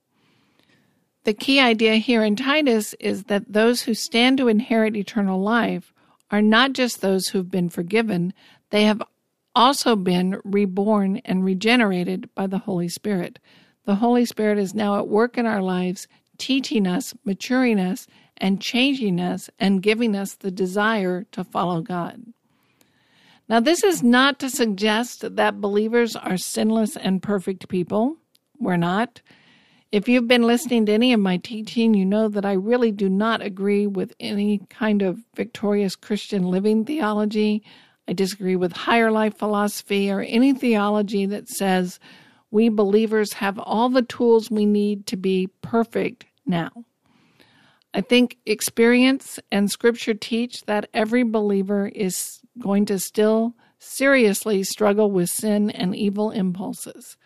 The 1.24 1.34
key 1.34 1.60
idea 1.60 1.96
here 1.96 2.24
in 2.24 2.36
Titus 2.36 2.94
is 2.98 3.24
that 3.24 3.52
those 3.52 3.82
who 3.82 3.94
stand 3.94 4.38
to 4.38 4.48
inherit 4.48 4.96
eternal 4.96 5.40
life 5.40 5.92
are 6.30 6.40
not 6.40 6.72
just 6.72 7.00
those 7.00 7.28
who've 7.28 7.50
been 7.50 7.68
forgiven, 7.68 8.32
they 8.70 8.84
have 8.84 9.02
also 9.54 9.96
been 9.96 10.40
reborn 10.44 11.18
and 11.24 11.44
regenerated 11.44 12.34
by 12.34 12.46
the 12.46 12.58
Holy 12.58 12.88
Spirit. 12.88 13.38
The 13.84 13.96
Holy 13.96 14.24
Spirit 14.24 14.58
is 14.58 14.74
now 14.74 14.98
at 14.98 15.08
work 15.08 15.36
in 15.36 15.44
our 15.44 15.62
lives, 15.62 16.08
teaching 16.38 16.86
us, 16.86 17.12
maturing 17.24 17.78
us, 17.78 18.06
and 18.36 18.62
changing 18.62 19.20
us, 19.20 19.50
and 19.58 19.82
giving 19.82 20.16
us 20.16 20.34
the 20.34 20.50
desire 20.50 21.24
to 21.32 21.44
follow 21.44 21.82
God. 21.82 22.22
Now, 23.48 23.60
this 23.60 23.82
is 23.82 24.02
not 24.02 24.38
to 24.38 24.48
suggest 24.48 25.36
that 25.36 25.60
believers 25.60 26.14
are 26.14 26.36
sinless 26.36 26.96
and 26.96 27.20
perfect 27.20 27.68
people. 27.68 28.16
We're 28.58 28.76
not. 28.76 29.20
If 29.92 30.08
you've 30.08 30.28
been 30.28 30.44
listening 30.44 30.86
to 30.86 30.92
any 30.92 31.12
of 31.12 31.18
my 31.18 31.38
teaching, 31.38 31.94
you 31.94 32.04
know 32.06 32.28
that 32.28 32.44
I 32.44 32.52
really 32.52 32.92
do 32.92 33.08
not 33.08 33.42
agree 33.42 33.88
with 33.88 34.14
any 34.20 34.58
kind 34.70 35.02
of 35.02 35.18
victorious 35.34 35.96
Christian 35.96 36.44
living 36.44 36.84
theology. 36.84 37.64
I 38.06 38.12
disagree 38.12 38.54
with 38.54 38.70
higher 38.70 39.10
life 39.10 39.36
philosophy 39.36 40.08
or 40.08 40.20
any 40.20 40.52
theology 40.52 41.26
that 41.26 41.48
says 41.48 41.98
we 42.52 42.68
believers 42.68 43.32
have 43.32 43.58
all 43.58 43.88
the 43.88 44.02
tools 44.02 44.48
we 44.48 44.64
need 44.64 45.06
to 45.06 45.16
be 45.16 45.48
perfect 45.60 46.24
now. 46.46 46.70
I 47.92 48.00
think 48.00 48.36
experience 48.46 49.40
and 49.50 49.68
scripture 49.72 50.14
teach 50.14 50.62
that 50.66 50.88
every 50.94 51.24
believer 51.24 51.88
is 51.88 52.40
going 52.60 52.86
to 52.86 53.00
still 53.00 53.56
seriously 53.80 54.62
struggle 54.62 55.10
with 55.10 55.30
sin 55.30 55.68
and 55.68 55.96
evil 55.96 56.30
impulses. 56.30 57.16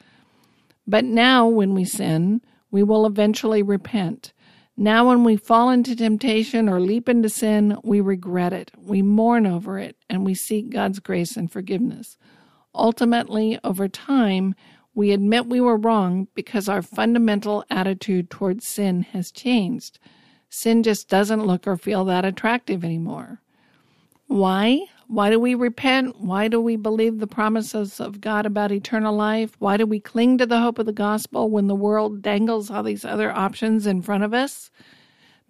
But 0.87 1.05
now, 1.05 1.47
when 1.47 1.75
we 1.75 1.85
sin, 1.85 2.41
we 2.75 2.83
will 2.83 3.07
eventually 3.07 3.63
repent. 3.63 4.33
Now, 4.77 5.07
when 5.07 5.23
we 5.23 5.37
fall 5.37 5.71
into 5.71 5.95
temptation 5.95 6.69
or 6.69 6.81
leap 6.81 7.09
into 7.09 7.29
sin, 7.29 7.79
we 7.85 8.01
regret 8.01 8.53
it, 8.53 8.73
we 8.77 9.01
mourn 9.01 9.47
over 9.47 9.79
it, 9.79 9.97
and 10.11 10.27
we 10.27 10.35
seek 10.35 10.71
God's 10.71 10.99
grace 10.99 11.37
and 11.37 11.49
forgiveness. 11.49 12.19
Ultimately, 12.75 13.61
over 13.63 13.87
time, 13.87 14.57
we 14.93 15.13
admit 15.13 15.47
we 15.47 15.61
were 15.61 15.77
wrong 15.77 16.27
because 16.35 16.69
our 16.69 16.83
fundamental 16.83 17.65
attitude 17.71 18.29
towards 18.29 18.67
sin 18.67 19.03
has 19.13 19.31
changed. 19.31 20.01
Sin 20.49 20.83
just 20.83 21.09
doesn't 21.09 21.47
look 21.47 21.69
or 21.69 21.77
feel 21.77 22.05
that 22.07 22.25
attractive 22.25 22.85
anymore. 22.85 23.41
Why? 24.27 24.81
Why 25.07 25.29
do 25.31 25.39
we 25.39 25.55
repent? 25.55 26.21
Why 26.21 26.49
do 26.49 26.61
we 26.61 26.77
believe 26.77 27.19
the 27.19 27.27
promises 27.27 28.01
of 28.01 28.21
God 28.21 28.47
about 28.47 28.73
eternal 28.73 29.15
life? 29.15 29.55
Why 29.59 29.77
do 29.77 29.87
we 29.87 30.01
cling 30.01 30.39
to 30.39 30.47
the 30.47 30.61
hope 30.61 30.79
of 30.79 30.87
the 30.87 30.93
gospel 30.93 31.51
when 31.51 31.67
the 31.67 31.75
world 31.75 32.23
dangles 32.23 32.71
all 32.71 32.83
these 32.83 33.05
other 33.05 33.31
options 33.31 33.87
in 33.87 34.01
front 34.01 34.25
of 34.25 34.33
us? 34.33 34.71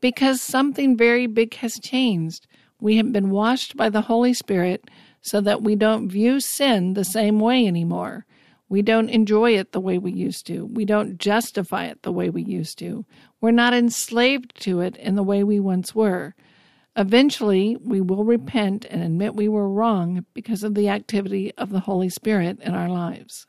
Because 0.00 0.42
something 0.42 0.96
very 0.96 1.26
big 1.26 1.54
has 1.54 1.78
changed. 1.78 2.46
We 2.80 2.96
have 2.96 3.12
been 3.12 3.30
washed 3.30 3.76
by 3.76 3.90
the 3.90 4.02
Holy 4.02 4.34
Spirit 4.34 4.90
so 5.20 5.40
that 5.40 5.62
we 5.62 5.76
don't 5.76 6.10
view 6.10 6.40
sin 6.40 6.94
the 6.94 7.04
same 7.04 7.38
way 7.38 7.66
anymore. 7.66 8.26
We 8.68 8.82
don't 8.82 9.08
enjoy 9.08 9.56
it 9.56 9.72
the 9.72 9.80
way 9.80 9.98
we 9.98 10.10
used 10.10 10.46
to. 10.48 10.66
We 10.66 10.84
don't 10.84 11.16
justify 11.18 11.84
it 11.86 12.02
the 12.02 12.12
way 12.12 12.28
we 12.28 12.42
used 12.42 12.78
to. 12.80 13.06
We're 13.40 13.52
not 13.52 13.72
enslaved 13.72 14.60
to 14.62 14.80
it 14.80 14.96
in 14.96 15.14
the 15.14 15.22
way 15.22 15.44
we 15.44 15.60
once 15.60 15.94
were. 15.94 16.34
Eventually, 16.96 17.76
we 17.80 18.00
will 18.00 18.24
repent 18.24 18.84
and 18.88 19.02
admit 19.02 19.34
we 19.34 19.48
were 19.48 19.68
wrong 19.68 20.24
because 20.32 20.62
of 20.62 20.74
the 20.74 20.88
activity 20.88 21.52
of 21.58 21.70
the 21.70 21.80
Holy 21.80 22.08
Spirit 22.08 22.60
in 22.60 22.74
our 22.74 22.88
lives. 22.88 23.46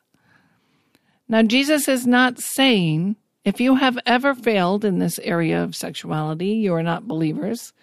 Now, 1.28 1.44
Jesus 1.44 1.88
is 1.88 2.08
not 2.08 2.40
saying 2.40 3.16
if 3.44 3.62
you 3.62 3.76
have 3.76 4.00
ever 4.08 4.34
failed 4.34 4.84
in 4.84 4.98
this 4.98 5.20
area 5.20 5.62
of 5.62 5.76
sexuality, 5.76 6.48
you 6.48 6.74
are 6.74 6.84
not 6.84 7.08
believers. 7.08 7.74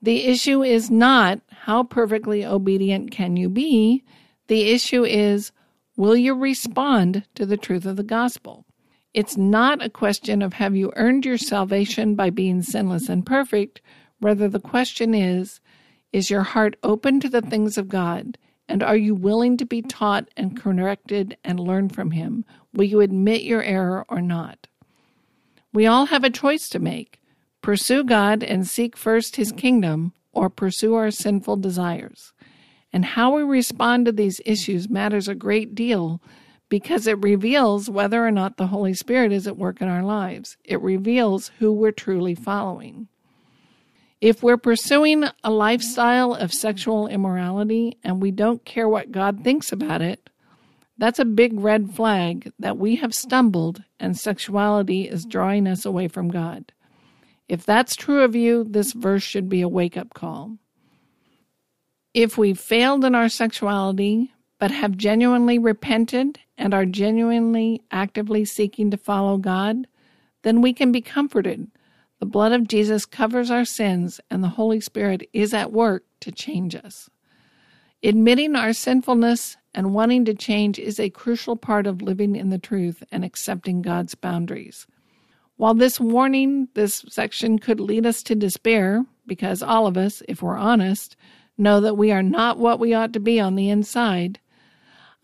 The 0.00 0.24
issue 0.26 0.62
is 0.62 0.90
not 0.90 1.40
how 1.50 1.82
perfectly 1.82 2.44
obedient 2.44 3.10
can 3.10 3.36
you 3.36 3.48
be. 3.48 4.04
The 4.46 4.70
issue 4.70 5.04
is 5.04 5.50
will 5.96 6.16
you 6.16 6.34
respond 6.34 7.24
to 7.34 7.44
the 7.44 7.56
truth 7.56 7.86
of 7.86 7.96
the 7.96 8.04
gospel? 8.04 8.64
It's 9.12 9.36
not 9.36 9.84
a 9.84 9.90
question 9.90 10.42
of 10.42 10.52
have 10.52 10.76
you 10.76 10.92
earned 10.94 11.24
your 11.24 11.38
salvation 11.38 12.14
by 12.14 12.30
being 12.30 12.62
sinless 12.62 13.08
and 13.08 13.26
perfect 13.26 13.80
Rather, 14.20 14.48
the 14.48 14.60
question 14.60 15.14
is 15.14 15.60
Is 16.12 16.30
your 16.30 16.42
heart 16.42 16.76
open 16.82 17.20
to 17.20 17.28
the 17.28 17.42
things 17.42 17.76
of 17.76 17.88
God? 17.88 18.38
And 18.68 18.82
are 18.82 18.96
you 18.96 19.14
willing 19.14 19.56
to 19.58 19.64
be 19.64 19.80
taught 19.80 20.28
and 20.36 20.60
corrected 20.60 21.36
and 21.44 21.60
learn 21.60 21.88
from 21.88 22.10
Him? 22.10 22.44
Will 22.72 22.84
you 22.84 23.00
admit 23.00 23.42
your 23.42 23.62
error 23.62 24.04
or 24.08 24.20
not? 24.20 24.66
We 25.72 25.86
all 25.86 26.06
have 26.06 26.24
a 26.24 26.30
choice 26.30 26.68
to 26.70 26.78
make 26.78 27.20
pursue 27.62 28.04
God 28.04 28.42
and 28.42 28.66
seek 28.66 28.96
first 28.96 29.36
His 29.36 29.50
kingdom, 29.50 30.12
or 30.32 30.48
pursue 30.48 30.94
our 30.94 31.10
sinful 31.10 31.56
desires. 31.56 32.32
And 32.92 33.04
how 33.04 33.34
we 33.34 33.42
respond 33.42 34.06
to 34.06 34.12
these 34.12 34.40
issues 34.44 34.88
matters 34.88 35.26
a 35.26 35.34
great 35.34 35.74
deal 35.74 36.22
because 36.68 37.06
it 37.06 37.22
reveals 37.22 37.90
whether 37.90 38.24
or 38.24 38.30
not 38.30 38.56
the 38.56 38.68
Holy 38.68 38.94
Spirit 38.94 39.32
is 39.32 39.46
at 39.46 39.56
work 39.56 39.80
in 39.80 39.88
our 39.88 40.02
lives. 40.02 40.56
It 40.64 40.80
reveals 40.80 41.50
who 41.58 41.72
we're 41.72 41.92
truly 41.92 42.34
following. 42.34 43.08
If 44.20 44.42
we're 44.42 44.56
pursuing 44.56 45.24
a 45.44 45.50
lifestyle 45.50 46.32
of 46.32 46.52
sexual 46.52 47.06
immorality 47.06 47.98
and 48.02 48.22
we 48.22 48.30
don't 48.30 48.64
care 48.64 48.88
what 48.88 49.12
God 49.12 49.44
thinks 49.44 49.72
about 49.72 50.00
it, 50.00 50.30
that's 50.96 51.18
a 51.18 51.26
big 51.26 51.60
red 51.60 51.94
flag 51.94 52.50
that 52.58 52.78
we 52.78 52.96
have 52.96 53.14
stumbled 53.14 53.82
and 54.00 54.18
sexuality 54.18 55.02
is 55.02 55.26
drawing 55.26 55.66
us 55.66 55.84
away 55.84 56.08
from 56.08 56.28
God. 56.28 56.72
If 57.46 57.66
that's 57.66 57.94
true 57.94 58.22
of 58.22 58.34
you, 58.34 58.64
this 58.64 58.92
verse 58.94 59.22
should 59.22 59.50
be 59.50 59.60
a 59.60 59.68
wake 59.68 59.98
up 59.98 60.14
call. 60.14 60.56
If 62.14 62.38
we've 62.38 62.58
failed 62.58 63.04
in 63.04 63.14
our 63.14 63.28
sexuality, 63.28 64.32
but 64.58 64.70
have 64.70 64.96
genuinely 64.96 65.58
repented 65.58 66.38
and 66.56 66.72
are 66.72 66.86
genuinely 66.86 67.82
actively 67.90 68.46
seeking 68.46 68.90
to 68.90 68.96
follow 68.96 69.36
God, 69.36 69.86
then 70.42 70.62
we 70.62 70.72
can 70.72 70.90
be 70.90 71.02
comforted 71.02 71.70
the 72.18 72.26
blood 72.26 72.52
of 72.52 72.68
Jesus 72.68 73.04
covers 73.04 73.50
our 73.50 73.64
sins, 73.64 74.20
and 74.30 74.42
the 74.42 74.48
Holy 74.48 74.80
Spirit 74.80 75.28
is 75.32 75.52
at 75.52 75.72
work 75.72 76.04
to 76.20 76.32
change 76.32 76.74
us. 76.74 77.10
Admitting 78.02 78.56
our 78.56 78.72
sinfulness 78.72 79.56
and 79.74 79.92
wanting 79.92 80.24
to 80.24 80.34
change 80.34 80.78
is 80.78 80.98
a 80.98 81.10
crucial 81.10 81.56
part 81.56 81.86
of 81.86 82.02
living 82.02 82.36
in 82.36 82.50
the 82.50 82.58
truth 82.58 83.02
and 83.12 83.24
accepting 83.24 83.82
God's 83.82 84.14
boundaries. 84.14 84.86
While 85.56 85.74
this 85.74 85.98
warning, 85.98 86.68
this 86.74 87.04
section 87.08 87.58
could 87.58 87.80
lead 87.80 88.06
us 88.06 88.22
to 88.24 88.34
despair, 88.34 89.04
because 89.26 89.62
all 89.62 89.86
of 89.86 89.96
us, 89.96 90.22
if 90.28 90.42
we're 90.42 90.56
honest, 90.56 91.16
know 91.58 91.80
that 91.80 91.96
we 91.96 92.12
are 92.12 92.22
not 92.22 92.58
what 92.58 92.78
we 92.78 92.94
ought 92.94 93.12
to 93.14 93.20
be 93.20 93.40
on 93.40 93.54
the 93.54 93.70
inside, 93.70 94.38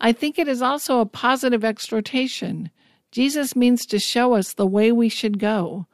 I 0.01 0.11
think 0.11 0.37
it 0.37 0.47
is 0.47 0.61
also 0.61 0.99
a 0.99 1.05
positive 1.05 1.63
exhortation. 1.63 2.69
Jesus 3.11 3.55
means 3.55 3.85
to 3.85 3.99
show 3.99 4.33
us 4.33 4.53
the 4.53 4.67
way 4.67 4.91
we 4.91 5.07
should 5.07 5.39
go. 5.39 5.87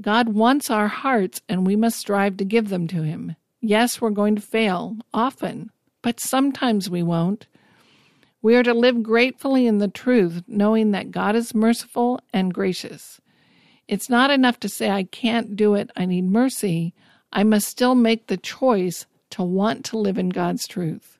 God 0.00 0.30
wants 0.30 0.70
our 0.70 0.88
hearts, 0.88 1.40
and 1.48 1.66
we 1.66 1.76
must 1.76 1.98
strive 1.98 2.36
to 2.38 2.44
give 2.44 2.68
them 2.68 2.88
to 2.88 3.02
Him. 3.02 3.36
Yes, 3.60 4.00
we're 4.00 4.10
going 4.10 4.36
to 4.36 4.42
fail, 4.42 4.96
often, 5.12 5.70
but 6.02 6.20
sometimes 6.20 6.90
we 6.90 7.02
won't. 7.02 7.46
We 8.42 8.56
are 8.56 8.62
to 8.62 8.74
live 8.74 9.02
gratefully 9.02 9.66
in 9.66 9.78
the 9.78 9.88
truth, 9.88 10.42
knowing 10.46 10.90
that 10.90 11.10
God 11.10 11.34
is 11.36 11.54
merciful 11.54 12.20
and 12.32 12.52
gracious. 12.52 13.20
It's 13.88 14.10
not 14.10 14.30
enough 14.30 14.60
to 14.60 14.68
say, 14.68 14.90
I 14.90 15.04
can't 15.04 15.56
do 15.56 15.74
it, 15.74 15.90
I 15.96 16.06
need 16.06 16.24
mercy. 16.24 16.92
I 17.32 17.44
must 17.44 17.68
still 17.68 17.94
make 17.94 18.26
the 18.26 18.36
choice 18.36 19.06
to 19.30 19.42
want 19.42 19.84
to 19.86 19.98
live 19.98 20.18
in 20.18 20.28
God's 20.28 20.66
truth. 20.66 21.18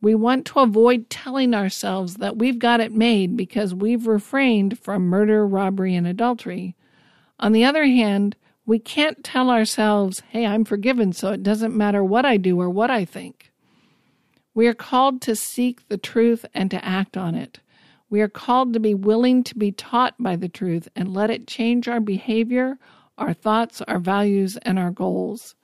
We 0.00 0.14
want 0.14 0.44
to 0.46 0.60
avoid 0.60 1.08
telling 1.10 1.54
ourselves 1.54 2.16
that 2.16 2.36
we've 2.36 2.58
got 2.58 2.80
it 2.80 2.92
made 2.92 3.36
because 3.36 3.74
we've 3.74 4.06
refrained 4.06 4.78
from 4.78 5.06
murder, 5.06 5.46
robbery, 5.46 5.94
and 5.94 6.06
adultery 6.06 6.76
on 7.44 7.52
the 7.52 7.66
other 7.66 7.84
hand, 7.84 8.36
we 8.64 8.78
can't 8.78 9.22
tell 9.22 9.50
ourselves, 9.50 10.22
hey, 10.30 10.46
I'm 10.46 10.64
forgiven, 10.64 11.12
so 11.12 11.30
it 11.30 11.42
doesn't 11.42 11.76
matter 11.76 12.02
what 12.02 12.24
I 12.24 12.38
do 12.38 12.58
or 12.58 12.70
what 12.70 12.90
I 12.90 13.04
think. 13.04 13.52
We 14.54 14.66
are 14.66 14.72
called 14.72 15.20
to 15.22 15.36
seek 15.36 15.86
the 15.88 15.98
truth 15.98 16.46
and 16.54 16.70
to 16.70 16.82
act 16.82 17.18
on 17.18 17.34
it. 17.34 17.60
We 18.08 18.22
are 18.22 18.30
called 18.30 18.72
to 18.72 18.80
be 18.80 18.94
willing 18.94 19.44
to 19.44 19.54
be 19.56 19.72
taught 19.72 20.14
by 20.18 20.36
the 20.36 20.48
truth 20.48 20.88
and 20.96 21.12
let 21.12 21.28
it 21.28 21.46
change 21.46 21.86
our 21.86 22.00
behavior, 22.00 22.78
our 23.18 23.34
thoughts, 23.34 23.82
our 23.82 23.98
values, 23.98 24.56
and 24.62 24.78
our 24.78 24.90
goals. 24.90 25.54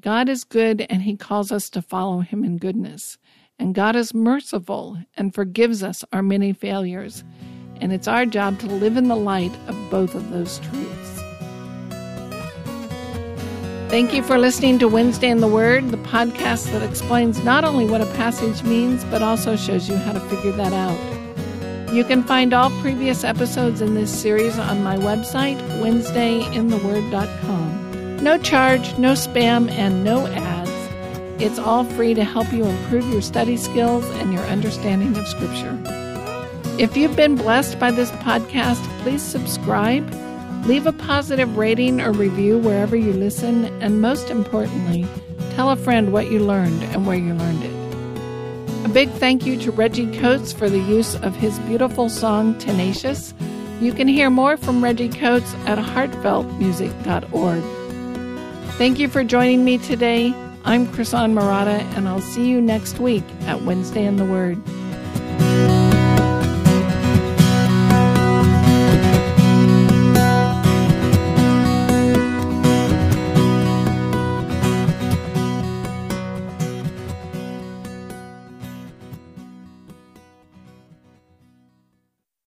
God 0.00 0.28
is 0.28 0.44
good 0.44 0.86
and 0.88 1.02
He 1.02 1.16
calls 1.16 1.50
us 1.50 1.68
to 1.70 1.82
follow 1.82 2.20
Him 2.20 2.44
in 2.44 2.56
goodness. 2.56 3.18
And 3.58 3.74
God 3.74 3.96
is 3.96 4.14
merciful 4.14 4.98
and 5.16 5.34
forgives 5.34 5.82
us 5.82 6.04
our 6.12 6.22
many 6.22 6.52
failures 6.52 7.24
and 7.80 7.92
it's 7.92 8.08
our 8.08 8.26
job 8.26 8.58
to 8.60 8.66
live 8.66 8.96
in 8.96 9.08
the 9.08 9.16
light 9.16 9.52
of 9.66 9.76
both 9.90 10.14
of 10.14 10.30
those 10.30 10.58
truths. 10.60 11.20
Thank 13.88 14.12
you 14.12 14.22
for 14.22 14.38
listening 14.38 14.78
to 14.80 14.88
Wednesday 14.88 15.28
in 15.28 15.40
the 15.40 15.46
Word, 15.46 15.90
the 15.90 15.98
podcast 15.98 16.72
that 16.72 16.82
explains 16.82 17.44
not 17.44 17.64
only 17.64 17.86
what 17.86 18.00
a 18.00 18.06
passage 18.14 18.64
means, 18.64 19.04
but 19.04 19.22
also 19.22 19.54
shows 19.54 19.88
you 19.88 19.96
how 19.96 20.12
to 20.12 20.20
figure 20.20 20.52
that 20.52 20.72
out. 20.72 20.98
You 21.94 22.02
can 22.02 22.24
find 22.24 22.52
all 22.52 22.70
previous 22.80 23.22
episodes 23.22 23.80
in 23.80 23.94
this 23.94 24.10
series 24.10 24.58
on 24.58 24.82
my 24.82 24.96
website, 24.96 25.60
WednesdayInTheWord.com. 25.80 28.16
No 28.20 28.36
charge, 28.38 28.98
no 28.98 29.12
spam, 29.12 29.70
and 29.70 30.02
no 30.02 30.26
ads. 30.26 30.70
It's 31.40 31.60
all 31.60 31.84
free 31.84 32.14
to 32.14 32.24
help 32.24 32.52
you 32.52 32.64
improve 32.64 33.08
your 33.12 33.22
study 33.22 33.56
skills 33.56 34.04
and 34.16 34.32
your 34.32 34.42
understanding 34.44 35.16
of 35.16 35.28
Scripture. 35.28 36.03
If 36.76 36.96
you've 36.96 37.14
been 37.14 37.36
blessed 37.36 37.78
by 37.78 37.92
this 37.92 38.10
podcast, 38.10 38.82
please 39.02 39.22
subscribe, 39.22 40.12
leave 40.66 40.88
a 40.88 40.92
positive 40.92 41.56
rating 41.56 42.00
or 42.00 42.10
review 42.10 42.58
wherever 42.58 42.96
you 42.96 43.12
listen, 43.12 43.66
and 43.80 44.00
most 44.00 44.28
importantly, 44.28 45.06
tell 45.54 45.70
a 45.70 45.76
friend 45.76 46.12
what 46.12 46.32
you 46.32 46.40
learned 46.40 46.82
and 46.82 47.06
where 47.06 47.16
you 47.16 47.32
learned 47.32 47.62
it. 47.62 48.84
A 48.84 48.88
big 48.88 49.08
thank 49.08 49.46
you 49.46 49.56
to 49.60 49.70
Reggie 49.70 50.10
Coates 50.18 50.52
for 50.52 50.68
the 50.68 50.80
use 50.80 51.14
of 51.14 51.36
his 51.36 51.60
beautiful 51.60 52.08
song 52.08 52.58
Tenacious. 52.58 53.34
You 53.80 53.92
can 53.92 54.08
hear 54.08 54.28
more 54.28 54.56
from 54.56 54.82
Reggie 54.82 55.10
Coates 55.10 55.54
at 55.66 55.78
heartfeltmusic.org. 55.78 57.62
Thank 58.78 58.98
you 58.98 59.06
for 59.06 59.22
joining 59.22 59.64
me 59.64 59.78
today. 59.78 60.34
I'm 60.64 60.90
Chrisan 60.90 61.34
Murata, 61.34 61.84
and 61.94 62.08
I'll 62.08 62.20
see 62.20 62.48
you 62.48 62.60
next 62.60 62.98
week 62.98 63.22
at 63.42 63.62
Wednesday 63.62 64.04
in 64.04 64.16
the 64.16 64.24
Word. 64.24 64.60